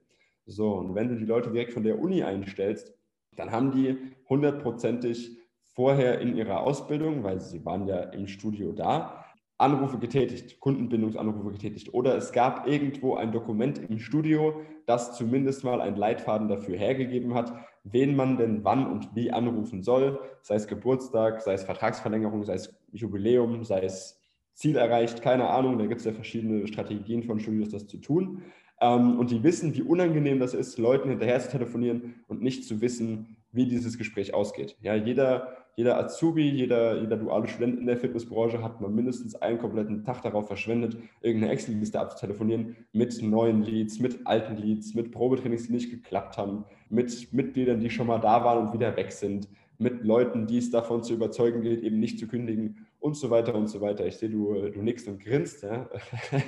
So, 0.45 0.73
und 0.73 0.95
wenn 0.95 1.09
du 1.09 1.15
die 1.15 1.25
Leute 1.25 1.51
direkt 1.51 1.73
von 1.73 1.83
der 1.83 1.99
Uni 1.99 2.23
einstellst, 2.23 2.93
dann 3.35 3.51
haben 3.51 3.71
die 3.71 3.97
hundertprozentig 4.29 5.37
vorher 5.63 6.19
in 6.19 6.35
ihrer 6.35 6.61
Ausbildung, 6.61 7.23
weil 7.23 7.39
sie 7.39 7.65
waren 7.65 7.87
ja 7.87 7.99
im 7.99 8.27
Studio 8.27 8.71
da, 8.71 9.22
Anrufe 9.57 9.97
getätigt, 9.97 10.59
Kundenbindungsanrufe 10.59 11.51
getätigt. 11.51 11.93
Oder 11.93 12.15
es 12.15 12.31
gab 12.31 12.67
irgendwo 12.67 13.15
ein 13.15 13.31
Dokument 13.31 13.77
im 13.77 13.99
Studio, 13.99 14.61
das 14.85 15.15
zumindest 15.15 15.63
mal 15.63 15.79
einen 15.79 15.95
Leitfaden 15.95 16.47
dafür 16.47 16.77
hergegeben 16.77 17.33
hat, 17.33 17.53
wen 17.83 18.15
man 18.15 18.37
denn 18.37 18.63
wann 18.63 18.85
und 18.87 19.15
wie 19.15 19.31
anrufen 19.31 19.83
soll, 19.83 20.19
sei 20.41 20.55
es 20.55 20.67
Geburtstag, 20.67 21.41
sei 21.41 21.53
es 21.53 21.63
Vertragsverlängerung, 21.63 22.43
sei 22.43 22.55
es 22.55 22.73
Jubiläum, 22.91 23.63
sei 23.63 23.81
es 23.81 24.19
Ziel 24.53 24.75
erreicht, 24.75 25.21
keine 25.21 25.49
Ahnung, 25.49 25.79
da 25.79 25.85
gibt 25.85 25.99
es 25.99 26.05
ja 26.05 26.13
verschiedene 26.13 26.67
Strategien 26.67 27.23
von 27.23 27.39
Studios, 27.39 27.69
das 27.69 27.87
zu 27.87 27.97
tun. 27.97 28.43
Ähm, 28.81 29.17
und 29.19 29.31
die 29.31 29.43
wissen, 29.43 29.73
wie 29.75 29.81
unangenehm 29.81 30.39
das 30.39 30.53
ist, 30.53 30.77
Leuten 30.77 31.09
hinterher 31.09 31.39
zu 31.39 31.49
telefonieren 31.49 32.23
und 32.27 32.41
nicht 32.41 32.65
zu 32.65 32.81
wissen, 32.81 33.37
wie 33.51 33.67
dieses 33.67 33.97
Gespräch 33.97 34.33
ausgeht. 34.33 34.77
Ja, 34.81 34.95
jeder 34.95 35.62
jeder 35.75 35.97
Azubi, 35.97 36.49
jeder, 36.49 37.01
jeder 37.01 37.17
duale 37.17 37.47
Student 37.47 37.79
in 37.79 37.87
der 37.87 37.97
Fitnessbranche 37.97 38.61
hat 38.61 38.79
mal 38.79 38.91
mindestens 38.91 39.35
einen 39.35 39.57
kompletten 39.57 40.03
Tag 40.03 40.21
darauf 40.21 40.47
verschwendet, 40.47 40.97
irgendeine 41.21 41.53
Excel-Liste 41.53 41.99
abzutelefonieren 41.99 42.75
mit 42.91 43.21
neuen 43.23 43.63
Leads, 43.63 43.99
mit 43.99 44.25
alten 44.25 44.57
Leads, 44.57 44.93
mit 44.93 45.11
Probetrainings, 45.11 45.67
die 45.67 45.73
nicht 45.73 45.89
geklappt 45.89 46.37
haben, 46.37 46.65
mit 46.89 47.33
Mitgliedern, 47.33 47.79
die 47.79 47.89
schon 47.89 48.07
mal 48.07 48.19
da 48.19 48.43
waren 48.45 48.67
und 48.67 48.73
wieder 48.73 48.95
weg 48.95 49.11
sind, 49.11 49.47
mit 49.79 50.03
Leuten, 50.03 50.45
die 50.45 50.59
es 50.59 50.69
davon 50.69 51.03
zu 51.03 51.13
überzeugen 51.13 51.61
gilt, 51.61 51.83
eben 51.83 51.99
nicht 51.99 52.19
zu 52.19 52.27
kündigen 52.27 52.85
und 52.99 53.17
so 53.17 53.31
weiter 53.31 53.55
und 53.55 53.67
so 53.67 53.81
weiter. 53.81 54.05
Ich 54.05 54.17
sehe, 54.17 54.29
du, 54.29 54.69
du 54.69 54.81
nickst 54.81 55.07
und 55.07 55.19
grinst. 55.19 55.63
Ja? 55.63 55.89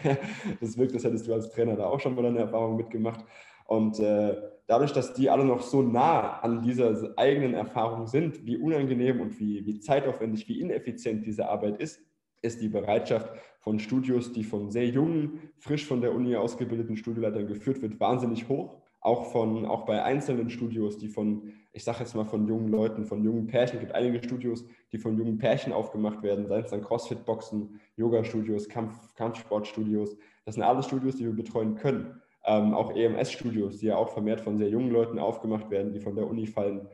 Das 0.62 0.78
wirkt, 0.78 0.94
als 0.94 1.04
hättest 1.04 1.28
du 1.28 1.34
als 1.34 1.50
Trainer 1.50 1.76
da 1.76 1.86
auch 1.86 2.00
schon 2.00 2.16
mal 2.16 2.26
eine 2.26 2.40
Erfahrung 2.40 2.78
mitgemacht. 2.78 3.26
Und 3.66 4.00
äh, 4.00 4.36
dadurch, 4.68 4.94
dass 4.94 5.14
die 5.14 5.30
alle 5.30 5.44
noch 5.44 5.62
so 5.62 5.82
nah 5.82 6.40
an 6.40 6.62
dieser 6.62 7.14
eigenen 7.18 7.54
Erfahrung 7.54 8.08
sind, 8.08 8.46
wie 8.46 8.58
unangenehm 8.58 9.22
und 9.22 9.40
wie, 9.40 9.66
wie 9.66 9.80
zeitaufwendig, 9.80 10.48
wie 10.48 10.62
ineffizient 10.62 11.26
diese 11.26 11.50
Arbeit 11.50 11.82
ist, 11.82 12.00
ist 12.42 12.62
die 12.62 12.70
Bereitschaft 12.70 13.32
von 13.60 13.80
Studios, 13.80 14.32
die 14.32 14.44
von 14.44 14.70
sehr 14.70 14.88
jungen, 14.88 15.40
frisch 15.58 15.86
von 15.86 16.02
der 16.02 16.14
Uni 16.14 16.36
ausgebildeten 16.36 16.96
Studioleitern 16.96 17.48
geführt 17.48 17.82
wird, 17.82 18.00
wahnsinnig 18.00 18.48
hoch. 18.48 18.82
Auch, 19.02 19.32
von, 19.32 19.66
auch 19.66 19.86
bei 19.86 20.02
einzelnen 20.02 20.50
Studios, 20.50 20.98
die 20.98 21.10
von, 21.10 21.54
ich 21.74 21.84
sage 21.84 22.00
jetzt 22.00 22.16
mal 22.16 22.26
von 22.26 22.48
jungen 22.48 22.70
Leuten, 22.70 23.06
von 23.06 23.24
jungen 23.24 23.46
Pärchen, 23.46 23.76
es 23.76 23.82
gibt 23.82 23.94
einige 23.94 24.24
Studios, 24.24 24.66
die 24.92 24.98
von 24.98 25.16
jungen 25.16 25.38
Pärchen 25.38 25.74
aufgemacht 25.74 26.24
werden, 26.24 26.48
seien 26.48 26.64
es 26.64 26.72
dann 26.72 26.82
Crossfit-Boxen, 26.82 27.80
Yoga-Studios, 27.98 28.68
Kampf, 28.68 29.14
Kampfsportstudios. 29.14 30.18
Das 30.44 30.56
sind 30.56 30.64
alles 30.64 30.88
Studios, 30.88 31.18
die 31.18 31.26
wir 31.26 31.34
betreuen 31.34 31.76
können. 31.76 32.20
Ähm, 32.48 32.74
auch 32.74 32.96
EMS-Studios, 32.96 33.78
die 33.78 33.88
ja 33.88 33.98
auch 33.98 34.10
vermehrt 34.10 34.42
von 34.42 34.58
sehr 34.58 34.70
jungen 34.70 34.92
Leuten 34.92 35.20
aufgemacht 35.20 35.70
werden, 35.70 35.94
die 35.94 36.00
von 36.00 36.16
der 36.16 36.28
Uni 36.28 36.46
fallen 36.48 36.88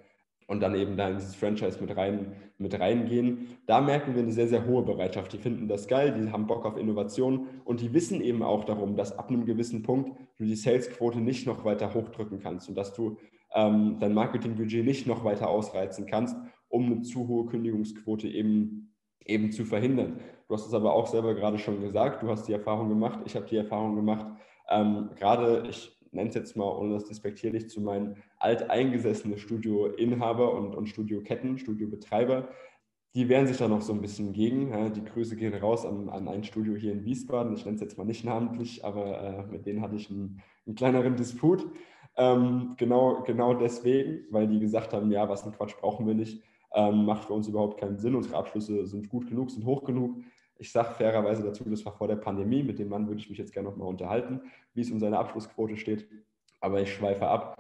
und 0.52 0.60
dann 0.60 0.76
eben 0.76 0.98
da 0.98 1.08
in 1.08 1.16
dieses 1.16 1.36
Franchise 1.36 1.80
mit, 1.80 1.96
rein, 1.96 2.36
mit 2.58 2.78
reingehen. 2.78 3.58
Da 3.68 3.80
merken 3.80 4.16
wir 4.16 4.22
eine 4.22 4.34
sehr, 4.34 4.50
sehr 4.50 4.66
hohe 4.66 4.84
Bereitschaft. 4.84 5.32
Die 5.32 5.38
finden 5.38 5.70
das 5.70 5.88
geil, 5.88 6.14
die 6.14 6.30
haben 6.30 6.46
Bock 6.46 6.66
auf 6.66 6.76
Innovation 6.76 7.48
und 7.64 7.80
die 7.80 7.94
wissen 7.94 8.20
eben 8.20 8.44
auch 8.44 8.66
darum, 8.66 8.98
dass 8.98 9.18
ab 9.18 9.30
einem 9.30 9.46
gewissen 9.46 9.82
Punkt 9.82 10.12
du 10.38 10.44
die 10.44 10.56
Salesquote 10.56 11.22
nicht 11.22 11.48
noch 11.48 11.64
weiter 11.64 11.94
hochdrücken 11.94 12.40
kannst 12.40 12.68
und 12.68 12.76
dass 12.76 12.94
du 12.94 13.18
ähm, 13.54 13.96
dein 14.02 14.14
Marketingbudget 14.14 14.84
nicht 14.84 15.08
noch 15.08 15.24
weiter 15.24 15.50
ausreizen 15.50 16.06
kannst, 16.06 16.36
um 16.68 16.86
eine 16.86 17.02
zu 17.02 17.30
hohe 17.30 17.46
Kündigungsquote 17.46 18.28
eben, 18.28 18.94
eben 19.26 19.54
zu 19.54 19.64
verhindern. 19.64 20.20
Du 20.50 20.54
hast 20.54 20.68
es 20.68 20.74
aber 20.74 20.94
auch 20.94 21.08
selber 21.08 21.34
gerade 21.34 21.60
schon 21.60 21.80
gesagt, 21.80 22.24
du 22.24 22.30
hast 22.30 22.50
die 22.50 22.54
Erfahrung 22.54 22.90
gemacht, 22.90 23.20
ich 23.24 23.38
habe 23.38 23.46
die 23.46 23.56
Erfahrung 23.56 23.96
gemacht, 23.96 24.26
ähm, 24.70 25.10
gerade 25.16 25.68
ich 25.70 25.98
nenne 26.12 26.30
es 26.30 26.36
jetzt 26.36 26.58
mal, 26.58 26.66
ohne 26.66 26.94
das 26.94 27.06
despektierlich 27.06 27.70
zu 27.70 27.82
meinen, 27.82 28.18
alteingesessene 28.38 29.38
Studioinhaber 29.38 30.54
und, 30.54 30.76
und 30.76 30.88
Studioketten, 30.88 31.58
Studiobetreiber, 31.58 32.50
die 33.14 33.28
wehren 33.28 33.48
sich 33.48 33.58
da 33.58 33.68
noch 33.68 33.82
so 33.82 33.94
ein 33.94 34.02
bisschen 34.02 34.32
gegen. 34.32 34.70
Ja, 34.70 34.90
die 34.90 35.04
Grüße 35.04 35.36
gehen 35.36 35.54
raus 35.54 35.86
an, 35.86 36.10
an 36.10 36.28
ein 36.28 36.44
Studio 36.44 36.76
hier 36.76 36.94
in 36.94 37.04
Wiesbaden. 37.04 37.54
Ich 37.54 37.66
nenne 37.66 37.76
es 37.76 37.82
jetzt 37.82 37.98
mal 37.98 38.06
nicht 38.06 38.24
namentlich, 38.24 38.86
aber 38.86 39.22
äh, 39.22 39.52
mit 39.52 39.66
denen 39.66 39.82
hatte 39.82 39.96
ich 39.96 40.10
einen, 40.10 40.42
einen 40.66 40.76
kleineren 40.76 41.16
Disput. 41.18 41.66
Ähm, 42.16 42.76
genau, 42.78 43.24
genau 43.24 43.54
deswegen, 43.54 44.26
weil 44.32 44.48
die 44.48 44.60
gesagt 44.60 44.94
haben, 44.94 45.12
ja, 45.12 45.28
was 45.28 45.46
ein 45.46 45.52
Quatsch 45.52 45.76
brauchen 45.80 46.08
wir 46.08 46.14
nicht, 46.14 46.42
ähm, 46.74 47.06
macht 47.06 47.26
für 47.26 47.34
uns 47.34 47.48
überhaupt 47.48 47.80
keinen 47.80 47.98
Sinn. 47.98 48.16
Unsere 48.16 48.38
Abschlüsse 48.38 48.86
sind 48.86 49.10
gut 49.10 49.28
genug, 49.28 49.52
sind 49.52 49.66
hoch 49.66 49.84
genug. 49.84 50.18
Ich 50.62 50.72
sage 50.72 50.94
fairerweise 50.94 51.42
dazu, 51.42 51.68
das 51.68 51.84
war 51.86 51.94
vor 51.94 52.08
der 52.08 52.18
Pandemie. 52.18 52.62
Mit 52.62 52.78
dem 52.78 52.90
Mann 52.90 53.08
würde 53.08 53.20
ich 53.20 53.30
mich 53.30 53.40
jetzt 53.40 53.52
gerne 53.52 53.68
nochmal 53.68 53.88
unterhalten, 53.88 54.42
wie 54.76 54.82
es 54.82 54.92
um 54.92 55.00
seine 55.00 55.18
Abschlussquote 55.18 55.76
steht. 55.76 56.08
Aber 56.60 56.80
ich 56.80 56.94
schweife 56.94 57.28
ab. 57.28 57.60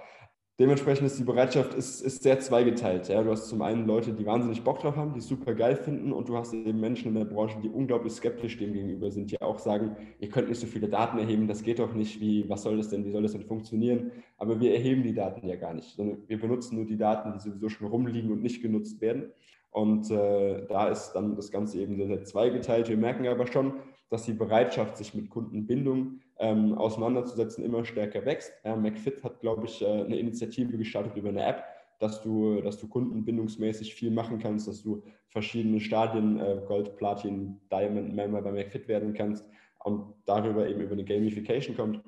Dementsprechend 0.59 1.07
ist 1.07 1.17
die 1.17 1.23
Bereitschaft 1.23 1.73
ist, 1.73 2.01
ist 2.01 2.21
sehr 2.21 2.39
zweigeteilt. 2.39 3.09
Ja. 3.09 3.23
Du 3.23 3.31
hast 3.31 3.47
zum 3.47 3.63
einen 3.63 3.87
Leute, 3.87 4.13
die 4.13 4.23
wahnsinnig 4.27 4.63
Bock 4.63 4.81
drauf 4.81 4.97
haben, 4.97 5.13
die 5.13 5.17
es 5.17 5.27
super 5.27 5.55
geil 5.55 5.75
finden 5.75 6.11
und 6.13 6.29
du 6.29 6.37
hast 6.37 6.53
eben 6.53 6.79
Menschen 6.79 7.07
in 7.07 7.15
der 7.15 7.25
Branche, 7.25 7.57
die 7.63 7.69
unglaublich 7.69 8.13
skeptisch 8.13 8.59
dem 8.59 8.73
gegenüber 8.73 9.09
sind, 9.09 9.31
die 9.31 9.41
auch 9.41 9.57
sagen, 9.57 9.95
ihr 10.19 10.29
könnt 10.29 10.49
nicht 10.49 10.61
so 10.61 10.67
viele 10.67 10.87
Daten 10.87 11.17
erheben, 11.17 11.47
das 11.47 11.63
geht 11.63 11.79
doch 11.79 11.95
nicht, 11.95 12.21
wie, 12.21 12.47
was 12.47 12.61
soll 12.61 12.77
das 12.77 12.89
denn, 12.89 13.03
wie 13.03 13.09
soll 13.09 13.23
das 13.23 13.31
denn 13.31 13.41
funktionieren? 13.41 14.11
Aber 14.37 14.59
wir 14.59 14.75
erheben 14.75 15.01
die 15.01 15.15
Daten 15.15 15.47
ja 15.47 15.55
gar 15.55 15.73
nicht, 15.73 15.95
sondern 15.95 16.19
wir 16.27 16.39
benutzen 16.39 16.75
nur 16.75 16.85
die 16.85 16.97
Daten, 16.97 17.33
die 17.33 17.39
sowieso 17.39 17.67
schon 17.67 17.87
rumliegen 17.87 18.31
und 18.31 18.43
nicht 18.43 18.61
genutzt 18.61 19.01
werden. 19.01 19.31
Und 19.71 20.11
äh, 20.11 20.65
da 20.67 20.89
ist 20.89 21.13
dann 21.13 21.35
das 21.35 21.49
Ganze 21.49 21.79
eben 21.79 21.95
sehr, 21.95 22.07
sehr 22.07 22.23
zweigeteilt. 22.23 22.89
Wir 22.89 22.97
merken 22.97 23.27
aber 23.27 23.47
schon, 23.47 23.73
dass 24.09 24.25
die 24.25 24.33
Bereitschaft, 24.33 24.97
sich 24.97 25.13
mit 25.13 25.29
Kundenbindung 25.29 26.19
ähm, 26.37 26.77
auseinanderzusetzen, 26.77 27.63
immer 27.63 27.85
stärker 27.85 28.25
wächst. 28.25 28.51
Ja, 28.65 28.75
McFit 28.75 29.23
hat, 29.23 29.39
glaube 29.39 29.65
ich, 29.65 29.81
äh, 29.81 29.85
eine 29.85 30.17
Initiative 30.17 30.77
gestartet 30.77 31.15
über 31.15 31.29
eine 31.29 31.45
App, 31.45 31.63
dass 31.99 32.21
du, 32.21 32.61
dass 32.61 32.77
du 32.77 32.89
kundenbindungsmäßig 32.89 33.95
viel 33.95 34.11
machen 34.11 34.39
kannst, 34.39 34.67
dass 34.67 34.83
du 34.83 35.03
verschiedene 35.29 35.79
Stadien, 35.79 36.39
äh, 36.39 36.61
Gold, 36.67 36.97
Platin, 36.97 37.61
Diamond, 37.71 38.13
Member 38.13 38.41
bei 38.41 38.51
McFit 38.51 38.89
werden 38.89 39.13
kannst 39.13 39.47
und 39.85 40.13
darüber 40.25 40.67
eben 40.67 40.81
über 40.81 40.93
eine 40.93 41.05
Gamification 41.05 41.77
kommt. 41.77 42.01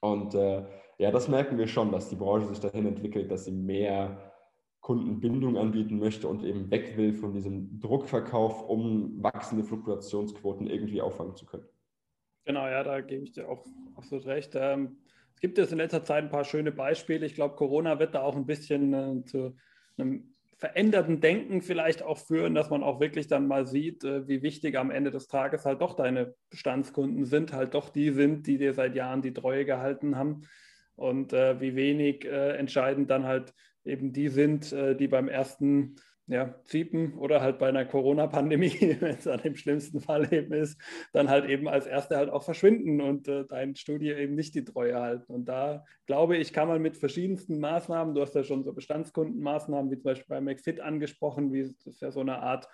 Und 0.00 0.34
äh, 0.34 0.62
ja, 0.98 1.10
das 1.10 1.28
merken 1.28 1.56
wir 1.56 1.66
schon, 1.66 1.90
dass 1.90 2.10
die 2.10 2.16
Branche 2.16 2.48
sich 2.48 2.60
dahin 2.60 2.86
entwickelt, 2.86 3.30
dass 3.30 3.46
sie 3.46 3.52
mehr 3.52 4.32
Kundenbindung 4.86 5.56
anbieten 5.56 5.98
möchte 5.98 6.28
und 6.28 6.44
eben 6.44 6.70
weg 6.70 6.96
will 6.96 7.12
von 7.12 7.32
diesem 7.32 7.80
Druckverkauf, 7.80 8.62
um 8.68 9.20
wachsende 9.20 9.64
Fluktuationsquoten 9.64 10.68
irgendwie 10.68 11.00
auffangen 11.00 11.34
zu 11.34 11.44
können. 11.44 11.66
Genau, 12.44 12.68
ja, 12.68 12.84
da 12.84 13.00
gebe 13.00 13.24
ich 13.24 13.32
dir 13.32 13.48
auch 13.48 13.66
absolut 13.96 14.26
recht. 14.26 14.52
Ähm, 14.54 14.98
es 15.34 15.40
gibt 15.40 15.58
jetzt 15.58 15.72
in 15.72 15.78
letzter 15.78 16.04
Zeit 16.04 16.22
ein 16.22 16.30
paar 16.30 16.44
schöne 16.44 16.70
Beispiele. 16.70 17.26
Ich 17.26 17.34
glaube, 17.34 17.56
Corona 17.56 17.98
wird 17.98 18.14
da 18.14 18.22
auch 18.22 18.36
ein 18.36 18.46
bisschen 18.46 18.94
äh, 18.94 19.24
zu 19.24 19.56
einem 19.98 20.36
veränderten 20.56 21.20
Denken 21.20 21.62
vielleicht 21.62 22.04
auch 22.04 22.18
führen, 22.18 22.54
dass 22.54 22.70
man 22.70 22.84
auch 22.84 23.00
wirklich 23.00 23.26
dann 23.26 23.48
mal 23.48 23.66
sieht, 23.66 24.04
äh, 24.04 24.28
wie 24.28 24.42
wichtig 24.42 24.78
am 24.78 24.92
Ende 24.92 25.10
des 25.10 25.26
Tages 25.26 25.64
halt 25.64 25.80
doch 25.80 25.94
deine 25.94 26.36
Bestandskunden 26.48 27.24
sind, 27.24 27.52
halt 27.52 27.74
doch 27.74 27.88
die 27.88 28.10
sind, 28.10 28.46
die 28.46 28.56
dir 28.56 28.72
seit 28.72 28.94
Jahren 28.94 29.20
die 29.20 29.34
Treue 29.34 29.64
gehalten 29.64 30.16
haben 30.16 30.42
und 30.94 31.32
äh, 31.32 31.60
wie 31.60 31.74
wenig 31.74 32.24
äh, 32.24 32.52
entscheidend 32.52 33.10
dann 33.10 33.24
halt 33.24 33.52
eben 33.86 34.12
die 34.12 34.28
sind, 34.28 34.72
äh, 34.72 34.96
die 34.96 35.08
beim 35.08 35.28
ersten 35.28 35.96
ja, 36.28 36.56
Ziepen 36.64 37.14
oder 37.18 37.40
halt 37.40 37.58
bei 37.58 37.68
einer 37.68 37.84
Corona-Pandemie, 37.84 38.96
wenn 39.00 39.14
es 39.14 39.28
an 39.28 39.40
dem 39.40 39.54
schlimmsten 39.54 40.00
Fall 40.00 40.32
eben 40.32 40.52
ist, 40.52 40.80
dann 41.12 41.28
halt 41.28 41.48
eben 41.48 41.68
als 41.68 41.86
Erste 41.86 42.16
halt 42.16 42.30
auch 42.30 42.42
verschwinden 42.42 43.00
und 43.00 43.28
äh, 43.28 43.44
dein 43.46 43.76
Studie 43.76 44.10
eben 44.10 44.34
nicht 44.34 44.54
die 44.54 44.64
Treue 44.64 45.00
halten. 45.00 45.32
Und 45.32 45.44
da 45.46 45.84
glaube 46.06 46.36
ich, 46.36 46.52
kann 46.52 46.68
man 46.68 46.82
mit 46.82 46.96
verschiedensten 46.96 47.60
Maßnahmen, 47.60 48.14
du 48.14 48.22
hast 48.22 48.34
ja 48.34 48.42
schon 48.42 48.64
so 48.64 48.72
Bestandskundenmaßnahmen 48.72 49.90
wie 49.90 49.96
zum 49.96 50.04
Beispiel 50.04 50.26
bei 50.28 50.40
McFit 50.40 50.80
angesprochen, 50.80 51.52
wie 51.52 51.62
das 51.62 51.86
ist 51.86 52.02
ja 52.02 52.10
so 52.10 52.20
eine 52.20 52.40
Art 52.40 52.68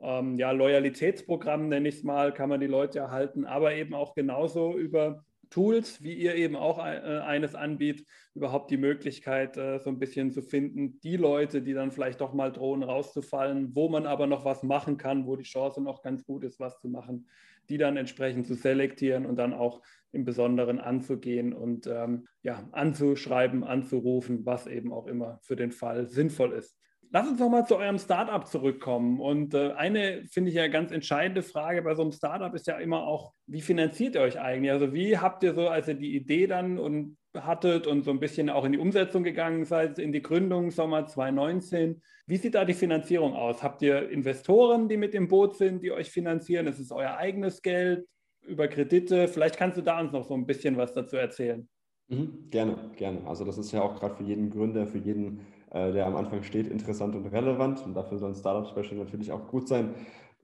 ähm, 0.00 0.36
ja, 0.36 0.50
Loyalitätsprogramm, 0.50 1.68
nenne 1.68 1.88
ich 1.88 1.96
es 1.96 2.02
mal, 2.02 2.32
kann 2.32 2.48
man 2.48 2.60
die 2.60 2.66
Leute 2.66 2.98
erhalten, 2.98 3.44
aber 3.44 3.74
eben 3.74 3.94
auch 3.94 4.14
genauso 4.14 4.76
über 4.76 5.24
Tools, 5.50 6.02
wie 6.02 6.14
ihr 6.14 6.34
eben 6.34 6.56
auch 6.56 6.78
äh, 6.78 7.20
eines 7.20 7.54
anbietet, 7.54 8.06
überhaupt 8.34 8.70
die 8.70 8.76
Möglichkeit 8.76 9.56
äh, 9.56 9.78
so 9.78 9.90
ein 9.90 9.98
bisschen 9.98 10.30
zu 10.30 10.42
finden, 10.42 11.00
die 11.00 11.16
Leute, 11.16 11.62
die 11.62 11.74
dann 11.74 11.90
vielleicht 11.90 12.20
doch 12.20 12.32
mal 12.32 12.52
drohen 12.52 12.82
rauszufallen, 12.82 13.74
wo 13.74 13.88
man 13.88 14.06
aber 14.06 14.26
noch 14.26 14.44
was 14.44 14.62
machen 14.62 14.96
kann, 14.96 15.26
wo 15.26 15.36
die 15.36 15.44
Chance 15.44 15.82
noch 15.82 16.02
ganz 16.02 16.24
gut 16.24 16.44
ist, 16.44 16.60
was 16.60 16.78
zu 16.80 16.88
machen, 16.88 17.28
die 17.68 17.78
dann 17.78 17.96
entsprechend 17.96 18.46
zu 18.46 18.54
selektieren 18.54 19.26
und 19.26 19.36
dann 19.36 19.52
auch 19.52 19.82
im 20.12 20.24
Besonderen 20.24 20.78
anzugehen 20.78 21.52
und 21.52 21.86
ähm, 21.86 22.26
ja, 22.42 22.68
anzuschreiben, 22.72 23.64
anzurufen, 23.64 24.46
was 24.46 24.66
eben 24.66 24.92
auch 24.92 25.06
immer 25.06 25.38
für 25.42 25.56
den 25.56 25.72
Fall 25.72 26.06
sinnvoll 26.06 26.52
ist. 26.52 26.78
Lass 27.10 27.26
uns 27.26 27.40
noch 27.40 27.48
mal 27.48 27.64
zu 27.64 27.76
eurem 27.76 27.98
Startup 27.98 28.46
zurückkommen. 28.46 29.18
Und 29.18 29.54
äh, 29.54 29.72
eine, 29.72 30.24
finde 30.26 30.50
ich 30.50 30.56
ja 30.56 30.68
ganz 30.68 30.92
entscheidende 30.92 31.42
Frage 31.42 31.82
bei 31.82 31.94
so 31.94 32.02
einem 32.02 32.12
Startup 32.12 32.54
ist 32.54 32.66
ja 32.66 32.76
immer 32.78 33.06
auch, 33.06 33.32
wie 33.46 33.62
finanziert 33.62 34.14
ihr 34.14 34.20
euch 34.20 34.38
eigentlich? 34.38 34.72
Also 34.72 34.92
wie 34.92 35.16
habt 35.16 35.42
ihr 35.42 35.54
so, 35.54 35.68
als 35.68 35.88
ihr 35.88 35.94
die 35.94 36.14
Idee 36.14 36.46
dann 36.46 36.78
und 36.78 37.16
hattet 37.34 37.86
und 37.86 38.04
so 38.04 38.10
ein 38.10 38.20
bisschen 38.20 38.50
auch 38.50 38.64
in 38.64 38.72
die 38.72 38.78
Umsetzung 38.78 39.22
gegangen 39.22 39.64
seid, 39.64 39.98
in 39.98 40.12
die 40.12 40.22
Gründung 40.22 40.70
Sommer 40.70 41.06
2019, 41.06 42.02
wie 42.26 42.36
sieht 42.36 42.54
da 42.54 42.66
die 42.66 42.74
Finanzierung 42.74 43.34
aus? 43.34 43.62
Habt 43.62 43.80
ihr 43.80 44.10
Investoren, 44.10 44.88
die 44.88 44.98
mit 44.98 45.14
im 45.14 45.28
Boot 45.28 45.56
sind, 45.56 45.82
die 45.82 45.92
euch 45.92 46.10
finanzieren? 46.10 46.66
Ist 46.66 46.78
es 46.78 46.90
euer 46.90 47.16
eigenes 47.16 47.62
Geld 47.62 48.06
über 48.46 48.68
Kredite? 48.68 49.28
Vielleicht 49.28 49.56
kannst 49.56 49.78
du 49.78 49.82
da 49.82 49.98
uns 49.98 50.12
noch 50.12 50.24
so 50.24 50.34
ein 50.34 50.44
bisschen 50.44 50.76
was 50.76 50.92
dazu 50.92 51.16
erzählen. 51.16 51.66
Mhm, 52.08 52.48
gerne, 52.50 52.90
gerne. 52.96 53.26
Also 53.26 53.46
das 53.46 53.56
ist 53.56 53.72
ja 53.72 53.80
auch 53.80 53.98
gerade 53.98 54.14
für 54.14 54.24
jeden 54.24 54.50
Gründer, 54.50 54.86
für 54.86 54.98
jeden 54.98 55.40
äh, 55.70 55.92
der 55.92 56.06
am 56.06 56.16
Anfang 56.16 56.42
steht, 56.42 56.66
interessant 56.66 57.14
und 57.14 57.26
relevant. 57.26 57.84
Und 57.84 57.94
dafür 57.94 58.18
soll 58.18 58.30
ein 58.30 58.34
Startup-Special 58.34 58.96
natürlich 58.96 59.32
auch 59.32 59.48
gut 59.48 59.68
sein. 59.68 59.94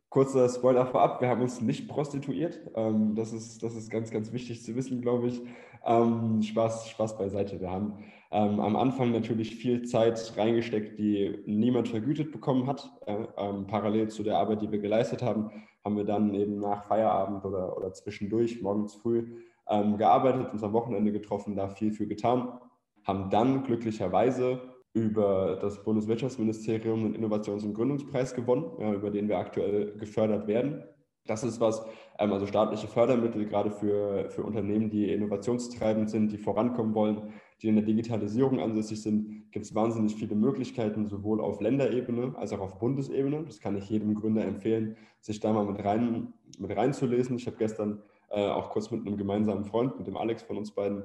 Kurzer 0.09 0.49
Spoiler 0.49 0.87
vorab, 0.87 1.21
wir 1.21 1.29
haben 1.29 1.43
uns 1.43 1.61
nicht 1.61 1.89
prostituiert. 1.89 2.61
Ähm, 2.77 3.15
das, 3.15 3.33
ist, 3.33 3.63
das 3.63 3.75
ist 3.75 3.91
ganz, 3.91 4.11
ganz 4.11 4.33
wichtig 4.33 4.63
zu 4.63 4.77
wissen, 4.77 5.01
glaube 5.01 5.29
ich. 5.29 5.43
Ähm, 5.85 6.41
Spaß, 6.41 6.89
Spaß 6.89 7.19
beiseite. 7.19 7.61
Wir 7.61 7.71
haben 7.71 7.99
ähm, 8.31 8.61
am 8.61 8.77
Anfang 8.77 9.11
natürlich 9.13 9.57
viel 9.57 9.83
Zeit 9.83 10.35
reingesteckt, 10.37 10.99
die 10.99 11.43
niemand 11.47 11.89
vergütet 11.89 12.33
bekommen 12.33 12.67
hat. 12.67 12.93
Äh, 13.07 13.27
ähm, 13.37 13.67
parallel 13.67 14.09
zu 14.09 14.23
der 14.23 14.39
Arbeit, 14.39 14.63
die 14.63 14.71
wir 14.71 14.79
geleistet 14.79 15.23
haben, 15.23 15.51
haben 15.85 15.97
wir 15.97 16.05
dann 16.05 16.33
eben 16.35 16.59
nach 16.59 16.85
Feierabend 16.85 17.45
oder, 17.45 17.77
oder 17.77 17.93
zwischendurch, 17.93 18.63
morgens 18.63 18.95
früh, 18.95 19.39
ähm, 19.69 19.99
gearbeitet, 19.99 20.53
uns 20.53 20.63
am 20.63 20.73
Wochenende 20.73 21.13
getroffen, 21.13 21.57
da 21.57 21.69
viel 21.69 21.93
für 21.93 22.07
getan. 22.07 22.59
Haben 23.05 23.31
dann 23.31 23.65
glücklicherweise 23.65 24.74
über 24.95 25.59
das 25.61 25.83
Bundeswirtschaftsministerium 25.83 27.05
einen 27.05 27.15
Innovations- 27.15 27.65
und 27.65 27.75
Gründungspreis 27.75 28.35
gewonnen, 28.35 28.71
ja, 28.79 28.95
über 28.95 29.11
den 29.11 29.29
wir 29.29 29.39
aktuell 29.39 29.97
gefördert 29.99 30.47
werden. 30.47 30.85
Das 31.27 31.43
ist 31.43 31.61
was, 31.61 31.85
ähm, 32.19 32.33
also 32.33 32.47
staatliche 32.47 32.87
Fördermittel, 32.87 33.45
gerade 33.47 33.71
für, 33.71 34.31
für 34.31 34.45
Unternehmen, 34.45 34.91
die 34.91 35.11
innovationstreibend 35.11 36.11
sind, 36.11 36.31
die 36.33 36.39
vorankommen 36.39 36.95
wollen, 36.95 37.33
die 37.61 37.69
in 37.69 37.75
der 37.75 37.85
Digitalisierung 37.85 38.61
ansässig 38.61 39.03
sind, 39.03 39.51
gibt 39.51 39.65
es 39.65 39.75
wahnsinnig 39.75 40.15
viele 40.15 40.37
Möglichkeiten, 40.37 41.07
sowohl 41.07 41.41
auf 41.41 41.61
Länderebene 41.61 42.37
als 42.37 42.53
auch 42.53 42.61
auf 42.61 42.79
Bundesebene. 42.79 43.43
Das 43.45 43.61
kann 43.61 43.77
ich 43.77 43.89
jedem 43.89 44.15
Gründer 44.15 44.45
empfehlen, 44.45 44.97
sich 45.21 45.41
da 45.41 45.53
mal 45.53 45.65
mit, 45.65 45.83
rein, 45.83 46.35
mit 46.59 46.77
reinzulesen. 46.77 47.37
Ich 47.37 47.47
habe 47.47 47.57
gestern 47.57 48.03
äh, 48.31 48.47
auch 48.47 48.71
kurz 48.71 48.91
mit 48.91 49.07
einem 49.07 49.17
gemeinsamen 49.17 49.65
Freund, 49.65 49.97
mit 49.99 50.07
dem 50.07 50.17
Alex 50.17 50.43
von 50.43 50.59
uns 50.59 50.73
beiden, 50.73 51.05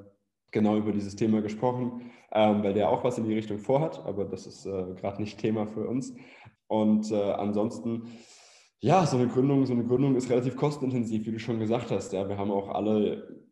genau 0.51 0.77
über 0.77 0.91
dieses 0.91 1.15
Thema 1.15 1.41
gesprochen, 1.41 2.11
ähm, 2.31 2.63
weil 2.63 2.73
der 2.73 2.89
auch 2.89 3.03
was 3.03 3.17
in 3.17 3.25
die 3.25 3.33
Richtung 3.35 3.59
vorhat, 3.59 4.03
aber 4.05 4.25
das 4.25 4.47
ist 4.47 4.65
äh, 4.65 4.93
gerade 4.95 5.21
nicht 5.21 5.39
Thema 5.39 5.67
für 5.67 5.87
uns. 5.87 6.13
Und 6.67 7.11
äh, 7.11 7.31
ansonsten 7.33 8.03
Ja, 8.81 9.05
so 9.05 9.17
eine 9.17 9.27
Gründung, 9.27 9.65
so 9.65 9.73
eine 9.73 9.83
Gründung 9.83 10.15
ist 10.15 10.29
relativ 10.29 10.55
kostenintensiv, 10.55 11.25
wie 11.25 11.31
du 11.33 11.39
schon 11.39 11.59
gesagt 11.59 11.91
hast. 11.91 12.13
Ja, 12.13 12.27
wir 12.29 12.37
haben 12.37 12.51
auch 12.51 12.69
alle 12.69 13.43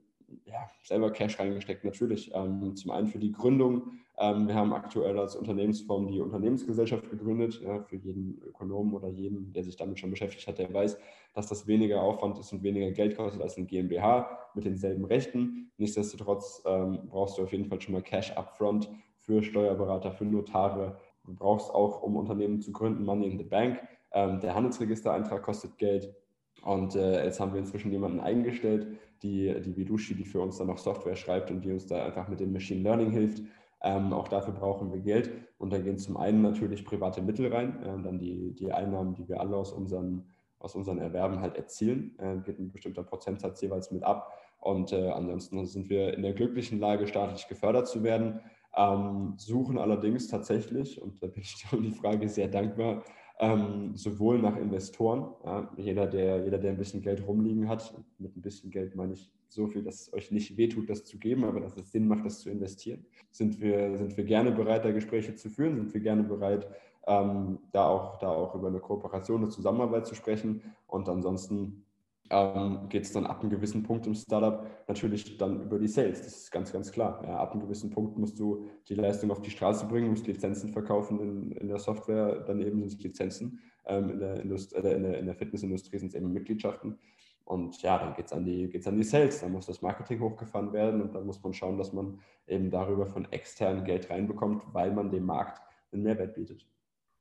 ja, 0.46 0.68
selber 0.84 1.12
Cash 1.12 1.38
reingesteckt, 1.40 1.84
natürlich. 1.84 2.32
Ähm, 2.34 2.76
zum 2.76 2.92
einen 2.92 3.08
für 3.08 3.20
die 3.20 3.34
Gründung. 3.34 3.92
Ähm, 4.20 4.48
wir 4.48 4.56
haben 4.56 4.74
aktuell 4.74 5.18
als 5.20 5.36
Unternehmensform 5.36 6.08
die 6.08 6.22
Unternehmensgesellschaft 6.22 7.10
gegründet. 7.10 7.62
Ja, 7.62 7.82
für 7.84 7.98
jeden 7.98 8.42
Ökonomen 8.42 8.94
oder 8.94 9.10
jeden, 9.10 9.54
der 9.54 9.64
sich 9.64 9.76
damit 9.76 10.00
schon 10.00 10.10
beschäftigt 10.10 10.48
hat, 10.48 10.58
der 10.58 10.74
weiß, 10.74 10.98
dass 11.34 11.48
das 11.48 11.68
weniger 11.68 12.02
Aufwand 12.02 12.40
ist 12.40 12.52
und 12.52 12.64
weniger 12.64 12.92
Geld 12.92 13.16
kostet 13.16 13.42
als 13.42 13.58
ein 13.58 13.68
GmbH 13.68 14.50
mit 14.56 14.66
denselben 14.66 15.06
Rechten. 15.06 15.72
Nichtsdestotrotz 15.78 16.64
ähm, 16.66 17.02
brauchst 17.08 17.38
du 17.38 17.44
auf 17.44 17.52
jeden 17.52 17.66
Fall 17.66 17.80
schon 17.80 17.94
mal 17.94 18.02
Cash 18.02 18.36
upfront 18.36 18.90
für 19.20 19.44
Steuerberater, 19.44 20.12
für 20.12 20.26
Notare. 20.26 20.98
Du 21.26 21.36
brauchst 21.36 21.70
auch, 21.70 22.02
um 22.02 22.16
Unternehmen 22.16 22.60
zu 22.60 22.72
gründen, 22.72 23.06
Money 23.06 23.28
in 23.28 23.38
the 23.38 23.44
Bank. 23.44 23.80
Ähm, 24.14 24.40
der 24.40 24.56
Handelsregistereintrag 24.56 25.44
kostet 25.44 25.78
Geld. 25.78 26.16
Und 26.64 26.96
äh, 26.96 27.24
jetzt 27.24 27.40
haben 27.40 27.54
wir 27.54 27.60
inzwischen 27.60 27.92
jemanden 27.92 28.20
eingestellt, 28.20 28.88
die, 29.22 29.54
die 29.62 29.76
Vidushi, 29.76 30.16
die 30.16 30.26
für 30.26 30.42
uns 30.42 30.58
dann 30.58 30.68
noch 30.68 30.78
Software 30.78 31.16
schreibt 31.16 31.52
und 31.52 31.62
die 31.62 31.72
uns 31.72 31.86
da 31.86 32.04
einfach 32.04 32.28
mit 32.28 32.40
dem 32.40 32.52
Machine 32.52 32.82
Learning 32.82 33.12
hilft. 33.12 33.44
Ähm, 33.82 34.14
auch 34.14 34.28
dafür 34.28 34.54
brauchen 34.54 34.92
wir 34.92 35.00
Geld. 35.00 35.32
Und 35.58 35.72
da 35.72 35.80
gehen 35.80 35.98
zum 35.98 36.18
einen 36.18 36.42
natürlich 36.42 36.86
private 36.86 37.22
Mittel 37.22 37.54
rein, 37.54 37.82
äh, 37.84 38.04
dann 38.04 38.20
die, 38.20 38.54
die 38.54 38.72
Einnahmen, 38.72 39.14
die 39.14 39.28
wir 39.28 39.40
alle 39.40 39.56
aus 39.56 39.72
unseren, 39.72 40.26
aus 40.60 40.76
unseren 40.76 40.98
Erwerben 41.00 41.42
halt 41.42 41.56
erzielen, 41.56 42.18
äh, 42.20 42.38
geht 42.38 42.60
ein 42.60 42.72
bestimmter 42.72 43.04
Prozentsatz 43.04 43.62
jeweils 43.62 43.92
mit 43.92 44.04
ab. 44.04 44.32
Und 44.60 44.92
äh, 44.92 45.10
ansonsten 45.10 45.66
sind 45.66 45.90
wir 45.90 46.14
in 46.14 46.24
der 46.24 46.34
glücklichen 46.34 46.80
Lage, 46.80 47.08
staatlich 47.08 47.48
gefördert 47.48 47.88
zu 47.88 48.04
werden, 48.04 48.40
ähm, 48.76 49.34
suchen 49.38 49.78
allerdings 49.78 50.28
tatsächlich, 50.28 51.02
und 51.02 51.22
da 51.22 51.28
bin 51.28 51.42
ich 51.44 51.56
dir 51.56 51.78
um 51.78 51.84
die 51.84 51.92
Frage 51.92 52.28
sehr 52.28 52.48
dankbar, 52.48 53.04
ähm, 53.40 53.96
sowohl 53.96 54.40
nach 54.40 54.58
Investoren. 54.58 55.34
Ja, 55.46 55.70
jeder, 55.78 56.08
der, 56.08 56.44
jeder, 56.44 56.58
der 56.58 56.72
ein 56.72 56.78
bisschen 56.78 57.02
Geld 57.02 57.26
rumliegen 57.26 57.70
hat, 57.70 57.94
mit 58.18 58.36
ein 58.36 58.42
bisschen 58.42 58.72
Geld 58.72 58.96
meine 58.96 59.14
ich 59.14 59.32
so 59.50 59.68
viel, 59.68 59.84
dass 59.84 60.02
es 60.02 60.14
euch 60.14 60.32
nicht 60.32 60.58
wehtut, 60.58 60.90
das 60.90 61.06
zu 61.06 61.18
geben, 61.18 61.44
aber 61.44 61.60
dass 61.60 61.78
es 61.78 61.92
Sinn 61.92 62.08
macht, 62.08 62.26
das 62.26 62.40
zu 62.40 62.50
investieren, 62.50 63.06
sind 63.32 63.60
wir, 63.62 63.98
sind 63.98 64.18
wir 64.18 64.24
gerne 64.24 64.52
bereit, 64.52 64.86
da 64.86 64.92
Gespräche 64.92 65.36
zu 65.36 65.50
führen, 65.50 65.76
sind 65.76 65.94
wir 65.94 66.02
gerne 66.02 66.24
bereit, 66.24 66.68
ähm, 67.08 67.60
da, 67.72 67.88
auch, 67.88 68.18
da 68.20 68.30
auch 68.30 68.56
über 68.56 68.68
eine 68.68 68.80
Kooperation, 68.80 69.42
eine 69.42 69.50
Zusammenarbeit 69.50 70.06
zu 70.06 70.16
sprechen. 70.16 70.62
Und 70.88 71.08
ansonsten 71.08 71.86
ähm, 72.30 72.90
geht 72.90 73.04
es 73.04 73.14
dann 73.14 73.26
ab 73.26 73.42
einem 73.42 73.50
gewissen 73.50 73.84
Punkt 73.84 74.06
im 74.08 74.14
Startup 74.14 74.68
natürlich 74.88 75.38
dann 75.38 75.64
über 75.64 75.80
die 75.80 75.88
Sales. 75.88 76.22
Das 76.22 76.36
ist 76.36 76.52
ganz, 76.52 76.74
ganz 76.74 76.92
klar. 76.92 77.22
Ja, 77.24 77.38
ab 77.38 77.54
einem 77.54 77.62
gewissen 77.62 77.90
Punkt 77.90 78.18
musst 78.18 78.38
du 78.40 78.68
die 78.90 78.96
Leistung 78.96 79.32
auf 79.32 79.42
die 79.42 79.50
Straße 79.50 79.86
bringen, 79.86 80.10
musst 80.10 80.28
Lizenzen 80.28 80.72
verkaufen 80.72 81.20
in, 81.20 81.52
in 81.54 81.68
der 81.70 81.80
Software, 81.80 82.44
daneben 82.46 82.80
sind 82.80 82.92
es 82.92 83.00
Lizenzen. 83.00 83.60
Ähm, 83.86 84.10
in, 84.10 84.20
der 84.20 84.42
Indust 84.42 84.74
äh, 84.74 84.96
in, 84.96 85.04
der, 85.04 85.18
in 85.18 85.26
der 85.26 85.36
Fitnessindustrie 85.36 85.98
sind 85.98 86.10
es 86.10 86.16
eben 86.16 86.34
Mitgliedschaften. 86.34 87.00
Und 87.48 87.82
ja, 87.82 87.98
dann 87.98 88.14
geht 88.14 88.26
es 88.26 88.34
an, 88.34 88.44
die, 88.44 88.70
an 88.86 88.98
die 88.98 89.04
Sales. 89.04 89.40
Dann 89.40 89.54
muss 89.54 89.66
das 89.66 89.82
Marketing 89.82 90.20
hochgefahren 90.20 90.74
werden 90.74 91.02
und 91.02 91.16
dann 91.16 91.26
muss 91.26 91.42
man 91.42 91.54
schauen, 91.54 91.78
dass 91.78 91.94
man 91.94 92.20
eben 92.46 92.70
darüber 92.70 93.06
von 93.06 93.26
extern 93.32 93.86
Geld 93.86 94.10
reinbekommt, 94.10 94.64
weil 94.74 94.92
man 94.92 95.10
dem 95.10 95.26
Markt 95.26 95.62
einen 95.94 96.04
Mehrwert 96.04 96.36
bietet. 96.36 96.66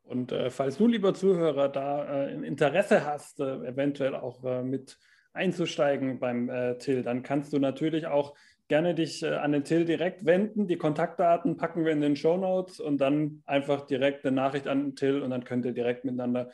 Und 0.03 0.33
äh, 0.33 0.51
falls 0.51 0.79
du, 0.79 0.89
lieber 0.89 1.15
Zuhörer, 1.15 1.69
da 1.69 2.27
äh, 2.27 2.35
Interesse 2.45 3.05
hast, 3.07 3.39
äh, 3.39 3.69
eventuell 3.69 4.17
auch 4.17 4.43
äh, 4.43 4.63
mit 4.65 4.99
einzusteigen 5.33 6.19
beim 6.19 6.49
äh, 6.49 6.77
Till, 6.79 7.03
dann 7.03 7.23
kannst 7.23 7.53
du 7.53 7.61
natürlich 7.61 8.09
auch 8.09 8.35
gerne 8.67 8.95
dich 8.97 9.23
äh, 9.23 9.35
an 9.35 9.53
den 9.53 9.63
Till 9.63 9.85
direkt 9.85 10.25
wenden. 10.25 10.67
Die 10.67 10.77
Kontaktdaten 10.79 11.57
packen 11.57 11.85
wir 11.85 11.93
in 11.93 12.01
den 12.01 12.17
Show 12.17 12.37
Notes 12.37 12.81
und 12.81 12.99
dann 12.99 13.43
einfach 13.47 13.87
direkt 13.87 14.27
eine 14.27 14.35
Nachricht 14.35 14.67
an 14.67 14.83
den 14.83 14.97
Till 14.97 15.23
und 15.23 15.31
dann 15.31 15.45
könnt 15.45 15.65
ihr 15.65 15.73
direkt 15.73 16.05
miteinander 16.05 16.51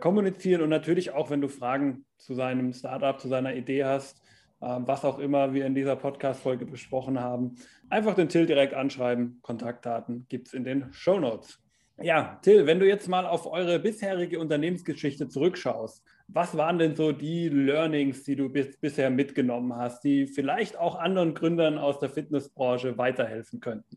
kommunizieren. 0.00 0.62
Und 0.62 0.70
natürlich 0.70 1.12
auch, 1.12 1.30
wenn 1.30 1.40
du 1.40 1.48
Fragen 1.48 2.04
zu 2.16 2.34
seinem 2.34 2.72
Startup, 2.72 3.20
zu 3.20 3.28
seiner 3.28 3.54
Idee 3.54 3.84
hast, 3.84 4.22
was 4.60 5.04
auch 5.04 5.18
immer 5.18 5.52
wir 5.52 5.66
in 5.66 5.74
dieser 5.74 5.96
Podcast-Folge 5.96 6.64
besprochen 6.64 7.20
haben, 7.20 7.56
einfach 7.90 8.14
den 8.14 8.28
Till 8.28 8.46
direkt 8.46 8.74
anschreiben. 8.74 9.38
Kontaktdaten 9.42 10.26
gibt 10.28 10.48
es 10.48 10.54
in 10.54 10.64
den 10.64 10.92
Show 10.92 11.20
Notes. 11.20 11.62
Ja, 12.02 12.38
Till, 12.42 12.66
wenn 12.66 12.80
du 12.80 12.86
jetzt 12.86 13.08
mal 13.08 13.26
auf 13.26 13.46
eure 13.46 13.78
bisherige 13.78 14.38
Unternehmensgeschichte 14.38 15.28
zurückschaust, 15.28 16.02
was 16.28 16.56
waren 16.56 16.78
denn 16.78 16.96
so 16.96 17.12
die 17.12 17.48
Learnings, 17.48 18.24
die 18.24 18.36
du 18.36 18.48
bis, 18.48 18.76
bisher 18.78 19.10
mitgenommen 19.10 19.74
hast, 19.76 20.04
die 20.04 20.26
vielleicht 20.26 20.78
auch 20.78 20.96
anderen 20.96 21.34
Gründern 21.34 21.78
aus 21.78 21.98
der 21.98 22.10
Fitnessbranche 22.10 22.98
weiterhelfen 22.98 23.60
könnten? 23.60 23.96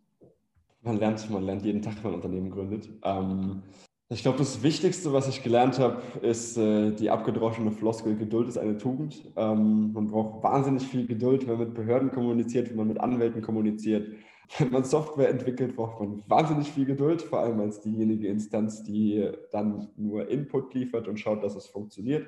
Man 0.82 0.98
lernt, 0.98 1.30
man 1.30 1.44
lernt 1.44 1.64
jeden 1.64 1.82
Tag, 1.82 1.96
wenn 1.96 2.04
man 2.04 2.14
ein 2.14 2.16
Unternehmen 2.16 2.52
gründet. 2.52 2.90
Ähm, 3.04 3.64
ich 4.10 4.24
glaube, 4.24 4.39
das 4.39 4.64
Wichtigste, 4.64 5.14
was 5.14 5.28
ich 5.28 5.43
gelernt 5.43 5.80
habe, 5.80 6.01
ist 6.22 6.57
äh, 6.57 6.91
die 6.91 7.10
abgedroschene 7.10 7.72
Floskel, 7.72 8.16
Geduld 8.16 8.47
ist 8.47 8.57
eine 8.57 8.78
Tugend. 8.78 9.24
Ähm, 9.36 9.93
man 9.93 10.07
braucht 10.07 10.43
wahnsinnig 10.43 10.84
viel 10.84 11.05
Geduld, 11.05 11.47
wenn 11.47 11.57
man 11.57 11.68
mit 11.68 11.76
Behörden 11.76 12.12
kommuniziert, 12.12 12.70
wenn 12.70 12.78
man 12.78 12.88
mit 12.88 12.99
Anwälten 12.99 13.41
kommuniziert 13.41 14.07
wenn 14.57 14.72
man 14.72 14.84
Software 14.84 15.30
entwickelt, 15.30 15.76
braucht 15.76 15.99
man 15.99 16.24
wahnsinnig 16.28 16.72
viel 16.72 16.86
Geduld, 16.86 17.22
vor 17.22 17.39
allem 17.39 17.60
als 17.60 17.82
diejenige 17.82 18.28
Instanz, 18.28 18.84
die 18.84 19.30
dann 19.51 19.89
nur 19.95 20.28
Input 20.28 20.74
liefert 20.74 21.07
und 21.07 21.20
schaut, 21.20 21.43
dass 21.43 21.55
es 21.55 21.68
funktioniert 21.68 22.28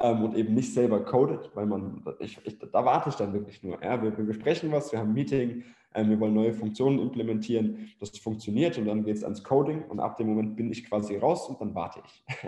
ähm, 0.00 0.22
und 0.22 0.36
eben 0.36 0.54
nicht 0.54 0.72
selber 0.74 1.04
codet, 1.04 1.50
weil 1.54 1.66
man, 1.66 2.04
ich, 2.18 2.38
ich, 2.44 2.58
da 2.58 2.84
warte 2.84 3.08
ich 3.08 3.14
dann 3.14 3.32
wirklich 3.32 3.62
nur. 3.62 3.82
Ja, 3.82 4.02
wir, 4.02 4.16
wir 4.16 4.24
besprechen 4.24 4.70
was, 4.72 4.92
wir 4.92 4.98
haben 4.98 5.10
ein 5.10 5.14
Meeting, 5.14 5.64
wir 5.94 6.20
wollen 6.20 6.34
neue 6.34 6.52
Funktionen 6.52 6.98
implementieren, 6.98 7.90
das 8.00 8.16
funktioniert 8.18 8.78
und 8.78 8.86
dann 8.86 9.04
geht 9.04 9.16
es 9.16 9.24
ans 9.24 9.44
Coding 9.44 9.84
und 9.84 10.00
ab 10.00 10.16
dem 10.16 10.28
Moment 10.28 10.56
bin 10.56 10.70
ich 10.70 10.84
quasi 10.84 11.16
raus 11.16 11.48
und 11.48 11.60
dann 11.60 11.74
warte 11.74 12.00
ich. 12.04 12.24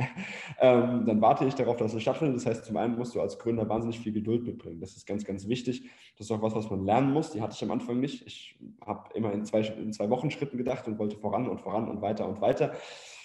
ähm, 0.60 1.04
dann 1.06 1.20
warte 1.20 1.44
ich 1.44 1.54
darauf, 1.54 1.76
dass 1.76 1.94
es 1.94 2.02
stattfindet. 2.02 2.36
Das 2.36 2.46
heißt, 2.46 2.64
zum 2.64 2.76
einen 2.76 2.96
musst 2.96 3.14
du 3.14 3.20
als 3.20 3.38
Gründer 3.38 3.68
wahnsinnig 3.68 4.00
viel 4.00 4.12
Geduld 4.12 4.44
mitbringen. 4.44 4.80
Das 4.80 4.96
ist 4.96 5.06
ganz, 5.06 5.24
ganz 5.24 5.48
wichtig. 5.48 5.88
Das 6.18 6.26
ist 6.26 6.30
auch 6.30 6.42
was, 6.42 6.54
was 6.54 6.70
man 6.70 6.84
lernen 6.84 7.12
muss. 7.12 7.30
Die 7.30 7.40
hatte 7.40 7.54
ich 7.54 7.62
am 7.62 7.70
Anfang 7.70 8.00
nicht. 8.00 8.26
Ich 8.26 8.58
habe 8.84 9.10
immer 9.14 9.32
in 9.32 9.44
zwei, 9.44 9.60
in 9.60 9.92
zwei 9.92 10.10
Wochen 10.10 10.30
Schritten 10.30 10.56
gedacht 10.56 10.86
und 10.86 10.98
wollte 10.98 11.16
voran 11.16 11.48
und 11.48 11.60
voran 11.60 11.88
und 11.88 12.02
weiter 12.02 12.28
und 12.28 12.40
weiter. 12.40 12.72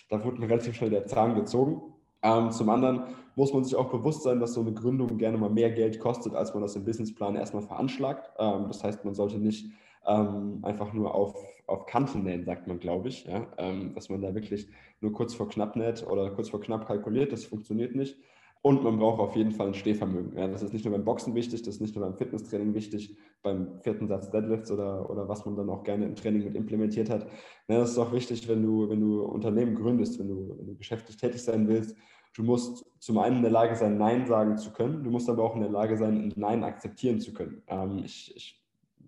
Da 0.09 0.23
wurde 0.23 0.39
mir 0.39 0.49
relativ 0.49 0.75
schnell 0.75 0.89
der 0.89 1.05
Zahn 1.05 1.35
gezogen. 1.35 1.81
Ähm, 2.21 2.51
zum 2.51 2.69
anderen 2.69 3.03
muss 3.35 3.53
man 3.53 3.63
sich 3.63 3.75
auch 3.75 3.89
bewusst 3.89 4.23
sein, 4.23 4.39
dass 4.39 4.53
so 4.53 4.61
eine 4.61 4.73
Gründung 4.73 5.17
gerne 5.17 5.37
mal 5.37 5.49
mehr 5.49 5.71
Geld 5.71 5.99
kostet, 5.99 6.35
als 6.35 6.53
man 6.53 6.61
das 6.61 6.75
im 6.75 6.83
Businessplan 6.83 7.35
erstmal 7.35 7.63
veranschlagt. 7.63 8.29
Ähm, 8.37 8.65
das 8.67 8.83
heißt, 8.83 9.05
man 9.05 9.13
sollte 9.13 9.37
nicht 9.37 9.71
ähm, 10.05 10.59
einfach 10.63 10.93
nur 10.93 11.13
auf, 11.13 11.35
auf 11.67 11.85
Kanten 11.85 12.23
nähen, 12.23 12.45
sagt 12.45 12.67
man, 12.67 12.79
glaube 12.79 13.09
ich. 13.09 13.25
Ja? 13.25 13.47
Ähm, 13.57 13.93
dass 13.93 14.09
man 14.09 14.21
da 14.21 14.33
wirklich 14.33 14.67
nur 15.01 15.13
kurz 15.13 15.33
vor 15.33 15.49
knapp 15.49 15.75
näht 15.75 16.05
oder 16.05 16.31
kurz 16.31 16.49
vor 16.49 16.61
knapp 16.61 16.87
kalkuliert, 16.87 17.31
das 17.31 17.45
funktioniert 17.45 17.95
nicht. 17.95 18.17
Und 18.61 18.83
man 18.83 18.99
braucht 18.99 19.21
auf 19.21 19.37
jeden 19.37 19.51
Fall 19.51 19.67
ein 19.67 19.73
Stehvermögen. 19.73 20.37
Ja, 20.37 20.47
das 20.47 20.61
ist 20.61 20.73
nicht 20.73 20.83
nur 20.83 20.93
beim 20.93 21.05
Boxen 21.05 21.33
wichtig, 21.33 21.61
das 21.61 21.75
ist 21.75 21.81
nicht 21.81 21.95
nur 21.95 22.03
beim 22.03 22.17
Fitnesstraining 22.17 22.73
wichtig, 22.73 23.17
beim 23.41 23.79
vierten 23.79 24.09
Satz 24.09 24.29
Deadlifts 24.31 24.69
oder, 24.69 25.09
oder 25.09 25.29
was 25.29 25.45
man 25.45 25.55
dann 25.55 25.69
auch 25.69 25.83
gerne 25.83 26.05
im 26.05 26.15
Training 26.15 26.43
mit 26.43 26.55
implementiert 26.55 27.09
hat. 27.09 27.25
Ja, 27.69 27.79
das 27.79 27.91
ist 27.91 27.97
auch 27.97 28.11
wichtig, 28.11 28.49
wenn 28.49 28.61
du, 28.61 28.89
wenn 28.89 28.99
du 28.99 29.23
Unternehmen 29.23 29.75
gründest, 29.75 30.19
wenn 30.19 30.27
du, 30.27 30.55
wenn 30.57 30.67
du 30.67 30.75
geschäftlich 30.75 31.15
tätig 31.15 31.41
sein 31.41 31.69
willst. 31.69 31.95
Du 32.35 32.43
musst 32.43 32.85
zum 32.99 33.17
einen 33.17 33.37
in 33.37 33.41
der 33.43 33.51
Lage 33.51 33.75
sein, 33.75 33.97
Nein 33.97 34.27
sagen 34.27 34.57
zu 34.57 34.71
können. 34.71 35.03
Du 35.05 35.09
musst 35.09 35.29
aber 35.29 35.43
auch 35.43 35.55
in 35.55 35.61
der 35.61 35.71
Lage 35.71 35.97
sein, 35.97 36.25
ein 36.25 36.33
Nein 36.35 36.63
akzeptieren 36.65 37.21
zu 37.21 37.33
können. 37.33 37.63
Ähm, 37.67 37.99
ich, 38.03 38.35
ich 38.35 38.58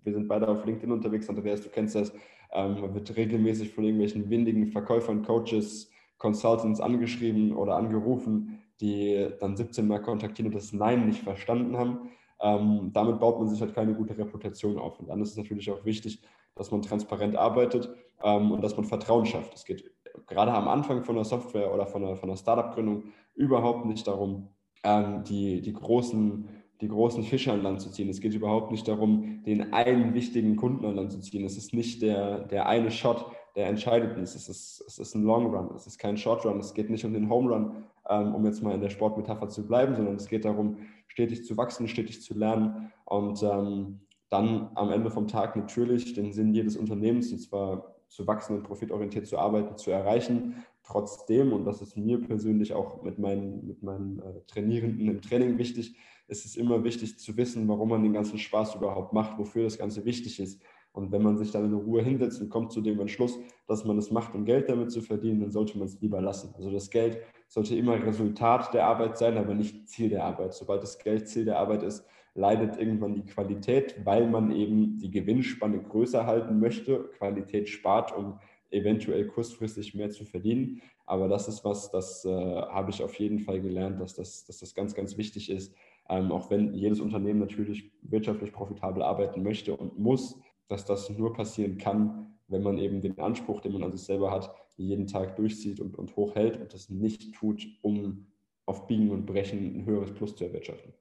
wir 0.04 0.12
sind 0.12 0.28
beide 0.28 0.48
auf 0.48 0.64
LinkedIn 0.64 0.92
unterwegs, 0.92 1.28
Andreas, 1.28 1.62
du 1.62 1.68
kennst 1.68 1.94
das. 1.94 2.12
Ähm, 2.52 2.80
man 2.80 2.94
wird 2.94 3.16
regelmäßig 3.16 3.72
von 3.72 3.84
irgendwelchen 3.84 4.28
windigen 4.30 4.68
Verkäufern, 4.68 5.22
Coaches, 5.22 5.90
Consultants 6.18 6.80
angeschrieben 6.80 7.56
oder 7.56 7.76
angerufen, 7.76 8.62
die 8.80 9.28
dann 9.40 9.56
17 9.56 9.86
Mal 9.86 10.00
kontaktieren 10.00 10.52
und 10.52 10.56
das 10.56 10.72
Nein 10.72 11.06
nicht 11.06 11.22
verstanden 11.22 11.76
haben. 11.76 12.10
Ähm, 12.40 12.90
damit 12.92 13.20
baut 13.20 13.38
man 13.38 13.48
sich 13.48 13.60
halt 13.60 13.74
keine 13.74 13.94
gute 13.94 14.16
Reputation 14.18 14.78
auf. 14.78 14.98
Und 15.00 15.08
dann 15.08 15.20
ist 15.22 15.30
es 15.30 15.36
natürlich 15.36 15.70
auch 15.70 15.84
wichtig, 15.84 16.20
dass 16.54 16.70
man 16.70 16.82
transparent 16.82 17.36
arbeitet 17.36 17.88
ähm, 18.22 18.50
und 18.52 18.62
dass 18.62 18.76
man 18.76 18.84
Vertrauen 18.84 19.26
schafft. 19.26 19.54
Es 19.54 19.64
geht 19.64 19.90
gerade 20.26 20.52
am 20.52 20.68
Anfang 20.68 21.04
von 21.04 21.16
einer 21.16 21.24
Software 21.24 21.72
oder 21.72 21.86
von 21.86 22.04
einer, 22.04 22.16
von 22.16 22.28
einer 22.28 22.36
Startup-Gründung 22.36 23.04
überhaupt 23.34 23.86
nicht 23.86 24.06
darum, 24.06 24.48
ähm, 24.84 25.24
die, 25.24 25.60
die 25.60 25.72
großen 25.72 26.48
die 26.82 26.88
großen 26.88 27.22
Fische 27.22 27.52
an 27.52 27.62
Land 27.62 27.80
zu 27.80 27.90
ziehen. 27.90 28.08
Es 28.08 28.20
geht 28.20 28.34
überhaupt 28.34 28.72
nicht 28.72 28.86
darum, 28.88 29.42
den 29.46 29.72
einen 29.72 30.14
wichtigen 30.14 30.56
Kunden 30.56 30.84
an 30.84 30.96
Land 30.96 31.12
zu 31.12 31.20
ziehen. 31.20 31.44
Es 31.44 31.56
ist 31.56 31.72
nicht 31.72 32.02
der, 32.02 32.40
der 32.40 32.66
eine 32.66 32.90
Shot, 32.90 33.24
der 33.54 33.68
entscheidet 33.68 34.18
ist. 34.18 34.34
Es 34.34 34.48
ist, 34.48 34.84
es 34.86 34.98
ist 34.98 35.14
ein 35.14 35.22
Long 35.22 35.54
Run, 35.54 35.70
es 35.76 35.86
ist 35.86 35.98
kein 35.98 36.16
Short 36.16 36.44
Run. 36.44 36.58
Es 36.58 36.74
geht 36.74 36.90
nicht 36.90 37.04
um 37.04 37.12
den 37.12 37.30
Home 37.30 37.50
Run, 37.50 37.84
ähm, 38.10 38.34
um 38.34 38.44
jetzt 38.44 38.62
mal 38.62 38.74
in 38.74 38.80
der 38.80 38.90
Sportmetapher 38.90 39.48
zu 39.48 39.66
bleiben, 39.66 39.94
sondern 39.94 40.16
es 40.16 40.26
geht 40.26 40.44
darum, 40.44 40.78
stetig 41.06 41.44
zu 41.44 41.56
wachsen, 41.56 41.86
stetig 41.86 42.20
zu 42.20 42.36
lernen 42.36 42.90
und 43.04 43.42
ähm, 43.42 44.00
dann 44.28 44.70
am 44.74 44.90
Ende 44.90 45.10
vom 45.10 45.28
Tag 45.28 45.54
natürlich 45.56 46.14
den 46.14 46.32
Sinn 46.32 46.52
jedes 46.52 46.76
Unternehmens, 46.76 47.30
und 47.30 47.38
zwar 47.38 47.94
zu 48.08 48.26
wachsen 48.26 48.56
und 48.56 48.62
profitorientiert 48.64 49.26
zu 49.26 49.38
arbeiten, 49.38 49.76
zu 49.76 49.90
erreichen. 49.90 50.64
Trotzdem, 50.84 51.52
und 51.52 51.64
das 51.64 51.80
ist 51.80 51.96
mir 51.96 52.20
persönlich 52.20 52.72
auch 52.72 53.02
mit 53.02 53.18
meinen, 53.18 53.66
mit 53.66 53.82
meinen 53.82 54.18
äh, 54.18 54.40
Trainierenden 54.46 55.08
im 55.08 55.20
Training 55.22 55.58
wichtig, 55.58 55.94
ist 56.28 56.44
es 56.44 56.56
immer 56.56 56.84
wichtig 56.84 57.18
zu 57.18 57.36
wissen, 57.36 57.68
warum 57.68 57.90
man 57.90 58.02
den 58.02 58.12
ganzen 58.12 58.38
Spaß 58.38 58.74
überhaupt 58.74 59.12
macht, 59.12 59.38
wofür 59.38 59.64
das 59.64 59.78
Ganze 59.78 60.04
wichtig 60.04 60.40
ist. 60.40 60.62
Und 60.92 61.10
wenn 61.10 61.22
man 61.22 61.36
sich 61.36 61.50
dann 61.50 61.64
in 61.64 61.72
Ruhe 61.72 62.02
hinsetzt 62.02 62.40
und 62.40 62.50
kommt 62.50 62.70
zu 62.72 62.82
dem 62.82 63.00
Entschluss, 63.00 63.38
dass 63.66 63.84
man 63.84 63.96
es 63.96 64.10
macht, 64.10 64.34
um 64.34 64.44
Geld 64.44 64.68
damit 64.68 64.90
zu 64.90 65.00
verdienen, 65.00 65.40
dann 65.40 65.50
sollte 65.50 65.78
man 65.78 65.86
es 65.86 66.00
lieber 66.00 66.20
lassen. 66.20 66.54
Also 66.54 66.70
das 66.70 66.90
Geld 66.90 67.22
sollte 67.48 67.76
immer 67.76 68.02
Resultat 68.02 68.74
der 68.74 68.86
Arbeit 68.86 69.16
sein, 69.16 69.38
aber 69.38 69.54
nicht 69.54 69.88
Ziel 69.88 70.10
der 70.10 70.24
Arbeit. 70.24 70.52
Sobald 70.52 70.82
das 70.82 70.98
Geld 70.98 71.28
Ziel 71.28 71.46
der 71.46 71.58
Arbeit 71.58 71.82
ist, 71.82 72.04
leidet 72.34 72.78
irgendwann 72.78 73.14
die 73.14 73.24
Qualität, 73.24 73.96
weil 74.04 74.28
man 74.28 74.52
eben 74.52 74.98
die 74.98 75.10
Gewinnspanne 75.10 75.82
größer 75.82 76.26
halten 76.26 76.60
möchte, 76.60 77.10
Qualität 77.18 77.68
spart, 77.68 78.16
um 78.16 78.38
eventuell 78.70 79.26
kurzfristig 79.26 79.94
mehr 79.94 80.10
zu 80.10 80.24
verdienen. 80.24 80.80
Aber 81.04 81.28
das 81.28 81.48
ist 81.48 81.64
was, 81.64 81.90
das 81.90 82.24
äh, 82.24 82.30
habe 82.30 82.90
ich 82.90 83.02
auf 83.02 83.14
jeden 83.16 83.38
Fall 83.38 83.60
gelernt, 83.60 84.00
dass 84.00 84.14
das, 84.14 84.44
dass 84.46 84.60
das 84.60 84.74
ganz, 84.74 84.94
ganz 84.94 85.18
wichtig 85.18 85.50
ist. 85.50 85.74
Ähm, 86.08 86.32
auch 86.32 86.50
wenn 86.50 86.74
jedes 86.74 87.00
Unternehmen 87.00 87.40
natürlich 87.40 87.92
wirtschaftlich 88.02 88.52
profitabel 88.52 89.02
arbeiten 89.02 89.42
möchte 89.42 89.76
und 89.76 89.98
muss, 89.98 90.38
dass 90.68 90.84
das 90.84 91.10
nur 91.10 91.32
passieren 91.32 91.78
kann, 91.78 92.34
wenn 92.48 92.62
man 92.62 92.78
eben 92.78 93.00
den 93.00 93.18
Anspruch, 93.18 93.60
den 93.60 93.72
man 93.72 93.82
an 93.82 93.92
sich 93.92 94.02
selber 94.02 94.30
hat, 94.30 94.54
jeden 94.76 95.06
Tag 95.06 95.36
durchzieht 95.36 95.80
und, 95.80 95.96
und 95.96 96.16
hochhält 96.16 96.60
und 96.60 96.72
das 96.72 96.90
nicht 96.90 97.34
tut, 97.34 97.66
um 97.82 98.26
auf 98.66 98.86
Biegen 98.86 99.10
und 99.10 99.26
Brechen 99.26 99.76
ein 99.76 99.86
höheres 99.86 100.12
Plus 100.12 100.36
zu 100.36 100.44
erwirtschaften. 100.44 100.92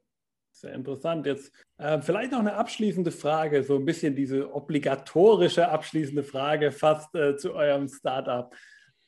Sehr 0.54 0.74
interessant. 0.74 1.26
Jetzt 1.26 1.54
äh, 1.78 2.02
vielleicht 2.02 2.32
noch 2.32 2.39
eine 2.39 2.54
abschließende 2.54 3.12
Frage, 3.12 3.64
so 3.64 3.78
ein 3.78 3.86
bisschen 3.86 4.16
diese 4.16 4.54
obligatorische 4.54 5.68
abschließende 5.68 6.24
Frage 6.24 6.72
fast 6.72 7.16
äh, 7.16 7.38
zu 7.38 7.54
eurem 7.54 7.88
Startup. 7.88 8.54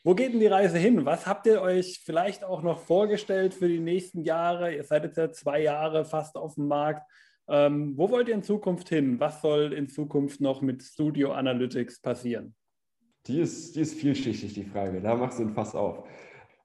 Wo 0.04 0.16
geht 0.16 0.34
denn 0.34 0.40
die 0.40 0.48
Reise 0.48 0.78
hin? 0.78 1.06
Was 1.06 1.26
habt 1.26 1.48
ihr 1.48 1.62
euch 1.62 2.02
vielleicht 2.04 2.44
auch 2.44 2.62
noch 2.62 2.80
vorgestellt 2.80 3.54
für 3.54 3.70
die 3.70 3.80
nächsten 3.80 4.24
Jahre? 4.24 4.76
Ihr 4.76 4.84
seid 4.84 5.06
jetzt 5.06 5.18
ja 5.18 5.32
zwei 5.32 5.62
Jahre 5.62 6.04
fast 6.04 6.36
auf 6.36 6.56
dem 6.56 6.68
Markt. 6.68 7.10
Ähm, 7.48 7.94
wo 7.96 8.10
wollt 8.10 8.28
ihr 8.28 8.36
in 8.36 8.44
Zukunft 8.44 8.90
hin? 8.90 9.20
Was 9.20 9.42
soll 9.42 9.74
in 9.74 9.88
Zukunft 9.88 10.42
noch 10.42 10.62
mit 10.62 10.84
Studio 10.84 11.32
Analytics 11.32 12.02
passieren? 12.02 12.54
Die 13.28 13.40
ist, 13.40 13.76
die 13.76 13.82
ist 13.82 13.94
vielschichtig, 13.94 14.54
die 14.54 14.66
Frage. 14.66 15.02
Da 15.02 15.16
machst 15.16 15.40
du 15.40 15.44
ein 15.44 15.54
Fass 15.54 15.74
auf 15.74 16.04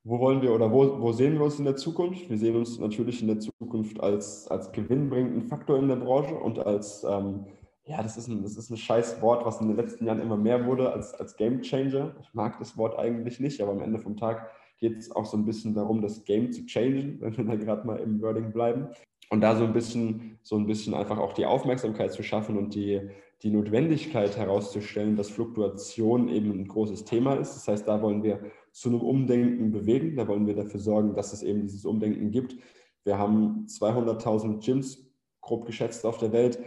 wo 0.09 0.19
wollen 0.21 0.41
wir 0.41 0.53
oder 0.53 0.73
wo, 0.73 1.01
wo 1.01 1.13
sehen 1.13 1.35
wir 1.35 1.43
uns 1.43 1.59
in 1.59 1.67
der 1.67 1.77
Zukunft? 1.77 2.31
Wir 2.31 2.39
sehen 2.39 2.57
uns 2.57 2.79
natürlich 2.79 3.21
in 3.21 3.29
der 3.29 3.41
Zukunft 3.41 4.01
als, 4.01 4.49
als 4.49 4.73
gewinnbringenden 4.73 5.49
Faktor 5.49 5.79
in 5.79 5.89
der 5.89 5.97
Branche 5.97 6.35
und 6.35 6.59
als, 6.59 7.05
ähm, 7.05 7.45
ja, 7.89 8.03
das 8.03 8.19
ist, 8.19 8.29
ein, 8.29 8.43
das 8.43 8.57
ist 8.57 8.71
ein 8.71 8.77
scheiß 8.77 9.23
Wort, 9.23 9.47
was 9.47 9.63
in 9.63 9.69
den 9.69 9.77
letzten 9.77 10.05
Jahren 10.05 10.21
immer 10.21 10.37
mehr 10.37 10.67
wurde, 10.67 10.93
als, 10.93 11.15
als 11.15 11.37
Game 11.37 11.63
Changer. 11.63 12.15
Ich 12.21 12.35
mag 12.35 12.59
das 12.59 12.77
Wort 12.77 12.99
eigentlich 12.99 13.41
nicht, 13.41 13.63
aber 13.63 13.73
am 13.73 13.81
Ende 13.81 13.99
vom 13.99 14.17
Tag 14.17 14.51
geht 14.79 14.99
es 14.99 15.11
auch 15.11 15.25
so 15.25 15.39
ein 15.39 15.47
bisschen 15.47 15.73
darum, 15.73 16.03
das 16.03 16.25
Game 16.25 16.53
zu 16.53 16.67
changen, 16.67 17.19
wenn 17.21 17.37
wir 17.37 17.45
da 17.45 17.57
gerade 17.57 17.87
mal 17.87 17.97
im 17.97 18.21
Wording 18.21 18.53
bleiben. 18.53 18.89
Und 19.31 19.41
da 19.41 19.57
so 19.57 19.65
ein 19.65 19.73
bisschen, 19.73 20.39
so 20.43 20.57
ein 20.57 20.67
bisschen 20.67 20.93
einfach 20.93 21.19
auch 21.19 21.33
die 21.33 21.47
Aufmerksamkeit 21.47 22.13
zu 22.13 22.23
schaffen 22.23 22.59
und 22.59 22.75
die, 22.75 23.01
die 23.43 23.51
Notwendigkeit 23.51 24.37
herauszustellen, 24.37 25.17
dass 25.17 25.31
Fluktuation 25.31 26.29
eben 26.29 26.51
ein 26.51 26.69
großes 26.69 27.05
Thema 27.05 27.35
ist. 27.35 27.55
Das 27.55 27.69
heißt, 27.69 27.89
da 27.89 28.03
wollen 28.03 28.23
wir 28.23 28.41
zu 28.73 28.91
einem 28.91 29.01
Umdenken 29.01 29.71
bewegen. 29.71 30.17
Da 30.17 30.29
wollen 30.29 30.47
wir 30.47 30.55
dafür 30.55 30.81
sorgen, 30.81 31.15
dass 31.15 31.33
es 31.33 31.43
eben 31.43 31.63
dieses 31.63 31.87
Umdenken 31.87 32.31
gibt. 32.31 32.57
Wir 33.05 33.19
haben 33.19 33.65
200.000 33.67 34.65
Gyms 34.65 35.11
grob 35.41 35.65
geschätzt 35.65 36.05
auf 36.05 36.19
der 36.19 36.33
Welt. 36.33 36.59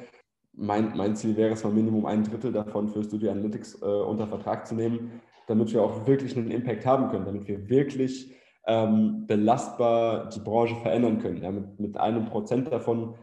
Mein, 0.54 0.96
mein 0.96 1.16
Ziel 1.16 1.36
wäre 1.38 1.54
es 1.54 1.64
mal 1.64 1.72
Minimum 1.72 2.06
ein 2.06 2.24
Drittel 2.24 2.52
davon 2.52 2.90
für 2.90 3.04
Studio 3.04 3.32
Analytics 3.32 3.82
äh, 3.82 3.86
unter 3.86 4.28
Vertrag 4.28 4.68
zu 4.68 4.76
nehmen, 4.76 5.22
damit 5.48 5.74
wir 5.74 5.82
auch 5.82 6.06
wirklich 6.06 6.36
einen 6.36 6.52
Impact 6.52 6.86
haben 6.86 7.10
können, 7.10 7.26
damit 7.26 7.48
wir 7.48 7.70
wirklich 7.70 8.34
ähm, 8.68 9.26
belastbar 9.28 10.30
die 10.30 10.40
Branche 10.40 10.76
verändern 10.76 11.20
können. 11.20 11.42
Ja, 11.42 11.52
mit, 11.52 11.80
mit 11.80 11.98
einem 11.98 12.26
Prozent 12.26 12.72
davon 12.72 13.16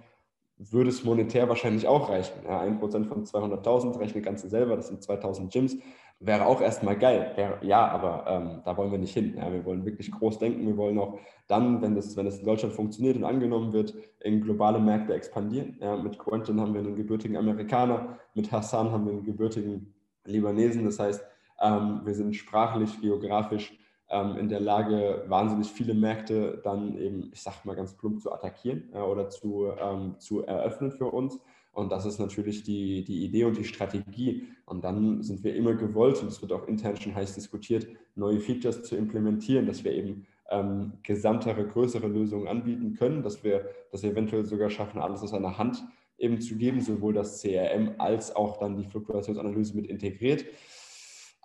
würde 0.56 0.90
es 0.90 1.04
monetär 1.04 1.48
wahrscheinlich 1.48 1.86
auch 1.86 2.08
reichen. 2.08 2.34
Ja, 2.44 2.60
ein 2.60 2.78
Prozent 2.78 3.06
von 3.06 3.24
200.000, 3.24 3.98
rechne 4.00 4.22
ganz 4.22 4.42
selber, 4.42 4.74
das 4.74 4.88
sind 4.88 5.02
2000 5.02 5.52
Gyms 5.52 5.76
wäre 6.20 6.46
auch 6.46 6.60
erstmal 6.60 6.98
geil. 6.98 7.32
Wäre, 7.36 7.58
ja, 7.62 7.86
aber 7.86 8.24
ähm, 8.28 8.62
da 8.64 8.76
wollen 8.76 8.90
wir 8.90 8.98
nicht 8.98 9.14
hin. 9.14 9.36
Ja, 9.36 9.52
wir 9.52 9.64
wollen 9.64 9.84
wirklich 9.84 10.10
groß 10.10 10.38
denken. 10.38 10.66
Wir 10.66 10.76
wollen 10.76 10.98
auch 10.98 11.18
dann, 11.46 11.80
wenn 11.80 11.94
das, 11.94 12.16
wenn 12.16 12.24
das 12.24 12.40
in 12.40 12.46
Deutschland 12.46 12.74
funktioniert 12.74 13.16
und 13.16 13.24
angenommen 13.24 13.72
wird, 13.72 13.94
in 14.20 14.40
globale 14.40 14.80
Märkte 14.80 15.14
expandieren. 15.14 15.78
Ja, 15.80 15.96
mit 15.96 16.18
Quentin 16.18 16.60
haben 16.60 16.74
wir 16.74 16.80
einen 16.80 16.96
gebürtigen 16.96 17.36
Amerikaner, 17.36 18.18
mit 18.34 18.50
Hassan 18.50 18.90
haben 18.90 19.06
wir 19.06 19.12
einen 19.12 19.24
gebürtigen 19.24 19.94
Libanesen. 20.24 20.84
Das 20.84 20.98
heißt, 20.98 21.24
ähm, 21.60 22.00
wir 22.04 22.14
sind 22.14 22.34
sprachlich, 22.34 23.00
geografisch 23.00 23.78
ähm, 24.10 24.36
in 24.36 24.48
der 24.48 24.60
Lage, 24.60 25.24
wahnsinnig 25.28 25.70
viele 25.70 25.94
Märkte 25.94 26.60
dann 26.64 26.96
eben, 26.96 27.30
ich 27.32 27.42
sag 27.42 27.64
mal 27.64 27.76
ganz 27.76 27.96
plump, 27.96 28.20
zu 28.20 28.32
attackieren 28.32 28.90
äh, 28.92 28.98
oder 28.98 29.28
zu, 29.28 29.70
ähm, 29.78 30.16
zu 30.18 30.44
eröffnen 30.44 30.90
für 30.90 31.06
uns. 31.06 31.38
Und 31.72 31.92
das 31.92 32.06
ist 32.06 32.18
natürlich 32.18 32.64
die, 32.64 33.04
die 33.04 33.24
Idee 33.24 33.44
und 33.44 33.56
die 33.56 33.64
Strategie. 33.64 34.48
Und 34.64 34.84
dann 34.84 35.22
sind 35.22 35.44
wir 35.44 35.54
immer 35.54 35.74
gewollt, 35.74 36.20
und 36.22 36.28
es 36.28 36.42
wird 36.42 36.52
auch 36.52 36.66
intern 36.66 36.96
schon 36.96 37.14
heiß 37.14 37.34
diskutiert, 37.34 37.86
neue 38.14 38.40
Features 38.40 38.82
zu 38.82 38.96
implementieren, 38.96 39.66
dass 39.66 39.84
wir 39.84 39.92
eben 39.92 40.26
ähm, 40.50 40.94
gesamtere, 41.02 41.66
größere 41.66 42.08
Lösungen 42.08 42.48
anbieten 42.48 42.94
können, 42.94 43.22
dass 43.22 43.44
wir 43.44 43.68
das 43.92 44.02
eventuell 44.02 44.44
sogar 44.44 44.70
schaffen, 44.70 45.00
alles 45.00 45.22
aus 45.22 45.34
einer 45.34 45.58
Hand 45.58 45.84
eben 46.18 46.40
zu 46.40 46.56
geben, 46.56 46.80
sowohl 46.80 47.14
das 47.14 47.40
CRM 47.40 47.94
als 47.98 48.34
auch 48.34 48.58
dann 48.58 48.76
die 48.76 48.84
Fluktuationsanalyse 48.84 49.76
mit 49.76 49.86
integriert. 49.86 50.44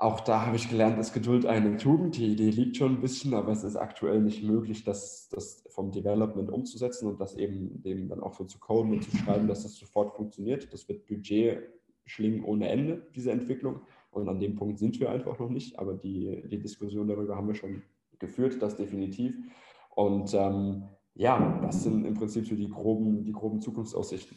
Auch 0.04 0.20
da 0.20 0.46
habe 0.46 0.58
ich 0.58 0.68
gelernt, 0.68 1.00
ist 1.00 1.14
Geduld 1.14 1.46
eine 1.46 1.78
Tugend. 1.78 2.18
Die 2.18 2.34
Idee 2.34 2.50
liegt 2.50 2.76
schon 2.76 2.96
ein 2.96 3.00
bisschen, 3.00 3.34
aber 3.34 3.54
es 3.54 3.64
ist 3.64 3.78
aktuell 3.78 4.20
nicht 4.20 4.44
möglich, 4.44 4.84
das, 4.84 5.30
das 5.30 5.64
vom 5.70 5.94
Development 5.94 6.52
umzusetzen 6.52 7.08
und 7.08 7.22
das 7.22 7.38
eben 7.38 7.82
dem 7.84 8.10
dann 8.10 8.20
auch 8.20 8.34
so 8.34 8.44
zu 8.44 8.60
coden 8.60 8.92
und 8.92 9.04
zu 9.06 9.16
schreiben, 9.16 9.48
dass 9.48 9.64
das 9.64 9.78
sofort 9.78 10.14
funktioniert. 10.14 10.74
Das 10.74 10.90
wird 10.90 11.06
Budget 11.06 11.70
schlingen 12.06 12.44
ohne 12.44 12.68
Ende, 12.68 13.08
diese 13.16 13.32
Entwicklung. 13.32 13.80
Und 14.12 14.28
an 14.28 14.42
dem 14.42 14.56
Punkt 14.56 14.78
sind 14.78 15.00
wir 15.00 15.10
einfach 15.10 15.40
noch 15.40 15.50
nicht, 15.50 15.80
aber 15.80 15.94
die, 15.94 16.44
die 16.50 16.60
Diskussion 16.60 17.08
darüber 17.08 17.38
haben 17.38 17.48
wir 17.48 17.56
schon 17.56 17.82
geführt, 18.20 18.62
das 18.62 18.76
definitiv. 18.76 19.38
Und 19.96 20.34
ähm, 20.34 20.84
ja, 21.16 21.62
das 21.62 21.82
sind 21.82 22.04
im 22.04 22.16
Prinzip 22.16 22.46
so 22.46 22.56
die 22.56 22.70
groben, 22.70 23.24
die 23.24 23.32
groben 23.32 23.62
Zukunftsaussichten. 23.62 24.36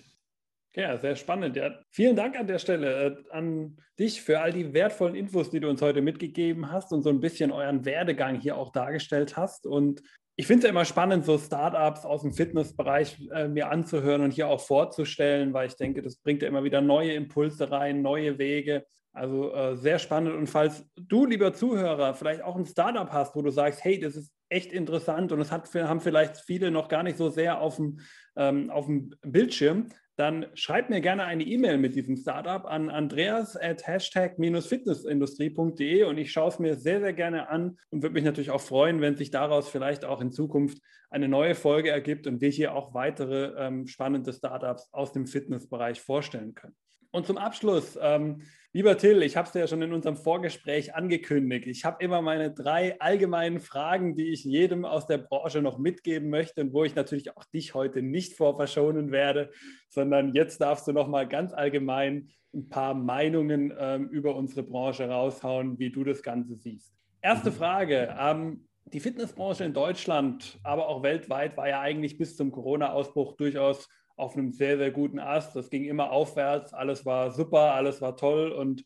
Ja, 0.77 0.99
sehr 0.99 1.16
spannend. 1.16 1.57
Ja, 1.57 1.74
vielen 1.91 2.16
Dank 2.16 2.39
an 2.39 2.47
der 2.47 2.59
Stelle 2.59 3.07
äh, 3.07 3.16
an 3.31 3.79
dich 3.99 4.20
für 4.20 4.41
all 4.41 4.53
die 4.53 4.74
wertvollen 4.74 5.14
Infos, 5.14 5.49
die 5.49 5.59
du 5.59 5.70
uns 5.70 5.81
heute 5.81 6.03
mitgegeben 6.03 6.70
hast 6.70 6.93
und 6.93 7.03
so 7.03 7.09
ein 7.09 7.20
bisschen 7.20 7.51
euren 7.51 7.87
Werdegang 7.87 8.39
hier 8.39 8.59
auch 8.59 8.72
dargestellt 8.72 9.39
hast. 9.39 9.66
Und 9.66 10.03
ich 10.37 10.47
finde 10.47 10.59
es 10.59 10.64
ja 10.64 10.70
immer 10.70 10.85
spannend, 10.85 11.24
so 11.24 11.39
Startups 11.39 12.05
aus 12.05 12.20
dem 12.20 12.35
Fitnessbereich 12.35 13.27
äh, 13.33 13.49
mir 13.49 13.70
anzuhören 13.70 14.20
und 14.20 14.33
hier 14.33 14.49
auch 14.49 14.61
vorzustellen, 14.61 15.55
weil 15.55 15.68
ich 15.68 15.77
denke, 15.77 16.03
das 16.03 16.18
bringt 16.18 16.43
ja 16.43 16.49
immer 16.49 16.62
wieder 16.62 16.83
neue 16.83 17.14
Impulse 17.14 17.70
rein, 17.70 18.03
neue 18.03 18.39
Wege. 18.39 18.85
Also 19.14 19.55
äh, 19.55 19.77
sehr 19.79 19.99
spannend. 19.99 20.35
Und 20.37 20.47
falls 20.47 20.85
du, 20.95 21.24
lieber 21.24 21.55
Zuhörer, 21.55 22.12
vielleicht 22.12 22.43
auch 22.43 22.55
ein 22.55 22.66
Startup 22.66 23.11
hast, 23.11 23.35
wo 23.35 23.41
du 23.41 23.49
sagst, 23.49 23.83
hey, 23.83 23.99
das 23.99 24.14
ist 24.14 24.31
echt 24.51 24.72
interessant 24.72 25.33
und 25.33 25.41
es 25.41 25.51
haben 25.51 26.01
vielleicht 26.01 26.37
viele 26.37 26.70
noch 26.70 26.89
gar 26.89 27.03
nicht 27.03 27.16
so 27.16 27.31
sehr 27.31 27.62
auf 27.62 27.77
dem, 27.77 28.01
ähm, 28.37 28.68
auf 28.68 28.85
dem 28.85 29.14
Bildschirm, 29.22 29.89
dann 30.16 30.46
schreibt 30.54 30.90
mir 30.90 31.02
gerne 31.02 31.24
eine 31.24 31.44
E-Mail 31.44 31.78
mit 31.78 31.94
diesem 31.94 32.16
Startup 32.16 32.64
an 32.64 32.88
andreas 32.88 33.56
at 33.56 33.86
hashtag-fitnessindustrie.de 33.86 36.02
und 36.04 36.18
ich 36.18 36.32
schaue 36.32 36.48
es 36.48 36.58
mir 36.58 36.74
sehr, 36.76 37.00
sehr 37.00 37.12
gerne 37.12 37.50
an 37.50 37.78
und 37.90 38.02
würde 38.02 38.14
mich 38.14 38.24
natürlich 38.24 38.50
auch 38.50 38.62
freuen, 38.62 39.02
wenn 39.02 39.16
sich 39.16 39.30
daraus 39.30 39.68
vielleicht 39.68 40.06
auch 40.06 40.22
in 40.22 40.32
Zukunft 40.32 40.78
eine 41.10 41.28
neue 41.28 41.54
Folge 41.54 41.90
ergibt 41.90 42.26
und 42.26 42.40
wir 42.40 42.48
hier 42.48 42.74
auch 42.74 42.94
weitere 42.94 43.52
ähm, 43.58 43.86
spannende 43.86 44.32
Startups 44.32 44.88
aus 44.92 45.12
dem 45.12 45.26
Fitnessbereich 45.26 46.00
vorstellen 46.00 46.54
können. 46.54 46.74
Und 47.11 47.26
zum 47.26 47.38
Abschluss, 47.38 47.98
ähm, 48.00 48.42
lieber 48.72 48.98
Till, 48.98 49.22
ich 49.22 49.36
habe 49.36 49.48
es 49.48 49.54
ja 49.54 49.66
schon 49.66 49.82
in 49.82 49.92
unserem 49.92 50.16
Vorgespräch 50.16 50.94
angekündigt. 50.94 51.66
Ich 51.66 51.84
habe 51.84 52.02
immer 52.04 52.22
meine 52.22 52.52
drei 52.52 53.00
allgemeinen 53.00 53.61
Fragen, 53.61 54.14
die 54.14 54.32
ich 54.32 54.44
jedem 54.44 54.84
aus 54.84 55.07
der 55.07 55.18
Branche 55.18 55.62
noch 55.62 55.78
mitgeben 55.78 56.30
möchte 56.30 56.61
und 56.61 56.72
wo 56.72 56.84
ich 56.84 56.94
natürlich 56.94 57.36
auch 57.36 57.44
dich 57.44 57.74
heute 57.74 58.02
nicht 58.02 58.36
vor 58.36 58.57
verschonen 58.57 59.12
werde, 59.12 59.50
sondern 59.88 60.34
jetzt 60.34 60.61
darfst 60.61 60.86
du 60.86 60.92
noch 60.92 61.09
mal 61.09 61.26
ganz 61.26 61.52
allgemein 61.52 62.28
ein 62.54 62.68
paar 62.68 62.94
Meinungen 62.94 63.72
ähm, 63.78 64.09
über 64.09 64.34
unsere 64.34 64.62
Branche 64.62 65.09
raushauen, 65.09 65.78
wie 65.78 65.90
du 65.90 66.04
das 66.04 66.22
Ganze 66.22 66.57
siehst. 66.57 66.92
Erste 67.22 67.50
mhm. 67.50 67.54
Frage. 67.54 68.14
Ähm, 68.18 68.66
die 68.92 69.00
Fitnessbranche 69.00 69.64
in 69.64 69.74
Deutschland, 69.74 70.59
aber 70.62 70.88
auch 70.88 71.02
weltweit 71.02 71.57
war 71.57 71.68
ja 71.68 71.80
eigentlich 71.80 72.18
bis 72.18 72.36
zum 72.36 72.52
Corona-Ausbruch 72.52 73.36
durchaus 73.36 73.88
auf 74.16 74.36
einem 74.36 74.52
sehr, 74.52 74.78
sehr 74.78 74.90
guten 74.90 75.18
Ast. 75.18 75.54
Das 75.54 75.70
ging 75.70 75.84
immer 75.84 76.10
aufwärts, 76.10 76.72
alles 76.72 77.04
war 77.06 77.30
super, 77.30 77.74
alles 77.74 78.00
war 78.00 78.16
toll 78.16 78.50
und 78.50 78.84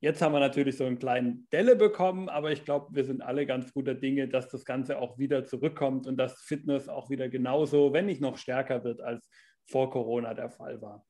jetzt 0.00 0.22
haben 0.22 0.32
wir 0.32 0.40
natürlich 0.40 0.76
so 0.76 0.84
einen 0.84 0.98
kleinen 0.98 1.48
Delle 1.52 1.76
bekommen, 1.76 2.28
aber 2.28 2.52
ich 2.52 2.64
glaube, 2.64 2.94
wir 2.94 3.04
sind 3.04 3.20
alle 3.20 3.46
ganz 3.46 3.72
guter 3.72 3.94
Dinge, 3.94 4.28
dass 4.28 4.48
das 4.48 4.64
Ganze 4.64 4.98
auch 4.98 5.18
wieder 5.18 5.44
zurückkommt 5.44 6.06
und 6.06 6.16
dass 6.16 6.40
Fitness 6.42 6.88
auch 6.88 7.10
wieder 7.10 7.28
genauso, 7.28 7.92
wenn 7.92 8.06
nicht 8.06 8.20
noch 8.20 8.38
stärker 8.38 8.84
wird, 8.84 9.00
als 9.00 9.28
vor 9.66 9.90
Corona 9.90 10.34
der 10.34 10.50
Fall 10.50 10.80
war. 10.80 11.04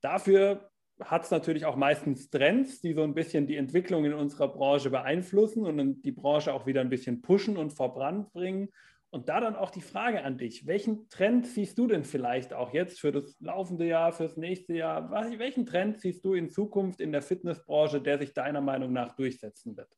Dafür 0.00 0.70
hat 1.00 1.24
es 1.24 1.30
natürlich 1.30 1.64
auch 1.64 1.76
meistens 1.76 2.30
Trends, 2.30 2.80
die 2.80 2.92
so 2.92 3.02
ein 3.02 3.14
bisschen 3.14 3.46
die 3.46 3.56
Entwicklung 3.56 4.04
in 4.04 4.12
unserer 4.12 4.48
Branche 4.48 4.90
beeinflussen 4.90 5.64
und 5.64 6.02
die 6.02 6.12
Branche 6.12 6.52
auch 6.52 6.66
wieder 6.66 6.82
ein 6.82 6.90
bisschen 6.90 7.20
pushen 7.20 7.56
und 7.56 7.72
vorbrannt 7.72 8.32
bringen. 8.32 8.68
Und 9.14 9.28
da 9.28 9.38
dann 9.38 9.54
auch 9.54 9.70
die 9.70 9.80
Frage 9.80 10.24
an 10.24 10.38
dich, 10.38 10.66
welchen 10.66 11.08
Trend 11.08 11.46
siehst 11.46 11.78
du 11.78 11.86
denn 11.86 12.02
vielleicht 12.02 12.52
auch 12.52 12.72
jetzt 12.72 12.98
für 12.98 13.12
das 13.12 13.36
laufende 13.38 13.86
Jahr, 13.86 14.10
fürs 14.10 14.36
nächste 14.36 14.74
Jahr? 14.74 15.08
welchen 15.38 15.66
Trend 15.66 16.00
siehst 16.00 16.24
du 16.24 16.34
in 16.34 16.50
Zukunft 16.50 17.00
in 17.00 17.12
der 17.12 17.22
Fitnessbranche, 17.22 18.00
der 18.00 18.18
sich 18.18 18.34
deiner 18.34 18.60
Meinung 18.60 18.92
nach 18.92 19.14
durchsetzen 19.14 19.76
wird? 19.76 19.88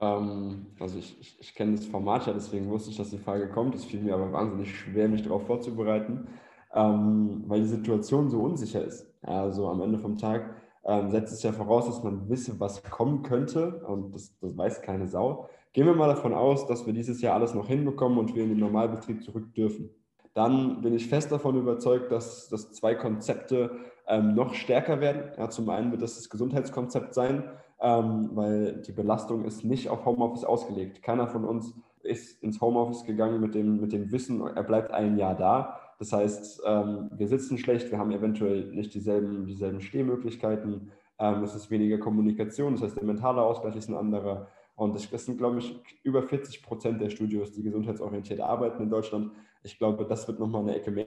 Ähm, 0.00 0.66
also 0.80 0.98
ich, 0.98 1.20
ich, 1.20 1.38
ich 1.38 1.54
kenne 1.54 1.76
das 1.76 1.86
Format 1.86 2.26
ja, 2.26 2.32
deswegen 2.32 2.68
wusste 2.68 2.90
ich, 2.90 2.96
dass 2.96 3.10
die 3.10 3.18
Frage 3.18 3.48
kommt. 3.48 3.76
Es 3.76 3.84
fiel 3.84 4.00
mir 4.00 4.14
aber 4.14 4.32
wahnsinnig 4.32 4.76
schwer, 4.76 5.06
mich 5.06 5.22
darauf 5.22 5.46
vorzubereiten, 5.46 6.26
ähm, 6.74 7.44
weil 7.46 7.60
die 7.60 7.68
Situation 7.68 8.28
so 8.28 8.40
unsicher 8.40 8.84
ist. 8.84 9.06
Also 9.22 9.68
am 9.68 9.80
Ende 9.82 10.00
vom 10.00 10.18
Tag 10.18 10.56
ähm, 10.84 11.12
setzt 11.12 11.32
es 11.32 11.44
ja 11.44 11.52
voraus, 11.52 11.86
dass 11.86 12.02
man 12.02 12.28
wisse, 12.28 12.58
was 12.58 12.82
kommen 12.82 13.22
könnte 13.22 13.84
und 13.84 14.12
das, 14.12 14.36
das 14.40 14.56
weiß 14.56 14.82
keine 14.82 15.06
Sau. 15.06 15.48
Gehen 15.72 15.86
wir 15.86 15.94
mal 15.94 16.08
davon 16.08 16.34
aus, 16.34 16.66
dass 16.66 16.86
wir 16.86 16.92
dieses 16.92 17.22
Jahr 17.22 17.34
alles 17.34 17.54
noch 17.54 17.66
hinbekommen 17.66 18.18
und 18.18 18.34
wir 18.34 18.42
in 18.42 18.50
den 18.50 18.58
Normalbetrieb 18.58 19.24
zurück 19.24 19.54
dürfen. 19.54 19.90
Dann 20.34 20.80
bin 20.82 20.94
ich 20.94 21.08
fest 21.08 21.32
davon 21.32 21.56
überzeugt, 21.56 22.12
dass, 22.12 22.48
dass 22.48 22.72
zwei 22.72 22.94
Konzepte 22.94 23.70
ähm, 24.06 24.34
noch 24.34 24.54
stärker 24.54 25.00
werden. 25.00 25.32
Ja, 25.38 25.48
zum 25.48 25.68
einen 25.70 25.90
wird 25.90 26.02
das 26.02 26.16
das 26.16 26.28
Gesundheitskonzept 26.28 27.14
sein, 27.14 27.44
ähm, 27.80 28.30
weil 28.34 28.82
die 28.82 28.92
Belastung 28.92 29.44
ist 29.44 29.64
nicht 29.64 29.88
auf 29.88 30.04
Homeoffice 30.04 30.44
ausgelegt. 30.44 31.02
Keiner 31.02 31.26
von 31.26 31.44
uns 31.44 31.74
ist 32.02 32.42
ins 32.42 32.60
Homeoffice 32.60 33.04
gegangen 33.04 33.40
mit 33.40 33.54
dem, 33.54 33.80
mit 33.80 33.92
dem 33.92 34.10
Wissen, 34.10 34.40
er 34.40 34.64
bleibt 34.64 34.90
ein 34.92 35.16
Jahr 35.16 35.36
da. 35.36 35.78
Das 35.98 36.12
heißt, 36.12 36.62
ähm, 36.66 37.10
wir 37.14 37.28
sitzen 37.28 37.58
schlecht, 37.58 37.90
wir 37.90 37.98
haben 37.98 38.10
eventuell 38.10 38.66
nicht 38.72 38.92
dieselben, 38.92 39.46
dieselben 39.46 39.80
Stehmöglichkeiten, 39.80 40.90
ähm, 41.18 41.44
es 41.44 41.54
ist 41.54 41.70
weniger 41.70 41.98
Kommunikation, 41.98 42.72
das 42.72 42.82
heißt, 42.82 42.96
der 42.96 43.04
mentale 43.04 43.42
Ausgleich 43.42 43.76
ist 43.76 43.88
ein 43.88 43.94
anderer. 43.94 44.48
Und 44.82 44.94
das 44.94 45.24
sind, 45.24 45.38
glaube 45.38 45.58
ich, 45.58 45.80
über 46.02 46.22
40 46.22 46.62
Prozent 46.62 47.00
der 47.00 47.10
Studios, 47.10 47.52
die 47.52 47.62
gesundheitsorientiert 47.62 48.40
arbeiten 48.40 48.82
in 48.82 48.90
Deutschland. 48.90 49.32
Ich 49.62 49.78
glaube, 49.78 50.04
das 50.06 50.26
wird 50.26 50.40
nochmal 50.40 50.62
eine 50.62 50.74
Ecke 50.74 50.90
mehr. 50.90 51.06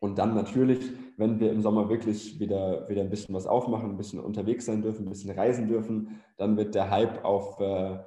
Und 0.00 0.18
dann 0.18 0.34
natürlich, 0.34 0.92
wenn 1.16 1.40
wir 1.40 1.50
im 1.50 1.62
Sommer 1.62 1.88
wirklich 1.88 2.38
wieder, 2.38 2.88
wieder 2.88 3.00
ein 3.00 3.10
bisschen 3.10 3.34
was 3.34 3.46
aufmachen, 3.46 3.90
ein 3.90 3.96
bisschen 3.96 4.20
unterwegs 4.20 4.66
sein 4.66 4.82
dürfen, 4.82 5.06
ein 5.06 5.10
bisschen 5.10 5.36
reisen 5.36 5.66
dürfen, 5.66 6.20
dann 6.36 6.56
wird 6.56 6.74
der 6.74 6.90
Hype 6.90 7.24
auf 7.24 7.58
äh, 7.60 7.98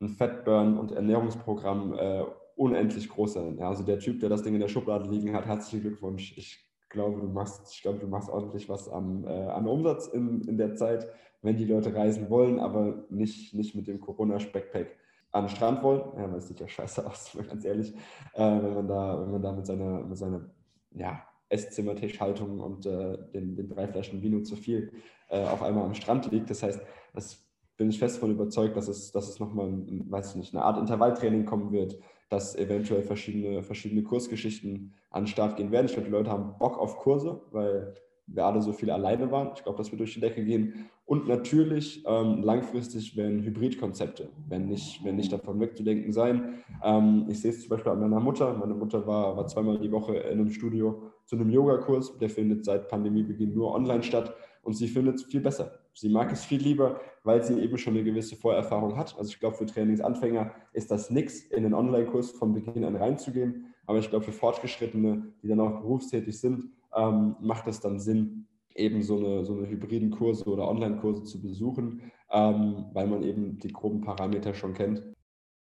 ein 0.00 0.08
Fatburn- 0.08 0.78
und 0.78 0.92
Ernährungsprogramm 0.92 1.94
äh, 1.94 2.24
unendlich 2.56 3.08
groß 3.08 3.34
sein. 3.34 3.58
Ja, 3.58 3.68
also 3.68 3.82
der 3.82 3.98
Typ, 3.98 4.20
der 4.20 4.28
das 4.28 4.42
Ding 4.42 4.54
in 4.54 4.60
der 4.60 4.68
Schublade 4.68 5.08
liegen 5.08 5.34
hat, 5.34 5.46
herzlichen 5.46 5.82
Glückwunsch. 5.82 6.36
Ich 6.36 6.68
glaube, 6.88 7.20
du 7.20 7.28
machst, 7.28 7.72
ich 7.72 7.82
glaube, 7.82 7.98
du 7.98 8.06
machst 8.06 8.28
ordentlich 8.28 8.68
was 8.68 8.88
am, 8.88 9.24
äh, 9.24 9.28
an 9.28 9.66
Umsatz 9.66 10.06
in, 10.08 10.42
in 10.42 10.58
der 10.58 10.74
Zeit, 10.74 11.08
wenn 11.44 11.56
die 11.56 11.66
Leute 11.66 11.94
reisen 11.94 12.30
wollen, 12.30 12.58
aber 12.58 13.04
nicht, 13.10 13.54
nicht 13.54 13.74
mit 13.74 13.86
dem 13.86 14.00
Corona-Speckpack 14.00 14.96
an 15.30 15.44
den 15.44 15.50
Strand 15.50 15.82
wollen. 15.82 16.02
Ja, 16.16 16.34
es 16.36 16.48
sieht 16.48 16.60
ja 16.60 16.66
scheiße 16.66 17.06
aus, 17.06 17.36
ganz 17.48 17.64
ehrlich, 17.64 17.94
äh, 18.34 18.40
wenn 18.40 18.74
man 18.74 18.88
da, 18.88 19.20
wenn 19.20 19.30
man 19.30 19.42
da 19.42 19.52
mit 19.52 19.66
seiner, 19.66 20.00
mit 20.00 20.16
seiner 20.16 20.50
ja, 20.92 21.22
Esszimmertischhaltung 21.50 22.60
und 22.60 22.86
äh, 22.86 23.18
den, 23.32 23.54
den, 23.56 23.68
drei 23.68 23.86
Flaschen 23.86 24.22
Vino 24.22 24.40
zu 24.40 24.56
viel 24.56 24.92
äh, 25.28 25.44
auf 25.44 25.62
einmal 25.62 25.84
am 25.84 25.94
Strand 25.94 26.30
liegt. 26.32 26.48
Das 26.48 26.62
heißt, 26.62 26.80
das 27.12 27.44
bin 27.76 27.90
ich 27.90 27.98
fest 27.98 28.16
davon 28.16 28.30
überzeugt, 28.30 28.76
dass 28.76 28.88
es, 28.88 29.12
dass 29.12 29.28
es 29.28 29.38
nochmal, 29.38 29.70
weiß 30.08 30.30
ich 30.30 30.36
nicht, 30.36 30.54
eine 30.54 30.64
Art 30.64 30.78
Intervalltraining 30.78 31.44
kommen 31.44 31.72
wird, 31.72 31.98
dass 32.30 32.56
eventuell 32.56 33.02
verschiedene, 33.02 33.62
verschiedene 33.62 34.02
Kursgeschichten 34.02 34.94
an 35.10 35.24
den 35.24 35.28
Start 35.28 35.56
gehen 35.56 35.70
werden. 35.72 35.86
Ich 35.86 35.92
glaube, 35.92 36.06
die 36.06 36.12
Leute 36.12 36.30
haben 36.30 36.56
Bock 36.58 36.78
auf 36.78 36.96
Kurse, 36.96 37.42
weil 37.50 37.94
wir 38.26 38.44
alle 38.44 38.62
so 38.62 38.72
viel 38.72 38.90
alleine 38.90 39.30
waren. 39.30 39.50
Ich 39.54 39.62
glaube, 39.62 39.78
das 39.78 39.90
wird 39.90 40.00
durch 40.00 40.14
die 40.14 40.20
Decke 40.20 40.44
gehen. 40.44 40.88
Und 41.06 41.28
natürlich 41.28 42.02
ähm, 42.06 42.42
langfristig 42.42 43.16
werden 43.16 43.42
Hybridkonzepte, 43.42 44.30
wenn 44.48 44.66
nicht, 44.68 45.04
wenn 45.04 45.16
nicht 45.16 45.32
davon 45.32 45.60
wegzudenken 45.60 46.12
sein. 46.12 46.54
Ähm, 46.82 47.26
ich 47.28 47.40
sehe 47.40 47.50
es 47.50 47.60
zum 47.60 47.68
Beispiel 47.68 47.92
an 47.92 48.00
meiner 48.00 48.20
Mutter. 48.20 48.54
Meine 48.54 48.74
Mutter 48.74 49.06
war, 49.06 49.36
war 49.36 49.46
zweimal 49.46 49.78
die 49.78 49.92
Woche 49.92 50.16
in 50.16 50.40
einem 50.40 50.50
Studio 50.50 51.02
zu 51.26 51.36
einem 51.36 51.50
Yogakurs. 51.50 52.16
Der 52.18 52.30
findet 52.30 52.64
seit 52.64 52.88
Pandemiebeginn 52.88 53.52
nur 53.52 53.74
online 53.74 54.02
statt 54.02 54.34
und 54.62 54.72
sie 54.72 54.88
findet 54.88 55.16
es 55.16 55.24
viel 55.24 55.40
besser. 55.40 55.72
Sie 55.92 56.08
mag 56.08 56.32
es 56.32 56.44
viel 56.44 56.60
lieber, 56.60 57.00
weil 57.22 57.44
sie 57.44 57.60
eben 57.60 57.78
schon 57.78 57.94
eine 57.94 58.02
gewisse 58.02 58.34
Vorerfahrung 58.34 58.96
hat. 58.96 59.14
Also 59.18 59.30
ich 59.30 59.38
glaube, 59.38 59.56
für 59.56 59.66
Trainingsanfänger 59.66 60.52
ist 60.72 60.90
das 60.90 61.10
nichts, 61.10 61.40
in 61.40 61.64
einen 61.64 61.74
Online-Kurs 61.74 62.32
von 62.32 62.54
Beginn 62.54 62.84
an 62.84 62.96
reinzugehen. 62.96 63.74
Aber 63.86 63.98
ich 63.98 64.08
glaube, 64.08 64.24
für 64.24 64.32
Fortgeschrittene, 64.32 65.34
die 65.42 65.48
dann 65.48 65.60
auch 65.60 65.82
berufstätig 65.82 66.40
sind, 66.40 66.64
ähm, 66.96 67.36
macht 67.40 67.66
es 67.66 67.80
dann 67.80 67.98
Sinn, 67.98 68.46
eben 68.74 69.02
so 69.02 69.18
eine, 69.18 69.44
so 69.44 69.56
eine 69.56 69.68
hybriden 69.68 70.10
Kurse 70.10 70.44
oder 70.46 70.68
Online-Kurse 70.68 71.24
zu 71.24 71.40
besuchen, 71.40 72.10
ähm, 72.30 72.86
weil 72.92 73.06
man 73.06 73.22
eben 73.22 73.58
die 73.58 73.72
groben 73.72 74.00
Parameter 74.00 74.54
schon 74.54 74.74
kennt. 74.74 75.02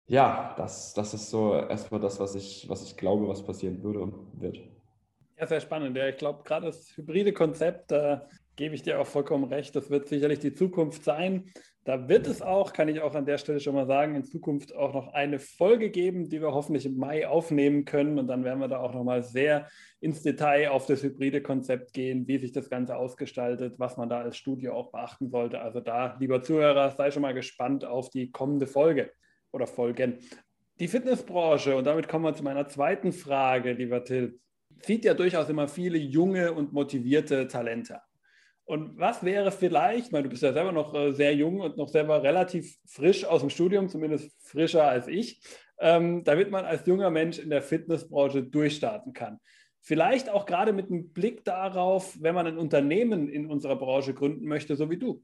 Ja, 0.08 0.54
das, 0.58 0.94
das 0.94 1.14
ist 1.14 1.30
so 1.30 1.54
erstmal 1.54 2.00
das, 2.00 2.20
was 2.20 2.36
ich, 2.36 2.68
was 2.70 2.84
ich 2.84 2.98
glaube, 2.98 3.28
was 3.28 3.44
passieren 3.44 3.84
würde 3.84 4.00
und 4.00 4.42
wird. 4.42 4.60
Ja, 5.38 5.46
sehr 5.46 5.60
spannend. 5.60 5.96
Ja, 5.98 6.08
ich 6.08 6.18
glaube, 6.18 6.44
gerade 6.44 6.68
das 6.68 6.96
hybride 6.96 7.34
Konzept, 7.34 7.92
da 7.92 8.28
gebe 8.58 8.76
ich 8.76 8.82
dir 8.82 9.00
auch 9.00 9.08
vollkommen 9.08 9.46
recht, 9.46 9.76
das 9.76 9.90
wird 9.90 10.08
sicherlich 10.08 10.40
die 10.40 10.54
Zukunft 10.54 11.04
sein. 11.04 11.46
Da 11.86 12.10
wird 12.10 12.28
es 12.28 12.42
auch, 12.42 12.74
kann 12.74 12.90
ich 12.90 13.00
auch 13.00 13.16
an 13.16 13.26
der 13.26 13.38
Stelle 13.38 13.62
schon 13.62 13.76
mal 13.76 13.88
sagen, 13.88 14.16
in 14.16 14.26
Zukunft 14.26 14.76
auch 14.76 14.94
noch 14.94 15.14
eine 15.14 15.40
Folge 15.40 15.90
geben, 15.90 16.28
die 16.28 16.42
wir 16.42 16.52
hoffentlich 16.52 16.86
im 16.86 16.98
Mai 16.98 17.26
aufnehmen 17.26 17.86
können. 17.86 18.20
Und 18.20 18.28
dann 18.28 18.44
werden 18.44 18.60
wir 18.60 18.68
da 18.68 18.80
auch 18.80 18.94
nochmal 18.94 19.24
sehr 19.24 19.70
ins 20.02 20.22
Detail 20.22 20.72
auf 20.72 20.86
das 20.86 21.02
hybride 21.02 21.42
Konzept 21.42 21.94
gehen, 21.94 22.28
wie 22.28 22.40
sich 22.40 22.52
das 22.52 22.70
Ganze 22.70 22.98
ausgestaltet, 22.98 23.76
was 23.78 23.96
man 23.96 24.10
da 24.10 24.20
als 24.20 24.36
Studio 24.36 24.74
auch 24.74 24.92
beachten 24.92 25.30
sollte. 25.30 25.62
Also 25.62 25.80
da, 25.80 26.18
lieber 26.20 26.42
Zuhörer, 26.42 26.92
sei 26.92 27.10
schon 27.10 27.22
mal 27.22 27.34
gespannt 27.34 27.86
auf 27.86 28.10
die 28.10 28.32
kommende 28.32 28.68
Folge 28.68 29.12
oder 29.54 29.66
Folgen. 29.66 30.18
Die 30.82 30.90
Fitnessbranche, 30.90 31.78
und 31.78 31.86
damit 31.88 32.10
kommen 32.10 32.26
wir 32.26 32.34
zu 32.34 32.44
meiner 32.44 32.68
zweiten 32.68 33.14
Frage, 33.14 33.72
lieber 33.72 34.04
Till 34.04 34.40
zieht 34.82 35.06
ja 35.06 35.14
durchaus 35.14 35.50
immer 35.50 35.68
viele 35.68 35.98
junge 35.98 36.54
und 36.54 36.74
motivierte 36.74 37.48
Talente. 37.48 38.02
Und 38.68 39.00
was 39.00 39.24
wäre 39.24 39.50
vielleicht, 39.54 40.12
weil 40.12 40.24
du 40.24 40.30
bist 40.30 40.44
ja 40.44 40.52
selber 40.52 40.74
noch 40.74 40.94
äh, 40.94 41.14
sehr 41.14 41.34
jung 41.34 41.62
und 41.62 41.78
noch 41.78 41.88
selber 41.88 42.22
relativ 42.22 42.76
frisch 42.86 43.24
aus 43.24 43.40
dem 43.40 43.50
Studium, 43.50 43.88
zumindest 43.88 44.36
frischer 44.46 44.86
als 44.86 45.08
ich, 45.08 45.42
ähm, 45.80 46.26
damit 46.26 46.52
man 46.52 46.66
als 46.66 46.86
junger 46.86 47.10
Mensch 47.10 47.40
in 47.40 47.50
der 47.50 47.62
Fitnessbranche 47.62 48.44
durchstarten 48.44 49.14
kann. 49.14 49.40
Vielleicht 49.80 50.30
auch 50.30 50.46
gerade 50.46 50.74
mit 50.74 50.88
einem 50.88 51.14
Blick 51.14 51.46
darauf, 51.46 52.18
wenn 52.20 52.36
man 52.36 52.46
ein 52.46 52.58
Unternehmen 52.58 53.30
in 53.30 53.50
unserer 53.50 53.78
Branche 53.78 54.14
gründen 54.14 54.46
möchte, 54.46 54.76
so 54.76 54.90
wie 54.90 54.98
du. 54.98 55.24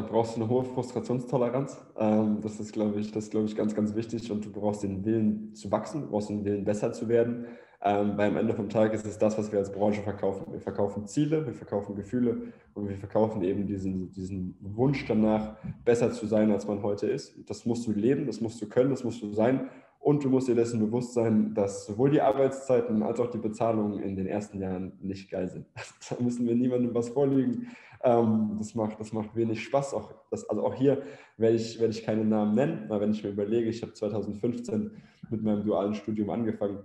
Da 0.00 0.06
brauchst 0.06 0.34
du 0.34 0.40
eine 0.40 0.48
hohe 0.48 0.64
Frustrationstoleranz. 0.64 1.78
Ähm, 1.98 2.38
das 2.40 2.58
ist, 2.58 2.72
glaube 2.72 2.98
ich, 3.00 3.12
das 3.12 3.28
glaube 3.28 3.44
ich, 3.44 3.54
ganz, 3.54 3.74
ganz 3.74 3.94
wichtig. 3.94 4.32
Und 4.32 4.42
du 4.42 4.50
brauchst 4.50 4.82
den 4.82 5.04
Willen 5.04 5.54
zu 5.54 5.70
wachsen, 5.70 6.00
du 6.00 6.06
brauchst 6.08 6.30
den 6.30 6.42
Willen 6.42 6.64
besser 6.64 6.90
zu 6.90 7.06
werden. 7.06 7.44
Ähm, 7.82 8.12
weil 8.16 8.30
am 8.30 8.38
Ende 8.38 8.54
vom 8.54 8.70
Tag 8.70 8.94
ist 8.94 9.04
es 9.04 9.18
das, 9.18 9.36
was 9.36 9.52
wir 9.52 9.58
als 9.58 9.70
Branche 9.70 10.00
verkaufen. 10.00 10.50
Wir 10.54 10.60
verkaufen 10.60 11.06
Ziele, 11.06 11.44
wir 11.44 11.52
verkaufen 11.52 11.94
Gefühle 11.96 12.52
und 12.72 12.88
wir 12.88 12.96
verkaufen 12.96 13.42
eben 13.42 13.66
diesen, 13.66 14.10
diesen 14.12 14.56
Wunsch 14.60 15.04
danach, 15.06 15.56
besser 15.84 16.10
zu 16.12 16.26
sein, 16.26 16.50
als 16.50 16.66
man 16.66 16.82
heute 16.82 17.06
ist. 17.06 17.38
Das 17.50 17.66
musst 17.66 17.86
du 17.86 17.92
leben, 17.92 18.24
das 18.24 18.40
musst 18.40 18.60
du 18.62 18.68
können, 18.70 18.88
das 18.88 19.04
musst 19.04 19.22
du 19.22 19.34
sein. 19.34 19.68
Und 20.00 20.24
du 20.24 20.30
musst 20.30 20.48
dir 20.48 20.54
dessen 20.54 20.80
bewusst 20.80 21.12
sein, 21.12 21.52
dass 21.54 21.84
sowohl 21.84 22.10
die 22.10 22.22
Arbeitszeiten 22.22 23.02
als 23.02 23.20
auch 23.20 23.30
die 23.30 23.38
Bezahlungen 23.38 24.02
in 24.02 24.16
den 24.16 24.26
ersten 24.26 24.58
Jahren 24.58 24.92
nicht 25.02 25.30
geil 25.30 25.46
sind. 25.48 25.66
da 26.08 26.16
müssen 26.22 26.46
wir 26.46 26.54
niemandem 26.54 26.94
was 26.94 27.10
vorlügen. 27.10 27.68
Ähm, 28.02 28.56
das, 28.56 28.74
macht, 28.74 28.98
das 28.98 29.12
macht 29.12 29.36
wenig 29.36 29.62
Spaß. 29.62 29.92
Auch 29.92 30.14
das, 30.30 30.48
also 30.48 30.64
auch 30.64 30.74
hier 30.74 31.02
werde 31.36 31.56
ich, 31.56 31.78
werde 31.78 31.92
ich 31.92 32.02
keine 32.02 32.24
Namen 32.24 32.54
nennen, 32.54 32.84
aber 32.86 33.02
wenn 33.02 33.10
ich 33.10 33.22
mir 33.22 33.30
überlege, 33.30 33.68
ich 33.68 33.82
habe 33.82 33.92
2015 33.92 34.90
mit 35.28 35.42
meinem 35.42 35.64
dualen 35.64 35.94
Studium 35.94 36.30
angefangen 36.30 36.78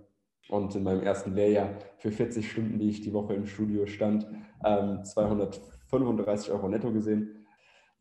und 0.49 0.75
in 0.75 0.83
meinem 0.83 1.01
ersten 1.01 1.33
Lehrjahr 1.33 1.69
für 1.97 2.11
40 2.11 2.51
Stunden, 2.51 2.79
die 2.79 2.89
ich 2.89 2.99
die 3.01 3.13
Woche 3.13 3.33
im 3.33 3.45
Studio 3.45 3.85
stand, 3.85 4.27
235 4.61 6.49
ähm, 6.49 6.55
Euro 6.55 6.67
netto 6.67 6.91
gesehen. 6.91 7.34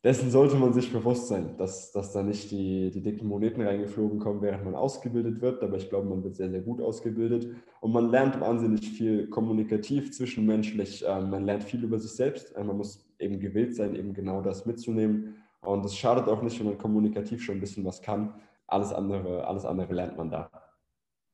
Dessen 0.05 0.31
sollte 0.31 0.57
man 0.57 0.75
sich 0.75 0.93
bewusst 0.93 1.29
sein, 1.29 1.57
dass, 1.57 1.91
dass 1.91 2.13
da 2.13 2.23
nicht 2.23 2.51
die, 2.51 2.91
die 2.91 3.01
dicken 3.01 3.27
Moneten 3.27 3.63
reingeflogen 3.63 4.19
kommen, 4.19 4.43
während 4.43 4.63
man 4.63 4.75
ausgebildet 4.75 5.41
wird. 5.41 5.63
Aber 5.63 5.79
ich 5.79 5.89
glaube, 5.89 6.11
man 6.11 6.23
wird 6.23 6.37
sehr, 6.37 6.51
sehr 6.51 6.61
gut 6.61 6.83
ausgebildet. 6.83 7.57
Und 7.81 7.93
man 7.93 8.11
lernt 8.11 8.39
wahnsinnig 8.39 8.87
viel 8.91 9.31
kommunikativ, 9.31 10.13
zwischenmenschlich. 10.13 11.03
Ähm, 11.09 11.31
man 11.31 11.47
lernt 11.47 11.65
viel 11.65 11.83
über 11.83 11.99
sich 11.99 12.13
selbst. 12.13 12.55
Man 12.55 12.77
muss 12.77 13.11
eben 13.19 13.41
gewillt 13.41 13.75
sein, 13.75 13.95
eben 13.95 14.13
genau 14.13 14.43
das 14.43 14.67
mitzunehmen. 14.67 15.37
Und 15.63 15.87
es 15.87 15.97
schadet 15.97 16.29
auch 16.29 16.43
nicht, 16.43 16.59
wenn 16.61 16.67
man 16.67 16.77
kommunikativ 16.77 17.43
schon 17.43 17.57
ein 17.57 17.61
bisschen 17.61 17.87
was 17.87 18.03
kann. 18.03 18.35
Alles 18.67 18.93
andere, 18.93 19.47
alles 19.47 19.65
andere 19.65 19.95
lernt 19.95 20.19
man 20.19 20.31
da. 20.31 20.51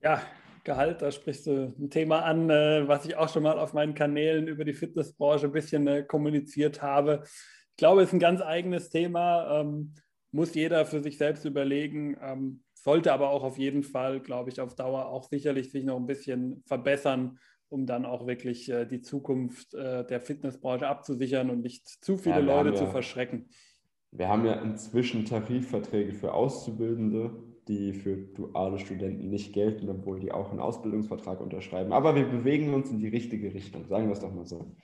Ja, 0.00 0.22
Gehalt, 0.62 1.00
da 1.00 1.10
sprichst 1.10 1.46
du 1.46 1.74
ein 1.76 1.90
Thema 1.90 2.20
an, 2.20 2.50
äh, 2.50 2.86
was 2.86 3.06
ich 3.06 3.16
auch 3.16 3.28
schon 3.28 3.42
mal 3.42 3.58
auf 3.58 3.72
meinen 3.72 3.94
Kanälen 3.94 4.46
über 4.46 4.64
die 4.64 4.74
Fitnessbranche 4.74 5.46
ein 5.46 5.52
bisschen 5.52 5.86
äh, 5.86 6.02
kommuniziert 6.02 6.82
habe. 6.82 7.24
Ich 7.80 7.82
glaube, 7.82 8.02
es 8.02 8.10
ist 8.10 8.12
ein 8.12 8.18
ganz 8.18 8.42
eigenes 8.42 8.90
Thema, 8.90 9.58
ähm, 9.58 9.94
muss 10.32 10.52
jeder 10.52 10.84
für 10.84 11.00
sich 11.00 11.16
selbst 11.16 11.46
überlegen, 11.46 12.14
ähm, 12.20 12.62
sollte 12.74 13.10
aber 13.10 13.30
auch 13.30 13.42
auf 13.42 13.56
jeden 13.56 13.84
Fall, 13.84 14.20
glaube 14.20 14.50
ich, 14.50 14.60
auf 14.60 14.74
Dauer 14.74 15.06
auch 15.06 15.24
sicherlich 15.24 15.70
sich 15.70 15.84
noch 15.84 15.96
ein 15.96 16.04
bisschen 16.04 16.62
verbessern, 16.66 17.38
um 17.70 17.86
dann 17.86 18.04
auch 18.04 18.26
wirklich 18.26 18.68
äh, 18.68 18.84
die 18.84 19.00
Zukunft 19.00 19.72
der 19.72 20.20
Fitnessbranche 20.20 20.86
abzusichern 20.86 21.48
und 21.48 21.62
nicht 21.62 21.88
zu 21.88 22.18
viele 22.18 22.40
ja, 22.40 22.62
Leute 22.62 22.68
ja, 22.68 22.74
zu 22.74 22.86
verschrecken. 22.86 23.48
Wir 24.10 24.28
haben 24.28 24.44
ja 24.44 24.60
inzwischen 24.60 25.24
Tarifverträge 25.24 26.12
für 26.12 26.34
Auszubildende 26.34 27.32
die 27.66 27.92
für 27.92 28.16
duale 28.16 28.78
Studenten 28.78 29.30
nicht 29.30 29.54
gelten, 29.54 29.88
obwohl 29.88 30.18
die 30.18 30.32
auch 30.32 30.50
einen 30.50 30.60
Ausbildungsvertrag 30.60 31.40
unterschreiben. 31.40 31.92
Aber 31.92 32.14
wir 32.14 32.24
bewegen 32.24 32.74
uns 32.74 32.90
in 32.90 32.98
die 32.98 33.08
richtige 33.08 33.54
Richtung, 33.54 33.86
sagen 33.86 34.06
wir 34.06 34.12
es 34.12 34.20
doch 34.20 34.34
mal 34.34 34.44
so. 34.44 34.74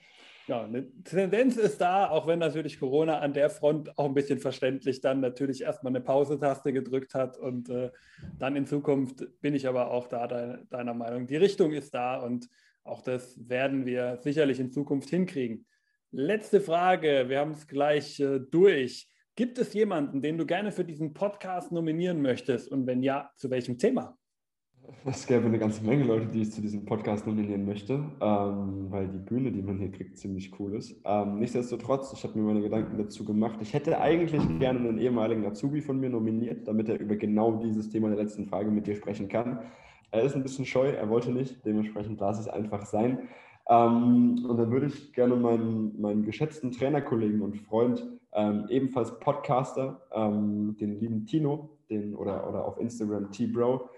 Ja, 0.47 0.63
eine 0.63 0.89
Tendenz 1.03 1.57
ist 1.57 1.81
da, 1.81 2.09
auch 2.09 2.25
wenn 2.25 2.39
natürlich 2.39 2.79
Corona 2.79 3.19
an 3.19 3.33
der 3.33 3.49
Front 3.49 3.97
auch 3.97 4.05
ein 4.05 4.13
bisschen 4.13 4.39
verständlich 4.39 5.01
dann 5.01 5.19
natürlich 5.19 5.61
erstmal 5.61 5.91
eine 5.91 5.99
Pause-Taste 5.99 6.71
gedrückt 6.71 7.13
hat 7.15 7.37
und 7.37 7.69
äh, 7.69 7.91
dann 8.39 8.55
in 8.55 8.65
Zukunft 8.65 9.27
bin 9.41 9.53
ich 9.53 9.67
aber 9.67 9.91
auch 9.91 10.07
da 10.07 10.25
de 10.25 10.59
deiner 10.69 10.93
Meinung. 10.93 11.27
Die 11.27 11.35
Richtung 11.35 11.73
ist 11.73 11.93
da 11.93 12.15
und 12.21 12.47
auch 12.85 13.01
das 13.01 13.37
werden 13.49 13.85
wir 13.85 14.19
sicherlich 14.21 14.61
in 14.61 14.71
Zukunft 14.71 15.09
hinkriegen. 15.09 15.65
Letzte 16.11 16.61
Frage, 16.61 17.25
wir 17.27 17.39
haben 17.39 17.51
es 17.51 17.67
gleich 17.67 18.17
äh, 18.21 18.39
durch. 18.39 19.09
Gibt 19.35 19.57
es 19.57 19.73
jemanden, 19.73 20.21
den 20.21 20.37
du 20.37 20.45
gerne 20.45 20.71
für 20.71 20.85
diesen 20.85 21.13
Podcast 21.13 21.73
nominieren 21.73 22.21
möchtest 22.21 22.71
und 22.71 22.87
wenn 22.87 23.03
ja, 23.03 23.29
zu 23.35 23.49
welchem 23.49 23.77
Thema? 23.77 24.17
Es 25.05 25.25
gäbe 25.25 25.45
eine 25.45 25.59
ganze 25.59 25.83
Menge 25.83 26.03
Leute, 26.03 26.27
die 26.27 26.41
ich 26.41 26.51
zu 26.51 26.61
diesem 26.61 26.85
Podcast 26.85 27.25
nominieren 27.27 27.65
möchte, 27.65 27.93
ähm, 28.21 28.87
weil 28.89 29.07
die 29.07 29.17
Bühne, 29.17 29.51
die 29.51 29.61
man 29.61 29.77
hier 29.77 29.91
kriegt, 29.91 30.17
ziemlich 30.17 30.57
cool 30.59 30.75
ist. 30.75 30.99
Ähm, 31.05 31.39
nichtsdestotrotz, 31.39 32.13
ich 32.13 32.23
habe 32.23 32.37
mir 32.37 32.45
meine 32.45 32.61
Gedanken 32.61 32.97
dazu 32.97 33.25
gemacht. 33.25 33.59
Ich 33.61 33.73
hätte 33.73 33.99
eigentlich 33.99 34.41
gerne 34.59 34.79
einen 34.79 34.97
ehemaligen 34.97 35.45
Azubi 35.45 35.81
von 35.81 35.99
mir 35.99 36.09
nominiert, 36.09 36.67
damit 36.67 36.89
er 36.89 36.99
über 36.99 37.15
genau 37.15 37.57
dieses 37.57 37.89
Thema 37.89 38.09
der 38.09 38.17
letzten 38.17 38.47
Frage 38.47 38.69
mit 38.71 38.87
dir 38.87 38.95
sprechen 38.95 39.27
kann. 39.27 39.59
Er 40.11 40.23
ist 40.23 40.35
ein 40.35 40.43
bisschen 40.43 40.65
scheu, 40.65 40.89
er 40.89 41.09
wollte 41.09 41.31
nicht, 41.31 41.65
dementsprechend 41.65 42.19
lasse 42.19 42.41
es 42.41 42.47
einfach 42.47 42.85
sein. 42.85 43.19
Ähm, 43.69 44.45
und 44.47 44.57
dann 44.57 44.71
würde 44.71 44.87
ich 44.87 45.13
gerne 45.13 45.35
meinen, 45.35 45.99
meinen 45.99 46.23
geschätzten 46.23 46.71
Trainerkollegen 46.71 47.41
und 47.41 47.57
Freund, 47.57 48.05
ähm, 48.33 48.65
ebenfalls 48.69 49.19
Podcaster, 49.19 50.01
ähm, 50.13 50.77
den 50.79 50.99
lieben 50.99 51.25
Tino, 51.25 51.77
den, 51.89 52.15
oder, 52.15 52.47
oder 52.47 52.65
auf 52.65 52.79
Instagram 52.79 53.31
T-Bro, 53.31 53.89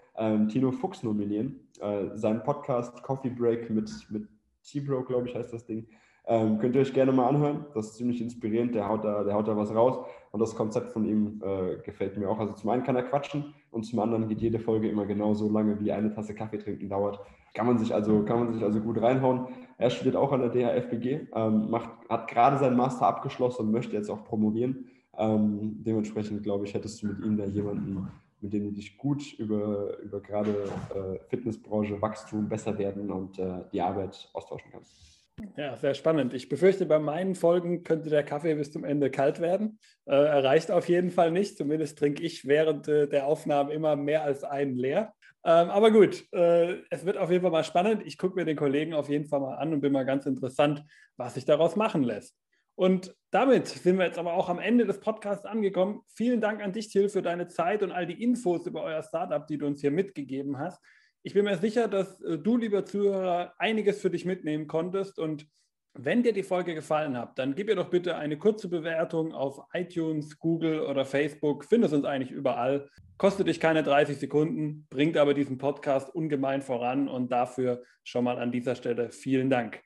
Tino 0.47 0.71
Fuchs 0.71 1.03
nominieren. 1.03 1.59
Äh, 1.79 2.15
sein 2.15 2.43
Podcast 2.43 3.01
Coffee 3.03 3.29
Break 3.29 3.69
mit, 3.69 3.91
mit 4.09 4.27
T-Bro, 4.63 5.03
glaube 5.03 5.29
ich, 5.29 5.35
heißt 5.35 5.53
das 5.53 5.65
Ding. 5.65 5.87
Ähm, 6.25 6.59
könnt 6.59 6.75
ihr 6.75 6.81
euch 6.81 6.93
gerne 6.93 7.11
mal 7.11 7.27
anhören. 7.27 7.65
Das 7.73 7.87
ist 7.87 7.95
ziemlich 7.95 8.21
inspirierend. 8.21 8.75
Der 8.75 8.87
haut 8.87 9.03
da, 9.03 9.23
der 9.23 9.33
haut 9.33 9.47
da 9.47 9.57
was 9.57 9.73
raus. 9.73 10.05
Und 10.31 10.39
das 10.39 10.55
Konzept 10.55 10.91
von 10.91 11.05
ihm 11.05 11.41
äh, 11.43 11.77
gefällt 11.83 12.17
mir 12.17 12.29
auch. 12.29 12.37
Also 12.37 12.53
zum 12.53 12.69
einen 12.69 12.83
kann 12.83 12.95
er 12.95 13.03
quatschen 13.03 13.53
und 13.71 13.83
zum 13.83 13.99
anderen 13.99 14.27
geht 14.27 14.41
jede 14.41 14.59
Folge 14.59 14.89
immer 14.89 15.07
genau 15.07 15.33
so 15.33 15.49
lange, 15.49 15.79
wie 15.79 15.91
eine 15.91 16.13
Tasse 16.13 16.35
Kaffee 16.35 16.59
trinken 16.59 16.87
dauert. 16.87 17.19
Kann 17.55 17.65
man 17.65 17.79
sich 17.79 17.93
also, 17.95 18.23
kann 18.25 18.39
man 18.39 18.53
sich 18.53 18.63
also 18.63 18.79
gut 18.79 19.01
reinhauen. 19.01 19.47
Er 19.79 19.89
studiert 19.89 20.15
auch 20.15 20.31
an 20.31 20.41
der 20.41 20.49
DHFBG, 20.49 21.29
ähm, 21.33 21.71
macht, 21.71 21.89
hat 22.09 22.27
gerade 22.27 22.59
seinen 22.59 22.77
Master 22.77 23.07
abgeschlossen 23.07 23.65
und 23.65 23.71
möchte 23.71 23.95
jetzt 23.95 24.11
auch 24.11 24.23
promovieren. 24.23 24.85
Ähm, 25.17 25.77
dementsprechend, 25.83 26.43
glaube 26.43 26.65
ich, 26.65 26.75
hättest 26.75 27.01
du 27.01 27.07
mit 27.07 27.25
ihm 27.25 27.37
da 27.37 27.45
jemanden, 27.45 28.07
mit 28.41 28.53
dem 28.53 28.65
du 28.65 28.71
dich 28.71 28.97
gut 28.97 29.33
über, 29.33 29.97
über 29.99 30.21
gerade 30.21 30.69
äh, 30.93 31.19
Fitnessbranche, 31.29 32.01
Wachstum, 32.01 32.47
besser 32.47 32.77
werden 32.77 33.11
und 33.11 33.39
äh, 33.39 33.61
die 33.71 33.81
Arbeit 33.81 34.29
austauschen 34.33 34.71
kannst. 34.71 35.09
Ja, 35.55 35.77
sehr 35.77 35.93
spannend. 35.93 36.33
Ich 36.33 36.49
befürchte, 36.49 36.85
bei 36.85 36.99
meinen 36.99 37.35
Folgen 37.35 37.83
könnte 37.83 38.09
der 38.09 38.23
Kaffee 38.23 38.55
bis 38.55 38.71
zum 38.71 38.83
Ende 38.83 39.09
kalt 39.09 39.39
werden. 39.39 39.79
Äh, 40.05 40.15
erreicht 40.15 40.69
auf 40.69 40.89
jeden 40.89 41.11
Fall 41.11 41.31
nicht. 41.31 41.57
Zumindest 41.57 41.97
trinke 41.97 42.23
ich 42.23 42.45
während 42.45 42.87
äh, 42.87 43.07
der 43.07 43.25
Aufnahmen 43.25 43.71
immer 43.71 43.95
mehr 43.95 44.23
als 44.23 44.43
einen 44.43 44.75
leer. 44.75 45.13
Ähm, 45.45 45.69
aber 45.69 45.91
gut, 45.91 46.25
äh, 46.33 46.81
es 46.89 47.05
wird 47.05 47.17
auf 47.17 47.31
jeden 47.31 47.43
Fall 47.43 47.51
mal 47.51 47.63
spannend. 47.63 48.05
Ich 48.05 48.17
gucke 48.17 48.35
mir 48.35 48.45
den 48.45 48.57
Kollegen 48.57 48.93
auf 48.93 49.07
jeden 49.07 49.25
Fall 49.25 49.39
mal 49.39 49.55
an 49.55 49.73
und 49.73 49.79
bin 49.79 49.93
mal 49.93 50.05
ganz 50.05 50.25
interessant, 50.25 50.83
was 51.15 51.35
sich 51.35 51.45
daraus 51.45 51.77
machen 51.77 52.03
lässt. 52.03 52.35
Und 52.79 53.13
damit 53.31 53.67
sind 53.67 53.97
wir 53.97 54.05
jetzt 54.05 54.17
aber 54.17 54.35
auch 54.35 54.47
am 54.47 54.57
Ende 54.57 54.85
des 54.85 55.01
Podcasts 55.01 55.45
angekommen. 55.45 55.99
Vielen 56.15 56.39
Dank 56.39 56.63
an 56.63 56.71
dich, 56.71 56.87
Till, 56.87 57.09
für 57.09 57.21
deine 57.21 57.49
Zeit 57.49 57.83
und 57.83 57.91
all 57.91 58.07
die 58.07 58.23
Infos 58.23 58.65
über 58.65 58.83
euer 58.83 59.03
Startup, 59.03 59.45
die 59.45 59.57
du 59.57 59.67
uns 59.67 59.81
hier 59.81 59.91
mitgegeben 59.91 60.57
hast. 60.57 60.81
Ich 61.21 61.33
bin 61.33 61.43
mir 61.43 61.57
sicher, 61.57 61.89
dass 61.89 62.21
äh, 62.21 62.37
du, 62.37 62.55
lieber 62.55 62.85
Zuhörer, 62.85 63.53
einiges 63.57 63.99
für 63.99 64.09
dich 64.09 64.23
mitnehmen 64.23 64.67
konntest. 64.67 65.19
Und 65.19 65.45
wenn 65.93 66.23
dir 66.23 66.31
die 66.31 66.41
Folge 66.41 66.73
gefallen 66.73 67.17
hat, 67.17 67.37
dann 67.37 67.53
gib 67.53 67.67
ihr 67.67 67.75
doch 67.75 67.89
bitte 67.89 68.15
eine 68.15 68.37
kurze 68.37 68.69
Bewertung 68.69 69.33
auf 69.33 69.59
iTunes, 69.73 70.39
Google 70.39 70.79
oder 70.79 71.03
Facebook. 71.03 71.65
Findest 71.65 71.93
uns 71.93 72.05
eigentlich 72.05 72.31
überall. 72.31 72.89
Kostet 73.17 73.49
dich 73.49 73.59
keine 73.59 73.83
30 73.83 74.19
Sekunden, 74.19 74.87
bringt 74.89 75.17
aber 75.17 75.33
diesen 75.33 75.57
Podcast 75.57 76.15
ungemein 76.15 76.61
voran. 76.61 77.09
Und 77.09 77.29
dafür 77.29 77.83
schon 78.05 78.23
mal 78.23 78.39
an 78.39 78.53
dieser 78.53 78.75
Stelle 78.75 79.11
vielen 79.11 79.49
Dank. 79.49 79.81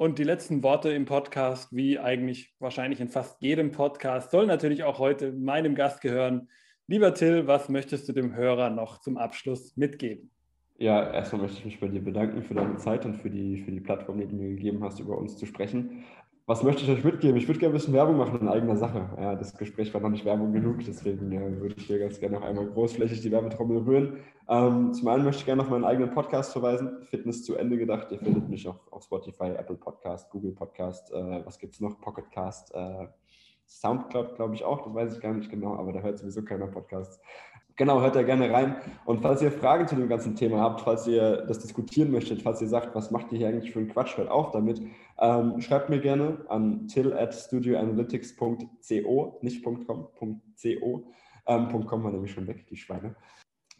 Und 0.00 0.20
die 0.20 0.24
letzten 0.24 0.62
Worte 0.62 0.90
im 0.90 1.06
Podcast, 1.06 1.74
wie 1.74 1.98
eigentlich 1.98 2.54
wahrscheinlich 2.60 3.00
in 3.00 3.08
fast 3.08 3.42
jedem 3.42 3.72
Podcast, 3.72 4.30
soll 4.30 4.46
natürlich 4.46 4.84
auch 4.84 5.00
heute 5.00 5.32
meinem 5.32 5.74
Gast 5.74 6.00
gehören. 6.02 6.48
Lieber 6.86 7.14
Till, 7.14 7.48
was 7.48 7.68
möchtest 7.68 8.08
du 8.08 8.12
dem 8.12 8.36
Hörer 8.36 8.70
noch 8.70 9.00
zum 9.00 9.16
Abschluss 9.18 9.76
mitgeben? 9.76 10.30
Ja, 10.76 11.12
erstmal 11.12 11.42
möchte 11.42 11.58
ich 11.58 11.64
mich 11.64 11.80
bei 11.80 11.88
dir 11.88 12.00
bedanken 12.00 12.44
für 12.44 12.54
deine 12.54 12.76
Zeit 12.76 13.04
und 13.06 13.14
für 13.14 13.28
die, 13.28 13.56
für 13.56 13.72
die 13.72 13.80
Plattform, 13.80 14.20
die 14.20 14.28
du 14.28 14.36
mir 14.36 14.50
gegeben 14.50 14.84
hast, 14.84 15.00
über 15.00 15.18
uns 15.18 15.36
zu 15.36 15.46
sprechen. 15.46 16.04
Was 16.48 16.62
möchte 16.62 16.82
ich 16.82 16.88
euch 16.88 17.04
mitgeben? 17.04 17.36
Ich 17.36 17.46
würde 17.46 17.60
gerne 17.60 17.74
ein 17.74 17.76
bisschen 17.76 17.92
Werbung 17.92 18.16
machen 18.16 18.40
in 18.40 18.48
eigener 18.48 18.74
Sache. 18.74 19.10
Ja, 19.18 19.34
das 19.34 19.54
Gespräch 19.54 19.92
war 19.92 20.00
noch 20.00 20.08
nicht 20.08 20.24
Werbung 20.24 20.50
genug, 20.54 20.78
deswegen 20.78 21.30
ja, 21.30 21.42
würde 21.42 21.74
ich 21.76 21.84
hier 21.84 21.98
ganz 21.98 22.18
gerne 22.18 22.36
noch 22.36 22.42
einmal 22.42 22.64
großflächig 22.64 23.20
die 23.20 23.30
Werbetrommel 23.30 23.82
rühren. 23.82 24.20
Ähm, 24.48 24.94
zum 24.94 25.08
einen 25.08 25.24
möchte 25.24 25.40
ich 25.40 25.44
gerne 25.44 25.60
auf 25.60 25.68
meinen 25.68 25.84
eigenen 25.84 26.10
Podcast 26.10 26.52
verweisen, 26.52 27.02
Fitness 27.02 27.44
zu 27.44 27.54
Ende 27.56 27.76
gedacht. 27.76 28.10
Ihr 28.12 28.18
findet 28.18 28.48
mich 28.48 28.66
auch 28.66 28.80
auf 28.90 29.02
Spotify, 29.04 29.50
Apple 29.58 29.76
Podcast, 29.76 30.30
Google 30.30 30.52
Podcast, 30.52 31.12
äh, 31.12 31.44
was 31.44 31.58
gibt 31.58 31.74
es 31.74 31.80
noch? 31.80 32.00
Pocketcast, 32.00 32.74
äh, 32.74 33.08
Soundcloud, 33.66 34.36
glaube 34.36 34.54
ich 34.54 34.64
auch, 34.64 34.80
das 34.86 34.94
weiß 34.94 35.16
ich 35.16 35.20
gar 35.20 35.34
nicht 35.34 35.50
genau, 35.50 35.76
aber 35.76 35.92
da 35.92 36.00
hört 36.00 36.18
sowieso 36.18 36.42
keiner 36.42 36.68
Podcasts. 36.68 37.20
Genau, 37.78 38.00
hört 38.00 38.16
da 38.16 38.24
gerne 38.24 38.52
rein. 38.52 38.74
Und 39.04 39.22
falls 39.22 39.40
ihr 39.40 39.52
Fragen 39.52 39.86
zu 39.86 39.94
dem 39.94 40.08
ganzen 40.08 40.34
Thema 40.34 40.58
habt, 40.58 40.80
falls 40.80 41.06
ihr 41.06 41.44
das 41.46 41.60
diskutieren 41.60 42.10
möchtet, 42.10 42.42
falls 42.42 42.60
ihr 42.60 42.66
sagt, 42.66 42.92
was 42.96 43.12
macht 43.12 43.30
ihr 43.30 43.38
hier 43.38 43.48
eigentlich 43.48 43.70
für 43.70 43.78
einen 43.78 43.88
Quatsch, 43.88 44.16
hört 44.16 44.28
auf 44.28 44.50
damit. 44.50 44.82
Ähm, 45.20 45.60
schreibt 45.60 45.88
mir 45.88 46.00
gerne 46.00 46.44
an 46.48 46.88
till 46.88 47.12
at 47.12 47.32
studioanalytics.co, 47.32 49.38
nicht 49.42 49.62
.com, 49.62 49.86
.co. 49.86 51.12
Ähm, 51.46 51.72
war 51.72 52.10
nämlich 52.10 52.32
schon 52.32 52.48
weg, 52.48 52.66
die 52.66 52.76
Schweine. 52.76 53.14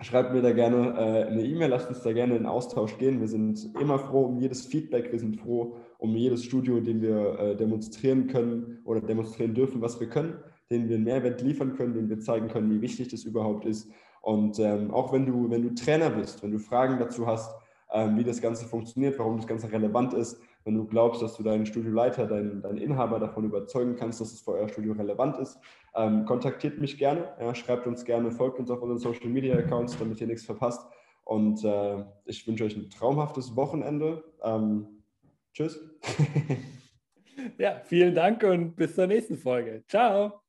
Schreibt 0.00 0.32
mir 0.32 0.42
da 0.42 0.52
gerne 0.52 0.94
äh, 0.96 1.24
eine 1.24 1.42
E-Mail, 1.42 1.70
lasst 1.70 1.88
uns 1.88 2.02
da 2.02 2.12
gerne 2.12 2.36
in 2.36 2.46
Austausch 2.46 2.98
gehen. 2.98 3.18
Wir 3.18 3.26
sind 3.26 3.74
immer 3.80 3.98
froh 3.98 4.26
um 4.26 4.38
jedes 4.38 4.64
Feedback, 4.64 5.10
wir 5.10 5.18
sind 5.18 5.40
froh 5.40 5.74
um 5.98 6.14
jedes 6.14 6.44
Studio, 6.44 6.78
den 6.78 7.02
wir 7.02 7.36
äh, 7.40 7.56
demonstrieren 7.56 8.28
können 8.28 8.78
oder 8.84 9.00
demonstrieren 9.00 9.54
dürfen, 9.54 9.82
was 9.82 9.98
wir 9.98 10.08
können 10.08 10.38
denen 10.70 10.88
wir 10.88 10.96
einen 10.96 11.04
Mehrwert 11.04 11.40
liefern 11.40 11.74
können, 11.76 11.94
denen 11.94 12.08
wir 12.08 12.20
zeigen 12.20 12.48
können, 12.48 12.70
wie 12.70 12.80
wichtig 12.80 13.08
das 13.08 13.24
überhaupt 13.24 13.64
ist. 13.64 13.90
Und 14.20 14.58
ähm, 14.58 14.90
auch 14.90 15.12
wenn 15.12 15.26
du, 15.26 15.50
wenn 15.50 15.62
du 15.62 15.74
Trainer 15.74 16.10
bist, 16.10 16.42
wenn 16.42 16.50
du 16.50 16.58
Fragen 16.58 16.98
dazu 16.98 17.26
hast, 17.26 17.54
ähm, 17.92 18.18
wie 18.18 18.24
das 18.24 18.40
Ganze 18.40 18.66
funktioniert, 18.66 19.18
warum 19.18 19.36
das 19.36 19.46
Ganze 19.46 19.70
relevant 19.72 20.12
ist, 20.14 20.40
wenn 20.64 20.74
du 20.74 20.84
glaubst, 20.84 21.22
dass 21.22 21.36
du 21.36 21.42
deinen 21.42 21.64
Studioleiter, 21.64 22.26
deinen, 22.26 22.60
deinen 22.60 22.76
Inhaber 22.76 23.18
davon 23.18 23.44
überzeugen 23.44 23.96
kannst, 23.96 24.20
dass 24.20 24.32
es 24.32 24.42
für 24.42 24.52
euer 24.52 24.68
Studio 24.68 24.92
relevant 24.92 25.38
ist, 25.38 25.58
ähm, 25.94 26.26
kontaktiert 26.26 26.78
mich 26.78 26.98
gerne, 26.98 27.28
ja, 27.40 27.54
schreibt 27.54 27.86
uns 27.86 28.04
gerne, 28.04 28.30
folgt 28.30 28.58
uns 28.58 28.70
auf 28.70 28.82
unseren 28.82 28.98
Social 28.98 29.30
Media 29.30 29.56
Accounts, 29.56 29.96
damit 29.98 30.20
ihr 30.20 30.26
nichts 30.26 30.44
verpasst. 30.44 30.86
Und 31.24 31.64
äh, 31.64 32.04
ich 32.26 32.46
wünsche 32.46 32.64
euch 32.64 32.76
ein 32.76 32.90
traumhaftes 32.90 33.54
Wochenende. 33.56 34.24
Ähm, 34.42 34.86
tschüss. 35.52 35.78
ja, 37.58 37.80
vielen 37.84 38.14
Dank 38.14 38.42
und 38.42 38.76
bis 38.76 38.94
zur 38.94 39.06
nächsten 39.06 39.36
Folge. 39.36 39.84
Ciao. 39.88 40.42